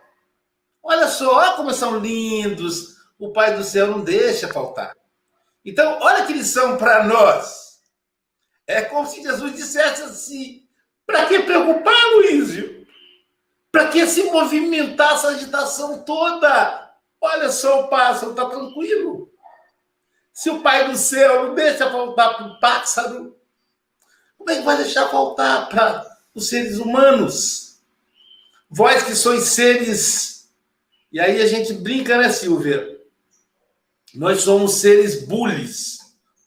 Olha 0.82 1.08
só, 1.08 1.34
olha 1.34 1.56
como 1.56 1.72
são 1.72 1.98
lindos. 1.98 2.96
O 3.18 3.32
Pai 3.32 3.56
do 3.56 3.64
céu 3.64 3.86
não 3.88 4.04
deixa 4.04 4.52
faltar. 4.52 4.94
Então, 5.64 5.98
olha 6.00 6.26
que 6.26 6.32
lição 6.32 6.76
para 6.76 7.04
nós. 7.04 7.80
É 8.66 8.82
como 8.82 9.06
se 9.06 9.22
Jesus 9.22 9.54
dissesse 9.54 10.02
assim: 10.02 10.68
para 11.06 11.26
que 11.26 11.40
preocupar, 11.40 12.12
Luísio? 12.14 12.85
Para 13.76 13.88
que 13.88 14.06
se 14.06 14.22
movimentar 14.22 15.16
essa 15.16 15.28
agitação 15.28 16.02
toda? 16.02 16.94
Olha 17.20 17.50
só 17.50 17.82
o 17.82 17.88
pássaro, 17.88 18.30
está 18.30 18.48
tranquilo. 18.48 19.30
Se 20.32 20.48
o 20.48 20.62
Pai 20.62 20.90
do 20.90 20.96
céu 20.96 21.48
não 21.48 21.54
deixa 21.54 21.90
faltar 21.90 22.38
para 22.38 22.46
o 22.46 22.58
pássaro, 22.58 23.36
como 24.38 24.50
é 24.50 24.56
que 24.56 24.62
vai 24.62 24.78
deixar 24.78 25.10
faltar 25.10 25.68
para 25.68 26.06
os 26.34 26.48
seres 26.48 26.78
humanos? 26.78 27.82
Vós 28.70 29.02
que 29.02 29.14
sois 29.14 29.44
seres. 29.48 30.50
E 31.12 31.20
aí 31.20 31.42
a 31.42 31.46
gente 31.46 31.74
brinca, 31.74 32.16
né, 32.16 32.30
Silvia? 32.30 32.98
Nós 34.14 34.40
somos 34.40 34.76
seres 34.76 35.22
bules, 35.22 35.98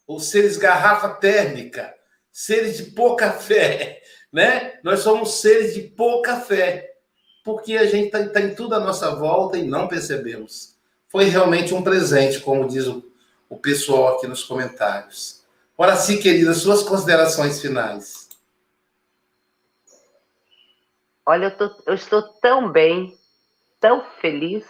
ou 0.04 0.18
seres 0.18 0.56
garrafa 0.56 1.10
térmica, 1.10 1.94
seres 2.32 2.78
de 2.78 2.90
pouca 2.90 3.30
fé, 3.30 4.02
né? 4.32 4.80
Nós 4.82 4.98
somos 4.98 5.34
seres 5.34 5.74
de 5.74 5.82
pouca 5.82 6.40
fé, 6.40 6.89
porque 7.44 7.76
a 7.76 7.86
gente 7.86 8.06
está 8.06 8.26
tá 8.28 8.40
em 8.40 8.54
tudo 8.54 8.74
à 8.74 8.80
nossa 8.80 9.14
volta 9.14 9.58
e 9.58 9.66
não 9.66 9.88
percebemos. 9.88 10.74
Foi 11.08 11.24
realmente 11.24 11.74
um 11.74 11.82
presente, 11.82 12.40
como 12.40 12.68
diz 12.68 12.86
o 12.86 13.10
o 13.50 13.58
pessoal 13.58 14.14
aqui 14.14 14.28
nos 14.28 14.44
comentários. 14.44 15.44
Ora 15.76 15.96
sim, 15.96 16.20
querida, 16.20 16.54
suas 16.54 16.84
considerações 16.84 17.60
finais. 17.60 18.28
Olha, 21.26 21.46
eu, 21.46 21.56
tô, 21.56 21.82
eu 21.86 21.94
estou 21.94 22.22
tão 22.22 22.70
bem, 22.70 23.18
tão 23.80 24.04
feliz, 24.20 24.64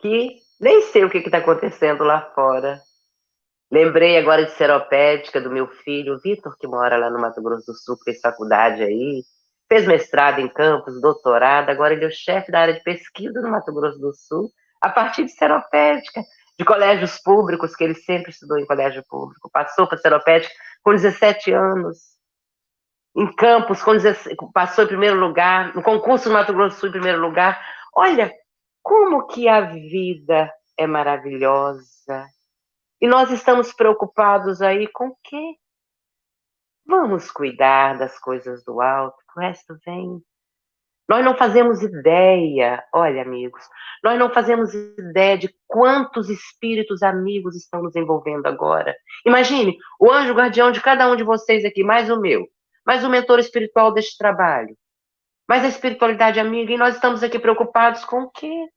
que 0.00 0.40
nem 0.60 0.82
sei 0.90 1.04
o 1.04 1.10
que 1.10 1.18
está 1.18 1.38
acontecendo 1.38 2.02
lá 2.02 2.20
fora. 2.34 2.82
Lembrei 3.70 4.18
agora 4.18 4.44
de 4.44 4.52
seropédica 4.52 5.40
do 5.40 5.50
meu 5.50 5.68
filho, 5.68 6.20
Vitor, 6.20 6.56
que 6.58 6.66
mora 6.66 6.96
lá 6.96 7.08
no 7.08 7.20
Mato 7.20 7.40
Grosso 7.40 7.66
do 7.66 7.74
Sul, 7.74 7.96
fez 8.04 8.20
faculdade 8.20 8.82
aí, 8.82 9.24
fez 9.72 9.86
mestrado 9.86 10.38
em 10.38 10.48
campus, 10.48 11.00
doutorado, 11.00 11.70
agora 11.70 11.94
ele 11.94 12.04
é 12.04 12.08
o 12.08 12.12
chefe 12.12 12.52
da 12.52 12.60
área 12.60 12.74
de 12.74 12.82
pesquisa 12.82 13.40
no 13.40 13.50
Mato 13.50 13.72
Grosso 13.72 13.98
do 13.98 14.12
Sul, 14.12 14.50
a 14.78 14.90
partir 14.90 15.24
de 15.24 15.32
seropédica 15.32 16.22
de 16.58 16.64
colégios 16.66 17.18
públicos, 17.22 17.74
que 17.74 17.82
ele 17.82 17.94
sempre 17.94 18.32
estudou 18.32 18.58
em 18.58 18.66
colégio 18.66 19.02
público, 19.08 19.48
passou 19.50 19.86
para 19.86 19.96
Seropédica 19.96 20.52
com 20.82 20.92
17 20.92 21.52
anos, 21.52 21.96
em 23.16 23.34
Campos, 23.34 23.82
com 23.82 23.92
16, 23.92 24.36
passou 24.52 24.84
em 24.84 24.88
primeiro 24.88 25.18
lugar, 25.18 25.74
no 25.74 25.82
concurso 25.82 26.28
do 26.28 26.34
Mato 26.34 26.52
Grosso 26.52 26.76
do 26.76 26.80
Sul 26.80 26.88
em 26.90 26.92
primeiro 26.92 27.22
lugar. 27.22 27.58
Olha, 27.94 28.30
como 28.82 29.26
que 29.26 29.48
a 29.48 29.62
vida 29.62 30.52
é 30.76 30.86
maravilhosa. 30.86 32.26
E 33.00 33.08
nós 33.08 33.30
estamos 33.30 33.72
preocupados 33.72 34.60
aí 34.60 34.86
com 34.88 35.08
o 35.08 35.16
quê? 35.24 35.56
Vamos 36.84 37.30
cuidar 37.30 37.96
das 37.96 38.18
coisas 38.18 38.62
do 38.64 38.82
alto, 38.82 39.21
o 39.36 39.40
resto 39.40 39.76
vem. 39.84 40.22
Nós 41.08 41.24
não 41.24 41.36
fazemos 41.36 41.82
ideia, 41.82 42.82
olha, 42.94 43.22
amigos, 43.22 43.62
nós 44.02 44.18
não 44.18 44.32
fazemos 44.32 44.72
ideia 44.72 45.36
de 45.36 45.54
quantos 45.66 46.30
espíritos 46.30 47.02
amigos 47.02 47.56
estão 47.56 47.82
nos 47.82 47.94
envolvendo 47.96 48.46
agora. 48.46 48.94
Imagine, 49.26 49.76
o 50.00 50.10
anjo 50.10 50.32
guardião 50.32 50.70
de 50.70 50.80
cada 50.80 51.10
um 51.10 51.16
de 51.16 51.24
vocês 51.24 51.64
aqui, 51.64 51.82
mais 51.82 52.08
o 52.08 52.20
meu, 52.20 52.46
mais 52.86 53.04
o 53.04 53.10
mentor 53.10 53.38
espiritual 53.40 53.92
deste 53.92 54.16
trabalho, 54.16 54.76
mais 55.48 55.64
a 55.64 55.68
espiritualidade 55.68 56.40
amiga, 56.40 56.72
e 56.72 56.78
nós 56.78 56.94
estamos 56.94 57.22
aqui 57.22 57.38
preocupados 57.38 58.04
com 58.04 58.22
o 58.22 58.30
quê? 58.30 58.68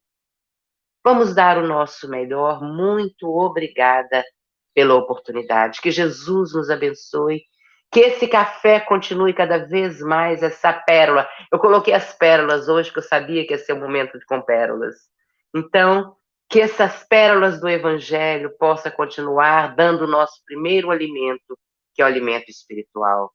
Vamos 1.04 1.34
dar 1.34 1.56
o 1.56 1.66
nosso 1.66 2.08
melhor. 2.08 2.60
Muito 2.60 3.28
obrigada 3.28 4.24
pela 4.74 4.94
oportunidade. 4.94 5.80
Que 5.80 5.90
Jesus 5.90 6.52
nos 6.52 6.68
abençoe 6.68 7.44
que 7.96 8.00
esse 8.00 8.28
café 8.28 8.78
continue 8.78 9.32
cada 9.32 9.56
vez 9.56 10.02
mais 10.02 10.42
essa 10.42 10.70
pérola. 10.70 11.26
Eu 11.50 11.58
coloquei 11.58 11.94
as 11.94 12.12
pérolas 12.12 12.68
hoje, 12.68 12.92
que 12.92 12.98
eu 12.98 13.02
sabia 13.02 13.46
que 13.46 13.54
ia 13.54 13.58
ser 13.58 13.72
um 13.72 13.80
momento 13.80 14.18
de 14.18 14.26
com 14.26 14.38
pérolas. 14.42 14.96
Então, 15.56 16.14
que 16.46 16.60
essas 16.60 17.04
pérolas 17.08 17.58
do 17.58 17.66
Evangelho 17.66 18.54
possa 18.58 18.90
continuar 18.90 19.74
dando 19.74 20.02
o 20.02 20.06
nosso 20.06 20.44
primeiro 20.44 20.90
alimento, 20.90 21.58
que 21.94 22.02
é 22.02 22.04
o 22.04 22.06
alimento 22.06 22.50
espiritual. 22.50 23.32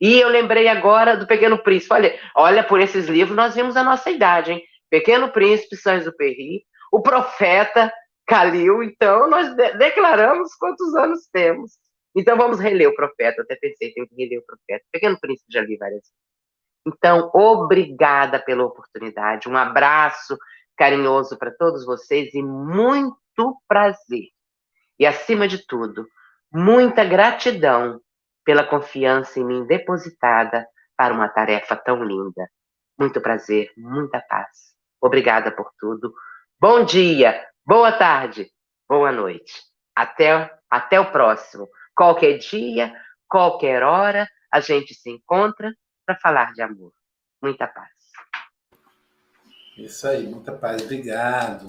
E 0.00 0.18
eu 0.18 0.30
lembrei 0.30 0.66
agora 0.66 1.14
do 1.14 1.26
Pequeno 1.26 1.62
Príncipe. 1.62 1.92
Olha, 1.92 2.18
olha 2.34 2.64
por 2.64 2.80
esses 2.80 3.06
livros 3.06 3.36
nós 3.36 3.54
vimos 3.54 3.76
a 3.76 3.84
nossa 3.84 4.10
idade, 4.10 4.52
hein? 4.52 4.62
Pequeno 4.88 5.30
Príncipe, 5.30 5.76
Saint-Exupéry, 5.76 6.64
o 6.90 7.02
Profeta, 7.02 7.92
Calil. 8.26 8.82
Então, 8.82 9.28
nós 9.28 9.54
de 9.54 9.74
declaramos 9.74 10.54
quantos 10.54 10.94
anos 10.94 11.28
temos. 11.30 11.72
Então 12.16 12.36
vamos 12.36 12.58
reler 12.58 12.88
o 12.88 12.94
profeta. 12.94 13.42
Até 13.42 13.56
pensei, 13.56 13.92
tenho 13.92 14.08
que 14.08 14.14
reler 14.14 14.40
o 14.40 14.46
profeta. 14.46 14.84
Pequeno 14.92 15.18
Príncipe 15.20 15.52
já 15.52 15.62
li 15.62 15.76
várias 15.76 16.02
vezes. 16.02 16.30
Então, 16.86 17.30
obrigada 17.34 18.38
pela 18.38 18.64
oportunidade. 18.64 19.48
Um 19.48 19.56
abraço 19.56 20.36
carinhoso 20.76 21.38
para 21.38 21.50
todos 21.50 21.84
vocês 21.84 22.32
e 22.32 22.42
muito 22.42 23.60
prazer. 23.68 24.28
E 24.98 25.06
acima 25.06 25.46
de 25.46 25.66
tudo, 25.66 26.06
muita 26.52 27.04
gratidão 27.04 28.00
pela 28.44 28.64
confiança 28.64 29.38
em 29.38 29.44
mim 29.44 29.66
depositada 29.66 30.66
para 30.96 31.14
uma 31.14 31.28
tarefa 31.28 31.76
tão 31.76 32.02
linda. 32.02 32.48
Muito 32.98 33.20
prazer, 33.20 33.70
muita 33.76 34.20
paz. 34.20 34.74
Obrigada 35.00 35.50
por 35.50 35.70
tudo. 35.78 36.12
Bom 36.58 36.84
dia, 36.84 37.46
boa 37.64 37.92
tarde, 37.92 38.50
boa 38.88 39.12
noite. 39.12 39.62
Até, 39.94 40.50
até 40.68 41.00
o 41.00 41.10
próximo. 41.10 41.68
Qualquer 42.00 42.38
dia, 42.38 42.94
qualquer 43.28 43.82
hora, 43.82 44.26
a 44.50 44.58
gente 44.58 44.94
se 44.94 45.10
encontra 45.10 45.70
para 46.06 46.16
falar 46.16 46.54
de 46.54 46.62
amor. 46.62 46.94
Muita 47.42 47.66
paz. 47.66 47.90
Isso 49.76 50.08
aí, 50.08 50.26
muita 50.26 50.50
paz. 50.52 50.80
Obrigado. 50.80 51.66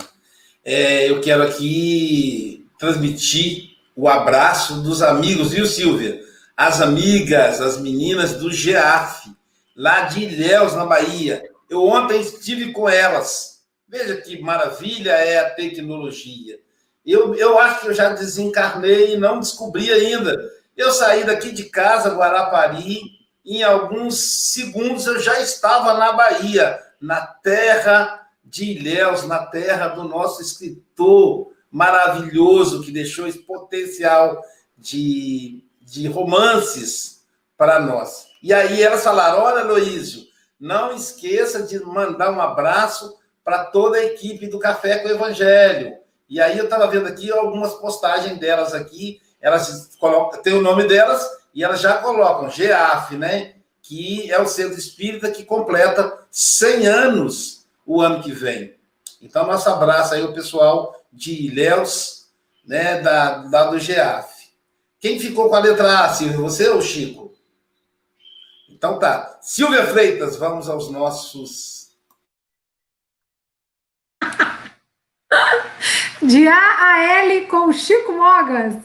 É, 0.63 1.09
eu 1.09 1.19
quero 1.19 1.43
aqui 1.43 2.65
transmitir 2.79 3.75
o 3.93 4.07
abraço 4.07 4.81
dos 4.81 5.01
amigos, 5.01 5.51
viu, 5.51 5.65
Silvia? 5.65 6.21
As 6.55 6.79
amigas, 6.79 7.59
as 7.59 7.81
meninas 7.81 8.37
do 8.37 8.49
GEAF, 8.49 9.35
lá 9.75 10.03
de 10.03 10.23
Ilhéus, 10.23 10.73
na 10.75 10.85
Bahia. 10.85 11.43
Eu 11.69 11.83
ontem 11.83 12.21
estive 12.21 12.71
com 12.71 12.87
elas. 12.87 13.65
Veja 13.85 14.15
que 14.15 14.41
maravilha 14.41 15.11
é 15.11 15.39
a 15.39 15.49
tecnologia. 15.49 16.57
Eu, 17.05 17.33
eu 17.35 17.57
acho 17.57 17.81
que 17.81 17.87
eu 17.87 17.93
já 17.93 18.09
desencarnei 18.09 19.15
e 19.15 19.17
não 19.17 19.39
descobri 19.39 19.91
ainda. 19.91 20.37
Eu 20.75 20.91
saí 20.91 21.23
daqui 21.23 21.51
de 21.51 21.65
casa, 21.65 22.15
Guarapari, 22.15 23.01
em 23.45 23.63
alguns 23.63 24.51
segundos 24.51 25.07
eu 25.07 25.19
já 25.19 25.39
estava 25.39 25.95
na 25.95 26.11
Bahia, 26.13 26.79
na 26.99 27.21
terra 27.25 28.27
de 28.43 28.65
Ilhéus, 28.65 29.23
na 29.23 29.45
terra 29.45 29.89
do 29.89 30.03
nosso 30.03 30.41
escritor 30.41 31.51
maravilhoso, 31.71 32.83
que 32.83 32.91
deixou 32.91 33.27
esse 33.27 33.39
potencial 33.39 34.41
de, 34.77 35.63
de 35.81 36.07
romances 36.07 37.23
para 37.57 37.79
nós. 37.79 38.27
E 38.43 38.53
aí 38.53 38.81
elas 38.81 39.03
falaram: 39.03 39.43
olha, 39.43 39.63
Loísio, 39.63 40.23
não 40.59 40.93
esqueça 40.93 41.63
de 41.63 41.79
mandar 41.79 42.31
um 42.31 42.41
abraço 42.41 43.17
para 43.43 43.65
toda 43.65 43.97
a 43.97 44.05
equipe 44.05 44.47
do 44.47 44.59
Café 44.59 44.99
com 44.99 45.07
o 45.07 45.11
Evangelho. 45.11 45.95
E 46.31 46.39
aí 46.39 46.57
eu 46.57 46.63
estava 46.63 46.87
vendo 46.87 47.07
aqui 47.07 47.29
algumas 47.29 47.73
postagens 47.73 48.39
delas 48.39 48.73
aqui, 48.73 49.21
elas 49.41 49.97
colocam, 49.99 50.41
tem 50.41 50.53
o 50.53 50.61
nome 50.61 50.87
delas 50.87 51.29
e 51.53 51.61
elas 51.61 51.81
já 51.81 51.97
colocam 51.97 52.49
GEAF, 52.49 53.17
né? 53.17 53.55
Que 53.81 54.31
é 54.31 54.41
o 54.41 54.47
centro 54.47 54.79
espírita 54.79 55.29
que 55.29 55.43
completa 55.43 56.25
100 56.31 56.87
anos 56.87 57.67
o 57.85 58.01
ano 58.01 58.23
que 58.23 58.31
vem. 58.31 58.77
Então, 59.21 59.45
nosso 59.45 59.67
abraço 59.69 60.13
aí 60.13 60.21
ao 60.21 60.31
pessoal 60.31 60.95
de 61.11 61.33
Ilhéus, 61.47 62.29
né, 62.65 63.01
da, 63.01 63.39
da 63.39 63.65
do 63.65 63.77
GEAF. 63.77 64.53
Quem 65.01 65.19
ficou 65.19 65.49
com 65.49 65.55
a 65.55 65.59
letra 65.59 66.05
A, 66.05 66.13
Silvia? 66.13 66.37
Você 66.37 66.69
ou 66.69 66.81
Chico? 66.81 67.33
Então 68.69 68.97
tá. 68.97 69.37
Silvia 69.41 69.85
Freitas, 69.85 70.37
vamos 70.37 70.69
aos 70.69 70.89
nossos 70.89 71.91
De 76.23 76.47
A 76.47 76.53
a 76.53 77.23
L 77.23 77.47
com 77.47 77.73
Chico 77.73 78.11
Mogas. 78.13 78.75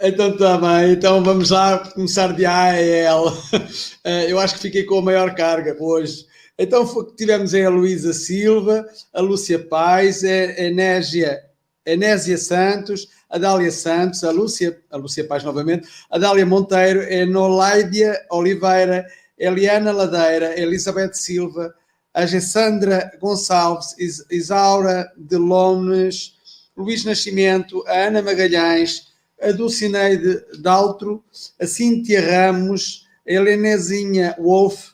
Então 0.00 0.34
tá 0.38 0.56
bem, 0.56 0.92
então 0.92 1.22
vamos 1.22 1.50
lá 1.50 1.78
começar 1.90 2.32
de 2.32 2.46
A 2.46 2.70
a 2.70 2.76
L. 2.76 3.30
Eh, 4.04 4.32
eu 4.32 4.40
acho 4.40 4.54
que 4.54 4.62
fiquei 4.62 4.84
com 4.84 4.98
a 4.98 5.02
maior 5.02 5.34
carga 5.34 5.76
hoje. 5.78 6.26
Então 6.58 6.84
tivemos 7.14 7.54
a 7.54 7.68
Luísa 7.68 8.12
Silva, 8.12 8.84
a 9.12 9.20
Lúcia 9.20 9.58
Paz, 9.58 10.24
a 10.24 10.28
Enésia, 10.28 11.38
Enésia 11.84 12.38
Santos, 12.38 13.08
a 13.28 13.36
Dália 13.38 13.70
Santos, 13.70 14.24
a 14.24 14.30
Lúcia, 14.30 14.80
a 14.90 14.96
Lúcia 14.96 15.24
Paz 15.24 15.44
novamente, 15.44 15.86
a 16.10 16.18
Dália 16.18 16.46
Monteiro, 16.46 17.00
a 17.00 17.12
Enoláidia 17.12 18.18
Oliveira, 18.30 19.06
Eliana 19.38 19.92
Ladeira, 19.92 20.58
Elizabeth 20.58 21.12
Silva, 21.12 21.74
a 22.14 22.26
Gessandra 22.26 23.10
Gonçalves, 23.20 23.94
Isaura 24.30 25.10
de 25.16 25.36
Lomes, 25.36 26.34
Luís 26.76 27.04
Nascimento, 27.04 27.82
a 27.86 28.06
Ana 28.06 28.22
Magalhães, 28.22 29.12
a 29.40 29.50
Dulcineide 29.50 30.44
Daltro, 30.60 31.24
a 31.60 31.66
Cíntia 31.66 32.20
Ramos, 32.20 33.06
a 33.26 33.32
Helenezinha 33.32 34.36
Wolf, 34.38 34.92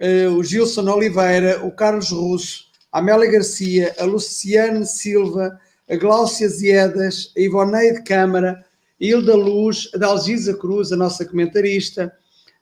eh, 0.00 0.26
o 0.28 0.42
Gilson 0.42 0.88
Oliveira, 0.88 1.64
o 1.64 1.70
Carlos 1.70 2.10
Russo, 2.10 2.66
a 2.92 2.98
Amélia 2.98 3.30
Garcia, 3.30 3.94
a 3.98 4.04
Luciane 4.04 4.84
Silva, 4.84 5.58
a 5.88 5.96
Gláucia 5.96 6.48
Ziedas, 6.48 7.32
a 7.36 7.40
Ivoneide 7.40 8.02
Câmara, 8.02 8.64
a 9.00 9.04
Hilda 9.04 9.34
Luz, 9.34 9.90
a 9.94 9.98
Dalgisa 9.98 10.54
Cruz, 10.54 10.92
a 10.92 10.96
nossa 10.96 11.24
comentarista, 11.24 12.12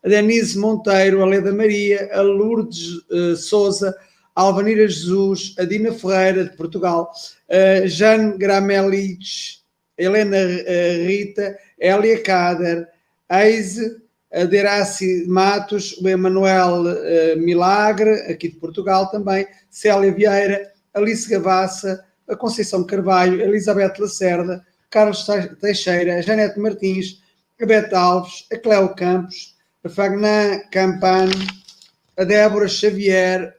a 0.06 0.08
Denise 0.08 0.56
Monteiro, 0.56 1.20
a 1.20 1.26
Leda 1.26 1.52
Maria, 1.52 2.08
a 2.12 2.22
Lourdes 2.22 3.04
uh, 3.10 3.34
Souza, 3.36 3.92
a 4.36 4.42
Alvanira 4.42 4.86
Jesus, 4.86 5.56
a 5.58 5.64
Dina 5.64 5.90
Ferreira, 5.90 6.44
de 6.44 6.56
Portugal, 6.56 7.10
a 7.50 7.84
Jane 7.88 8.38
Gramelich, 8.38 9.62
a 9.98 10.02
Helena 10.04 10.36
uh, 10.36 11.06
Rita, 11.06 11.58
a 11.82 11.86
Elia 11.86 12.22
Kader, 12.22 12.86
a 13.28 13.46
Eise, 13.46 14.00
a 14.32 14.44
Deraci 14.44 15.26
Matos, 15.26 15.96
o 16.00 16.08
Emanuel 16.08 16.82
uh, 16.82 17.36
Milagre, 17.38 18.30
aqui 18.30 18.48
de 18.48 18.56
Portugal 18.56 19.10
também, 19.10 19.44
Célia 19.68 20.12
Vieira, 20.12 20.70
Alice 20.94 21.28
Gavassa, 21.28 22.04
a 22.28 22.36
Conceição 22.36 22.86
Carvalho, 22.86 23.40
Elizabeth 23.40 23.94
Lacerda, 23.98 24.64
Carlos 24.88 25.26
Teixeira, 25.60 26.18
a 26.18 26.22
Janete 26.22 26.60
Martins, 26.60 27.20
a 27.60 27.66
Beta 27.66 27.98
Alves, 27.98 28.46
a 28.52 28.56
Cléo 28.56 28.94
Campos, 28.94 29.55
a 29.86 29.88
Fagnan 29.88 30.62
Campano, 30.72 31.32
a 32.16 32.24
Débora 32.24 32.66
Xavier, 32.66 33.54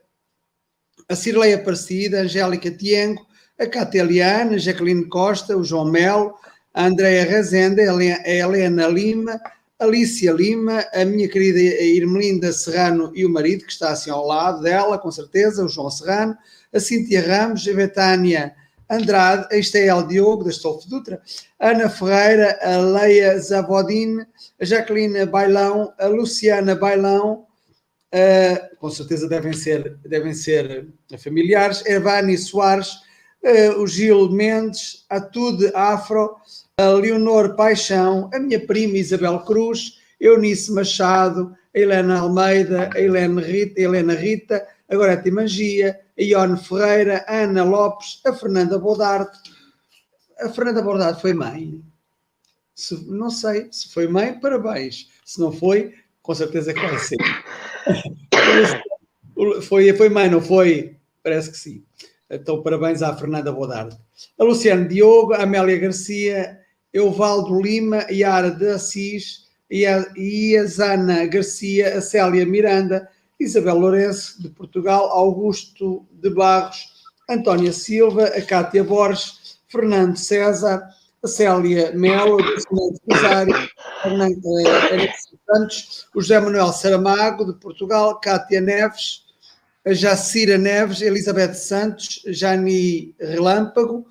a 1.08 1.16
Cirlei 1.16 1.54
Aparecida, 1.54 2.18
a 2.18 2.22
Angélica 2.22 2.70
Tiengo, 2.70 3.26
a 3.58 3.66
Cátia 3.66 4.00
Eliane, 4.00 4.56
a 4.56 4.58
Jacqueline 4.58 5.08
Costa, 5.08 5.56
o 5.56 5.64
João 5.64 5.90
Melo, 5.90 6.34
a 6.74 6.84
Andréa 6.84 7.24
Rezende, 7.24 7.80
a 7.80 8.28
Helena 8.28 8.88
Lima, 8.88 9.40
a 9.78 9.84
Alicia 9.84 10.30
Lima, 10.32 10.84
a 10.92 11.02
minha 11.06 11.28
querida 11.28 11.60
Irmelinda 11.82 12.52
Serrano 12.52 13.10
e 13.14 13.24
o 13.24 13.30
marido, 13.30 13.64
que 13.64 13.72
está 13.72 13.90
assim 13.90 14.10
ao 14.10 14.26
lado 14.26 14.62
dela, 14.62 14.98
com 14.98 15.10
certeza, 15.10 15.64
o 15.64 15.68
João 15.68 15.90
Serrano, 15.90 16.36
a 16.74 16.78
Cíntia 16.78 17.26
Ramos, 17.26 17.66
a 17.66 17.72
Betânia 17.72 18.54
Andrade, 18.90 19.46
a 19.52 19.56
Estael 19.56 20.06
Diogo, 20.06 20.44
da 20.44 20.50
Stolfo 20.50 20.88
Dutra, 20.88 21.20
a 21.58 21.70
Ana 21.70 21.90
Ferreira, 21.90 22.58
a 22.62 22.78
Leia 22.78 23.38
Zavodin, 23.38 24.20
a 24.60 24.64
Jacqueline 24.64 25.26
Bailão, 25.26 25.92
a 25.98 26.06
Luciana 26.06 26.74
Bailão, 26.74 27.46
com 28.78 28.90
certeza 28.90 29.28
devem 29.28 29.52
ser, 29.52 29.98
devem 30.06 30.32
ser 30.32 30.88
familiares, 31.18 31.84
a 31.86 31.90
Evani 31.90 32.38
Soares, 32.38 32.94
o 33.78 33.86
Gil 33.86 34.30
Mendes, 34.30 35.04
a 35.10 35.20
Tude 35.20 35.70
Afro, 35.74 36.36
a 36.78 36.88
Leonor 36.88 37.54
Paixão, 37.54 38.30
a 38.32 38.38
minha 38.38 38.64
prima 38.66 38.96
Isabel 38.96 39.40
Cruz, 39.40 39.98
Eunice 40.18 40.72
Machado, 40.72 41.54
a 41.74 41.78
Helena 41.78 42.20
Almeida, 42.20 42.90
a 42.94 43.00
Helena 43.00 43.40
Rita, 43.42 43.80
a 43.80 43.84
Helena 43.84 44.14
Rita, 44.14 44.66
a 44.88 44.96
Gorete 44.96 45.30
Mangia, 45.30 46.00
a 46.18 46.22
Ione 46.22 46.58
Ferreira, 46.58 47.24
a 47.28 47.42
Ana 47.44 47.64
Lopes, 47.64 48.20
a 48.26 48.32
Fernanda 48.32 48.78
Bodarte. 48.78 49.38
A 50.40 50.48
Fernanda 50.48 50.82
Bodarte 50.82 51.20
foi 51.20 51.32
mãe? 51.32 51.82
Se, 52.74 52.94
não 53.08 53.30
sei, 53.30 53.68
se 53.70 53.92
foi 53.92 54.08
mãe, 54.08 54.38
parabéns. 54.38 55.08
Se 55.24 55.40
não 55.40 55.52
foi, 55.52 55.94
com 56.22 56.34
certeza 56.34 56.74
que 56.74 56.80
vai 56.80 56.98
ser. 56.98 57.18
foi, 59.62 59.92
foi 59.92 60.08
mãe, 60.08 60.28
não 60.28 60.40
foi? 60.40 60.96
Parece 61.22 61.50
que 61.50 61.56
sim. 61.56 61.84
Então, 62.30 62.62
parabéns 62.62 63.02
à 63.02 63.16
Fernanda 63.16 63.52
Bodarte. 63.52 63.98
A 64.38 64.44
Luciana 64.44 64.86
Diogo, 64.86 65.32
a 65.32 65.42
Amélia 65.42 65.78
Garcia, 65.78 66.58
Euvaldo 66.92 67.60
Lima, 67.60 68.06
Yara 68.10 68.50
de 68.50 68.68
Assis 68.68 69.46
e 69.70 69.86
a 69.86 70.64
Zana 70.66 71.26
Garcia, 71.26 71.98
a 71.98 72.00
Célia 72.00 72.44
Miranda, 72.44 73.08
Isabel 73.38 73.78
Lourenço, 73.78 74.42
de 74.42 74.48
Portugal, 74.48 75.06
Augusto 75.10 76.06
de 76.12 76.30
Barros, 76.30 76.98
Antónia 77.28 77.72
Silva, 77.72 78.24
a 78.24 78.42
Cátia 78.42 78.82
Borges, 78.82 79.58
Fernando 79.68 80.16
César, 80.16 80.82
a 81.22 81.28
Célia 81.28 81.92
Melo, 81.92 82.38
Fernando 82.38 83.00
Cesário, 83.10 83.70
Fernando 84.02 84.40
Santos, 85.46 86.06
o 86.14 86.20
José 86.20 86.40
Manuel 86.40 86.72
Saramago, 86.72 87.44
de 87.44 87.58
Portugal, 87.60 88.18
Cátia 88.20 88.60
Neves, 88.60 89.24
a 89.86 89.92
Jacira 89.92 90.58
Neves, 90.58 91.00
Elizabeth 91.00 91.54
Santos, 91.54 92.22
Jani 92.26 93.14
Relâmpago, 93.20 94.06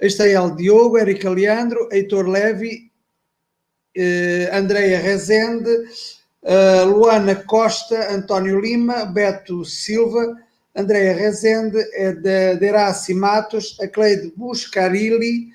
Estael 0.00 0.54
Diogo, 0.54 0.98
Érica 0.98 1.30
Leandro, 1.30 1.88
Heitor 1.90 2.28
Levi, 2.28 2.90
eh, 3.96 4.48
Andreia 4.52 5.00
Rezende, 5.00 5.70
Luana 6.84 7.34
Costa, 7.34 8.12
António 8.14 8.60
Lima, 8.60 9.04
Beto 9.04 9.64
Silva, 9.64 10.36
Andréa 10.76 11.14
Rezende, 11.14 11.82
de 12.22 12.56
Deraci 12.56 13.12
Matos, 13.12 13.76
a 13.80 13.88
Cleide 13.88 14.32
Buscarilli, 14.36 15.48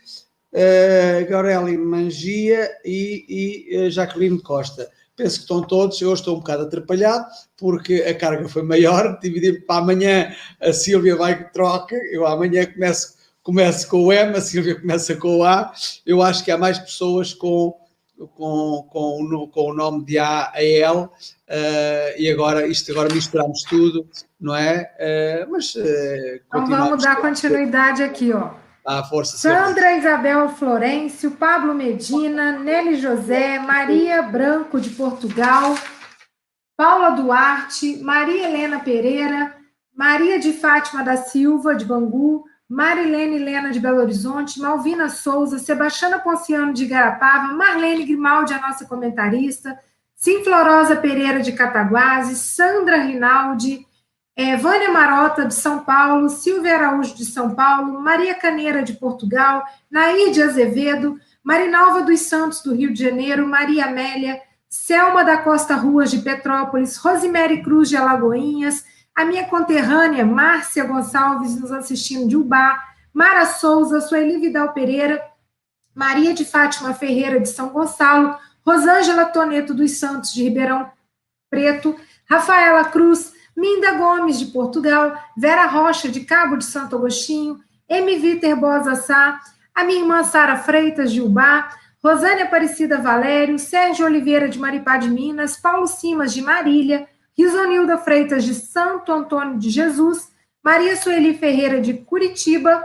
uh, 0.53 1.29
Gaureli 1.29 1.77
Mangia 1.77 2.69
e, 2.83 3.25
e 3.79 4.41
Costa. 4.43 4.89
Penso 5.15 5.37
que 5.37 5.41
estão 5.43 5.61
todos, 5.61 6.01
eu 6.01 6.13
estou 6.13 6.35
um 6.35 6.39
bocado 6.39 6.63
atrapalhado, 6.63 7.25
porque 7.55 8.03
a 8.07 8.15
carga 8.15 8.49
foi 8.49 8.63
maior, 8.63 9.17
dividir 9.21 9.65
para 9.65 9.81
amanhã 9.81 10.33
a 10.59 10.73
Sílvia 10.73 11.15
vai 11.15 11.37
que 11.37 11.53
troca, 11.53 11.95
eu 12.11 12.25
amanhã 12.25 12.65
começo, 12.65 13.13
começo 13.43 13.87
com 13.87 14.05
o 14.05 14.11
M, 14.11 14.35
a 14.35 14.41
Sílvia 14.41 14.79
começa 14.79 15.15
com 15.15 15.37
o 15.37 15.43
A, 15.43 15.71
eu 16.05 16.21
acho 16.21 16.43
que 16.43 16.51
há 16.51 16.57
mais 16.57 16.79
pessoas 16.79 17.31
com 17.31 17.77
com, 18.27 18.87
com, 18.89 19.49
com 19.51 19.71
o 19.71 19.73
nome 19.73 20.05
de 20.05 20.17
A 20.17 20.51
a 20.53 20.63
L, 20.63 20.97
uh, 20.97 21.09
e 22.17 22.29
agora 22.31 22.67
isto 22.67 22.91
agora 22.91 23.13
misturamos 23.13 23.63
tudo, 23.63 24.07
não 24.39 24.55
é? 24.55 24.91
Uh, 25.47 25.51
mas 25.51 25.75
uh, 25.75 25.81
então 26.47 26.65
vamos 26.67 27.03
dar 27.03 27.17
continuidade 27.17 28.03
aqui, 28.03 28.31
ó. 28.33 28.51
Força. 29.09 29.37
Sandra 29.37 29.97
Isabel 29.97 30.49
Florencio, 30.49 31.31
Pablo 31.31 31.73
Medina, 31.73 32.59
Nelly 32.59 32.99
José, 32.99 33.57
Maria 33.57 34.21
Branco 34.21 34.77
de 34.77 34.89
Portugal, 34.89 35.73
Paula 36.75 37.11
Duarte, 37.11 38.03
Maria 38.03 38.45
Helena 38.45 38.81
Pereira, 38.81 39.55
Maria 39.95 40.37
de 40.37 40.51
Fátima 40.51 41.01
da 41.01 41.15
Silva, 41.15 41.75
de 41.75 41.85
Bangu, 41.85 42.43
Marilene 42.69 43.35
Helena 43.35 43.71
de 43.71 43.79
Belo 43.79 44.01
Horizonte, 44.01 44.59
Malvina 44.59 45.09
Souza, 45.09 45.59
Sebastiana 45.59 46.19
Ponciano 46.19 46.73
de 46.73 46.85
Garapava, 46.85 47.53
Marlene 47.53 48.05
Grimaldi, 48.05 48.53
a 48.53 48.61
nossa 48.61 48.85
comentarista, 48.85 49.77
Sinflorosa 50.15 50.95
Pereira 50.95 51.41
de 51.41 51.51
Cataguases, 51.51 52.37
Sandra 52.37 53.03
Rinaldi, 53.03 53.85
é, 54.35 54.55
Vânia 54.55 54.89
Marota 54.89 55.45
de 55.45 55.53
São 55.53 55.83
Paulo, 55.83 56.29
Silvia 56.29 56.75
Araújo 56.75 57.15
de 57.15 57.25
São 57.25 57.53
Paulo, 57.53 57.99
Maria 57.99 58.33
Caneira 58.33 58.81
de 58.81 58.93
Portugal, 58.93 59.63
Nair 59.91 60.31
de 60.31 60.41
Azevedo, 60.41 61.19
Marinalva 61.43 62.01
dos 62.01 62.21
Santos 62.21 62.61
do 62.61 62.73
Rio 62.73 62.93
de 62.93 63.03
Janeiro, 63.03 63.47
Maria 63.47 63.85
Amélia, 63.85 64.41
Selma 64.69 65.23
da 65.23 65.37
Costa 65.37 65.75
Ruas 65.75 66.09
de 66.09 66.19
Petrópolis, 66.19 66.97
Rosemary 66.97 67.61
Cruz 67.61 67.89
de 67.89 67.97
Alagoinhas, 67.97 68.85
a 69.15 69.25
minha 69.25 69.45
conterrânea 69.45 70.25
Márcia 70.25 70.83
Gonçalves 70.83 71.59
nos 71.59 71.71
assistindo 71.71 72.27
de 72.27 72.35
Ubá, 72.35 72.77
Mara 73.13 73.45
Souza, 73.45 74.01
Sueli 74.01 74.39
Vidal 74.39 74.73
Pereira, 74.73 75.23
Maria 75.93 76.33
de 76.33 76.43
Fátima 76.43 76.93
Ferreira 76.93 77.39
de 77.39 77.47
São 77.47 77.69
Gonçalo, 77.69 78.35
Rosângela 78.65 79.25
Toneto 79.25 79.73
dos 79.73 79.91
Santos 79.91 80.33
de 80.33 80.43
Ribeirão 80.43 80.91
Preto, 81.49 81.95
Rafaela 82.27 82.85
Cruz, 82.85 83.33
Minda 83.55 83.91
Gomes 83.93 84.39
de 84.39 84.47
Portugal, 84.47 85.15
Vera 85.37 85.67
Rocha 85.67 86.09
de 86.09 86.21
Cabo 86.21 86.57
de 86.57 86.65
Santo 86.65 86.95
Agostinho, 86.95 87.59
M. 87.87 88.17
Viter 88.17 88.55
Bosa 88.55 88.95
Sá, 88.95 89.39
a 89.75 89.83
minha 89.83 89.99
irmã 89.99 90.23
Sara 90.23 90.57
Freitas 90.57 91.11
de 91.11 91.21
Ubá, 91.21 91.69
Rosânia 92.03 92.45
Aparecida 92.45 92.97
Valério, 92.97 93.59
Sérgio 93.59 94.05
Oliveira 94.05 94.49
de 94.49 94.57
Maripá 94.57 94.97
de 94.97 95.09
Minas, 95.09 95.57
Paulo 95.57 95.85
Simas 95.85 96.33
de 96.33 96.41
Marília, 96.41 97.07
Risonilda 97.37 97.97
Freitas 97.97 98.43
de 98.43 98.53
Santo 98.53 99.11
Antônio 99.11 99.57
de 99.57 99.69
Jesus, 99.69 100.31
Maria 100.63 100.95
Sueli 100.95 101.37
Ferreira 101.37 101.81
de 101.81 101.93
Curitiba, 101.93 102.83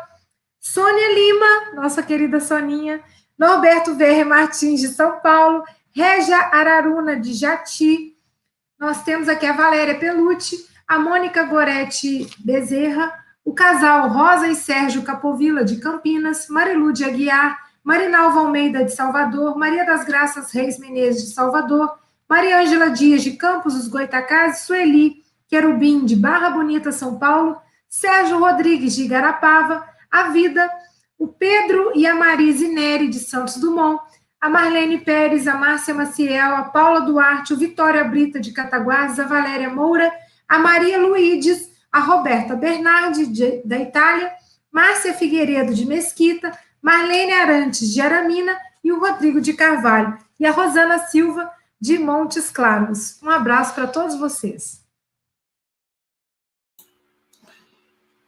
Sônia 0.58 1.14
Lima, 1.14 1.74
nossa 1.74 2.02
querida 2.02 2.40
Soninha, 2.40 3.02
Norberto 3.38 3.94
Verre 3.94 4.24
Martins 4.24 4.80
de 4.80 4.88
São 4.88 5.20
Paulo, 5.20 5.62
Régia 5.94 6.36
Araruna 6.52 7.16
de 7.16 7.32
Jati, 7.32 8.16
nós 8.78 9.02
temos 9.02 9.28
aqui 9.28 9.44
a 9.44 9.52
Valéria 9.52 9.98
Pelucci, 9.98 10.68
a 10.86 10.98
Mônica 10.98 11.42
Goretti 11.42 12.30
Bezerra, 12.38 13.12
o 13.44 13.52
casal 13.52 14.08
Rosa 14.08 14.46
e 14.46 14.54
Sérgio 14.54 15.02
Capovilla 15.02 15.64
de 15.64 15.78
Campinas, 15.78 16.48
Marilu 16.48 16.92
de 16.92 17.04
Aguiar, 17.04 17.58
Marinalva 17.82 18.40
Almeida 18.40 18.84
de 18.84 18.92
Salvador, 18.92 19.56
Maria 19.56 19.84
das 19.84 20.04
Graças 20.04 20.52
Reis 20.52 20.78
Menezes 20.78 21.28
de 21.28 21.34
Salvador, 21.34 21.98
Maria 22.28 22.60
Ângela 22.60 22.90
Dias 22.90 23.22
de 23.22 23.32
Campos 23.32 23.74
dos 23.74 23.88
Goitacazes, 23.88 24.66
Sueli 24.66 25.22
Querubim 25.48 26.04
de 26.04 26.14
Barra 26.14 26.50
Bonita, 26.50 26.92
São 26.92 27.18
Paulo, 27.18 27.56
Sérgio 27.88 28.38
Rodrigues 28.38 28.94
de 28.94 29.04
Igarapava, 29.04 29.82
a 30.10 30.24
Vida, 30.24 30.70
o 31.18 31.26
Pedro 31.26 31.92
e 31.94 32.06
a 32.06 32.14
Marise 32.14 32.68
Neri 32.68 33.08
de 33.08 33.18
Santos 33.18 33.56
Dumont, 33.56 33.98
a 34.38 34.48
Marlene 34.50 34.98
Pérez, 34.98 35.48
a 35.48 35.54
Márcia 35.54 35.94
Maciel, 35.94 36.54
a 36.54 36.64
Paula 36.64 37.00
Duarte, 37.00 37.54
o 37.54 37.56
Vitória 37.56 38.04
Brita 38.04 38.38
de 38.38 38.52
Cataguases, 38.52 39.18
a 39.18 39.24
Valéria 39.24 39.70
Moura, 39.70 40.12
a 40.46 40.58
Maria 40.58 40.98
Luides, 40.98 41.70
a 41.90 41.98
Roberta 41.98 42.54
Bernardi 42.54 43.26
de, 43.26 43.62
da 43.64 43.78
Itália, 43.78 44.30
Márcia 44.70 45.14
Figueiredo 45.14 45.74
de 45.74 45.86
Mesquita, 45.86 46.52
Marlene 46.80 47.32
Arantes 47.32 47.90
de 47.92 48.00
Aramina 48.02 48.54
e 48.84 48.92
o 48.92 49.00
Rodrigo 49.00 49.40
de 49.40 49.54
Carvalho, 49.54 50.16
e 50.38 50.46
a 50.46 50.52
Rosana 50.52 50.98
Silva 50.98 51.50
de 51.80 51.98
Montes 51.98 52.50
Claros. 52.50 53.20
Um 53.22 53.30
abraço 53.30 53.74
para 53.74 53.86
todos 53.86 54.18
vocês. 54.18 54.84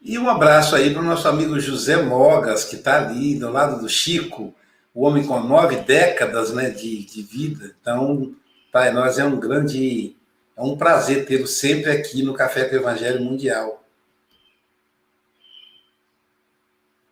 E 0.01 0.19
um 0.19 0.31
abraço 0.31 0.75
aí 0.75 0.93
para 0.93 1.03
o 1.03 1.05
nosso 1.05 1.29
amigo 1.29 1.61
José 1.61 2.03
Mogas, 2.03 2.65
que 2.65 2.77
está 2.77 2.97
ali 2.97 3.39
do 3.39 3.51
lado 3.51 3.81
do 3.81 3.89
Chico, 3.89 4.55
o 4.95 5.05
homem 5.05 5.27
com 5.27 5.39
nove 5.41 5.77
décadas 5.77 6.53
né, 6.55 6.71
de, 6.71 7.05
de 7.05 7.23
vida. 7.23 7.77
Então, 7.81 8.35
para 8.73 8.93
nós 8.93 9.19
é 9.19 9.25
um 9.25 9.39
grande, 9.39 10.17
é 10.57 10.63
um 10.63 10.77
prazer 10.77 11.27
tê-lo 11.27 11.47
sempre 11.47 11.91
aqui 11.91 12.23
no 12.23 12.33
Café 12.33 12.65
com 12.65 12.77
o 12.77 12.79
Evangelho 12.79 13.23
Mundial. 13.23 13.85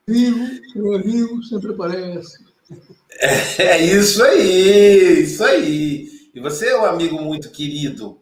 Vivo, 0.06 0.48
meu 0.74 0.94
amigo 0.94 1.42
sempre 1.42 1.72
aparece. 1.72 2.42
É, 3.20 3.62
é 3.62 3.84
isso 3.84 4.22
aí, 4.22 5.22
isso 5.24 5.44
aí. 5.44 6.17
E 6.38 6.40
você 6.40 6.68
é 6.68 6.80
um 6.80 6.84
amigo 6.84 7.20
muito 7.20 7.50
querido. 7.50 8.20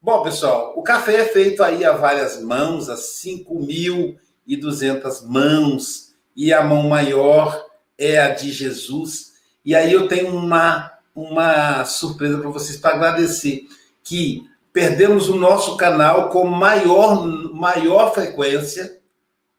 Bom, 0.00 0.22
pessoal, 0.22 0.72
o 0.76 0.84
café 0.84 1.16
é 1.16 1.24
feito 1.24 1.64
aí 1.64 1.84
a 1.84 1.90
várias 1.90 2.40
mãos, 2.40 2.88
a 2.88 2.94
5.200 2.94 5.26
mãos, 5.26 6.14
e 6.36 6.52
a 6.52 6.62
mão 6.62 6.88
maior 6.88 7.66
é 7.98 8.20
a 8.20 8.28
de 8.28 8.52
Jesus. 8.52 9.32
E 9.64 9.74
aí 9.74 9.92
eu 9.92 10.06
tenho 10.06 10.28
uma, 10.28 10.92
uma 11.12 11.84
surpresa 11.84 12.38
para 12.38 12.50
vocês, 12.50 12.78
para 12.78 12.94
agradecer, 12.94 13.66
que 14.04 14.48
perdemos 14.72 15.28
o 15.28 15.34
nosso 15.34 15.76
canal 15.76 16.28
com 16.28 16.46
maior, 16.46 17.26
maior 17.52 18.14
frequência, 18.14 19.00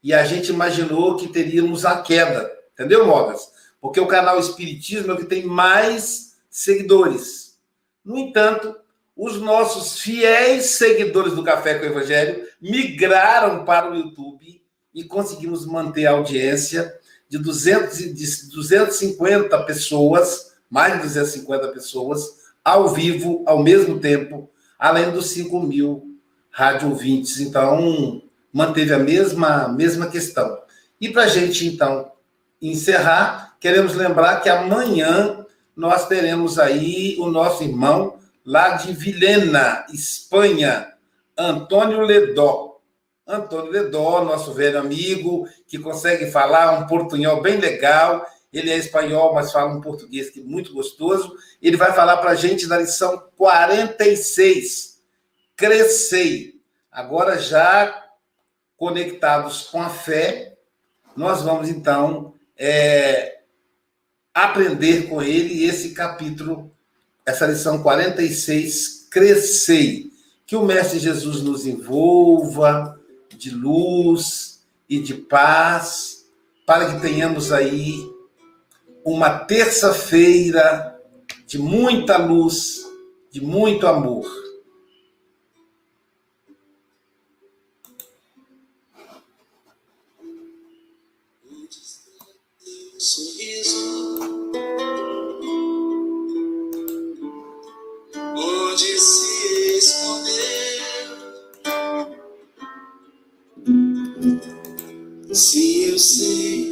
e 0.02 0.14
a 0.14 0.24
gente 0.24 0.50
imaginou 0.50 1.16
que 1.16 1.28
teríamos 1.28 1.84
a 1.84 2.00
queda, 2.00 2.50
entendeu, 2.72 3.06
Mogas? 3.06 3.50
Porque 3.82 4.00
o 4.00 4.06
canal 4.06 4.40
Espiritismo 4.40 5.10
é 5.10 5.14
o 5.14 5.18
que 5.18 5.26
tem 5.26 5.44
mais 5.44 6.38
seguidores. 6.48 7.51
No 8.04 8.18
entanto, 8.18 8.76
os 9.16 9.40
nossos 9.40 10.00
fiéis 10.00 10.66
seguidores 10.66 11.34
do 11.34 11.44
Café 11.44 11.78
com 11.78 11.84
o 11.84 11.88
Evangelho 11.88 12.44
migraram 12.60 13.64
para 13.64 13.90
o 13.90 13.94
YouTube 13.94 14.62
e 14.94 15.04
conseguimos 15.04 15.66
manter 15.66 16.06
a 16.06 16.12
audiência 16.12 16.92
de, 17.28 17.38
200, 17.38 17.98
de 17.98 18.50
250 18.50 19.62
pessoas, 19.64 20.52
mais 20.68 20.94
de 20.94 21.02
250 21.02 21.68
pessoas, 21.68 22.42
ao 22.64 22.88
vivo, 22.88 23.42
ao 23.46 23.62
mesmo 23.62 23.98
tempo, 23.98 24.50
além 24.78 25.10
dos 25.10 25.26
5 25.30 25.60
mil 25.60 26.18
rádio 26.50 26.90
ouvintes. 26.90 27.40
Então, 27.40 28.22
manteve 28.52 28.92
a 28.92 28.98
mesma, 28.98 29.68
mesma 29.68 30.08
questão. 30.08 30.58
E 31.00 31.08
para 31.08 31.22
a 31.22 31.28
gente, 31.28 31.66
então, 31.66 32.12
encerrar, 32.60 33.56
queremos 33.58 33.94
lembrar 33.94 34.40
que 34.40 34.48
amanhã 34.48 35.41
nós 35.82 36.06
teremos 36.06 36.60
aí 36.60 37.16
o 37.18 37.26
nosso 37.26 37.64
irmão 37.64 38.16
lá 38.46 38.76
de 38.76 38.92
Vilhena, 38.92 39.84
Espanha, 39.92 40.92
Antônio 41.36 42.02
Ledó. 42.02 42.78
Antônio 43.26 43.72
Ledó, 43.72 44.22
nosso 44.22 44.54
velho 44.54 44.78
amigo, 44.78 45.44
que 45.66 45.80
consegue 45.80 46.30
falar 46.30 46.78
um 46.78 46.86
portunhol 46.86 47.42
bem 47.42 47.56
legal. 47.56 48.24
Ele 48.52 48.70
é 48.70 48.76
espanhol, 48.76 49.34
mas 49.34 49.50
fala 49.50 49.74
um 49.74 49.80
português 49.80 50.30
que 50.30 50.38
é 50.38 50.44
muito 50.44 50.72
gostoso. 50.72 51.34
Ele 51.60 51.76
vai 51.76 51.92
falar 51.92 52.18
para 52.18 52.30
a 52.30 52.36
gente 52.36 52.68
da 52.68 52.78
lição 52.78 53.20
46. 53.36 55.00
Crescei. 55.56 56.60
Agora, 56.92 57.38
já 57.38 58.04
conectados 58.76 59.64
com 59.64 59.82
a 59.82 59.90
fé, 59.90 60.56
nós 61.16 61.42
vamos 61.42 61.68
então 61.68 62.34
é, 62.56 63.41
aprender 64.34 65.08
com 65.08 65.22
ele 65.22 65.64
esse 65.64 65.90
capítulo, 65.90 66.70
essa 67.24 67.46
lição 67.46 67.82
46, 67.82 69.08
crescei. 69.10 70.10
Que 70.46 70.56
o 70.56 70.64
Mestre 70.64 70.98
Jesus 70.98 71.42
nos 71.42 71.66
envolva 71.66 72.98
de 73.36 73.50
luz 73.50 74.60
e 74.88 75.00
de 75.00 75.14
paz, 75.14 76.26
para 76.66 76.92
que 76.92 77.00
tenhamos 77.00 77.52
aí 77.52 77.96
uma 79.04 79.30
terça-feira 79.30 81.00
de 81.46 81.58
muita 81.58 82.16
luz, 82.18 82.86
de 83.30 83.40
muito 83.40 83.86
amor. 83.86 84.26
Se 105.32 105.84
eu 105.84 105.98
sei, 105.98 106.70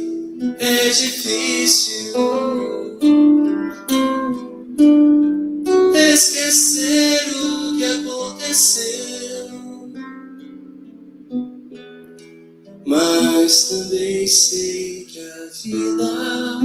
é 0.59 0.89
difícil 0.89 2.13
esquecer 6.13 7.21
o 7.43 7.77
que 7.77 7.83
aconteceu, 7.83 9.49
mas 12.85 13.69
também 13.69 14.27
sei 14.27 15.05
que 15.05 15.19
a 15.19 15.45
vida 15.63 16.59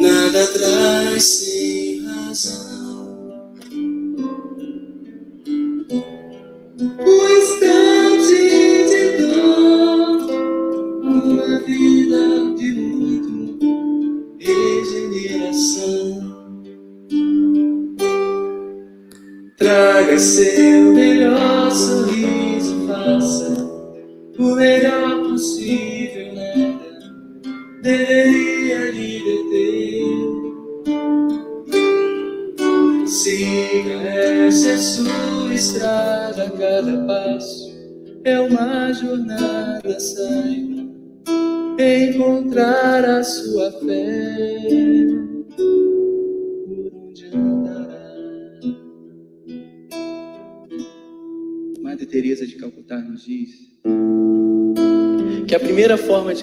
nada 0.00 0.46
traz 0.46 1.24
sem 1.24 2.04
razão. 2.04 2.69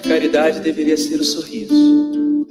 De 0.00 0.08
caridade 0.08 0.60
deveria 0.60 0.96
ser 0.96 1.20
o 1.20 1.24
sorriso. 1.24 2.46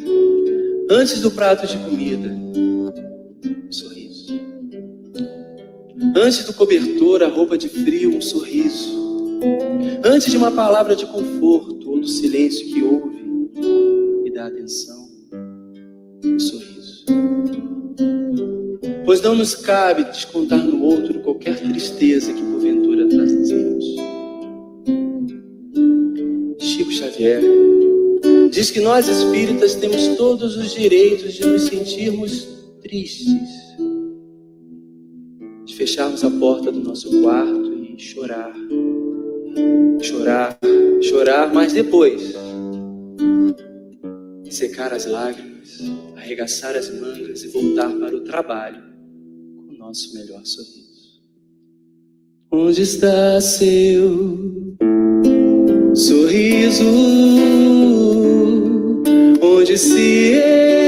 Antes 0.90 1.22
do 1.22 1.32
prato 1.32 1.66
de 1.66 1.78
comida, 1.78 2.28
um 2.28 3.72
sorriso. 3.72 4.40
Antes 6.16 6.44
do 6.44 6.54
cobertor, 6.54 7.24
a 7.24 7.28
roupa 7.28 7.58
de 7.58 7.70
frio, 7.70 8.16
um 8.16 8.22
sorriso. 8.22 8.98
Antes 10.04 10.30
de 10.30 10.38
uma 10.38 10.52
palavra 10.52 10.96
de 10.96 11.06
conforto 11.06 11.90
ou 11.90 12.02
do 12.02 12.08
silêncio 12.08 12.68
que 12.68 12.84
ouve 12.84 13.52
e 14.26 14.32
dá 14.32 14.48
atenção, 14.48 15.08
um 16.26 16.40
sorriso. 16.40 17.06
Pois 19.06 19.22
não 19.22 19.36
nos 19.36 19.56
cabe 19.56 20.04
descontar 20.04 20.62
no 20.62 20.84
outro 20.84 21.22
qualquer 21.22 21.58
tristeza 21.58 22.34
que 22.34 22.42
Xavier 27.18 27.42
diz 28.52 28.70
que 28.70 28.80
nós 28.80 29.08
espíritas 29.08 29.74
temos 29.74 30.16
todos 30.16 30.56
os 30.56 30.74
direitos 30.74 31.34
de 31.34 31.46
nos 31.46 31.64
sentirmos 31.64 32.48
tristes, 32.82 33.50
de 35.66 35.76
fecharmos 35.76 36.24
a 36.24 36.30
porta 36.30 36.72
do 36.72 36.80
nosso 36.80 37.10
quarto 37.22 37.74
e 37.74 38.00
chorar, 38.00 38.54
chorar, 40.00 40.60
chorar, 41.02 41.52
mas 41.52 41.74
depois 41.74 42.36
secar 44.50 44.94
as 44.94 45.06
lágrimas, 45.08 45.80
arregaçar 46.16 46.76
as 46.76 46.90
mangas 46.90 47.44
e 47.44 47.48
voltar 47.48 47.92
para 47.98 48.16
o 48.16 48.22
trabalho 48.22 48.84
com 49.56 49.74
o 49.74 49.78
nosso 49.78 50.14
melhor 50.14 50.46
sorriso. 50.46 50.88
Onde 52.52 52.82
está 52.84 53.42
seu 53.42 54.68
sorriso? 55.98 56.86
Onde 59.42 59.78
se 59.78 60.87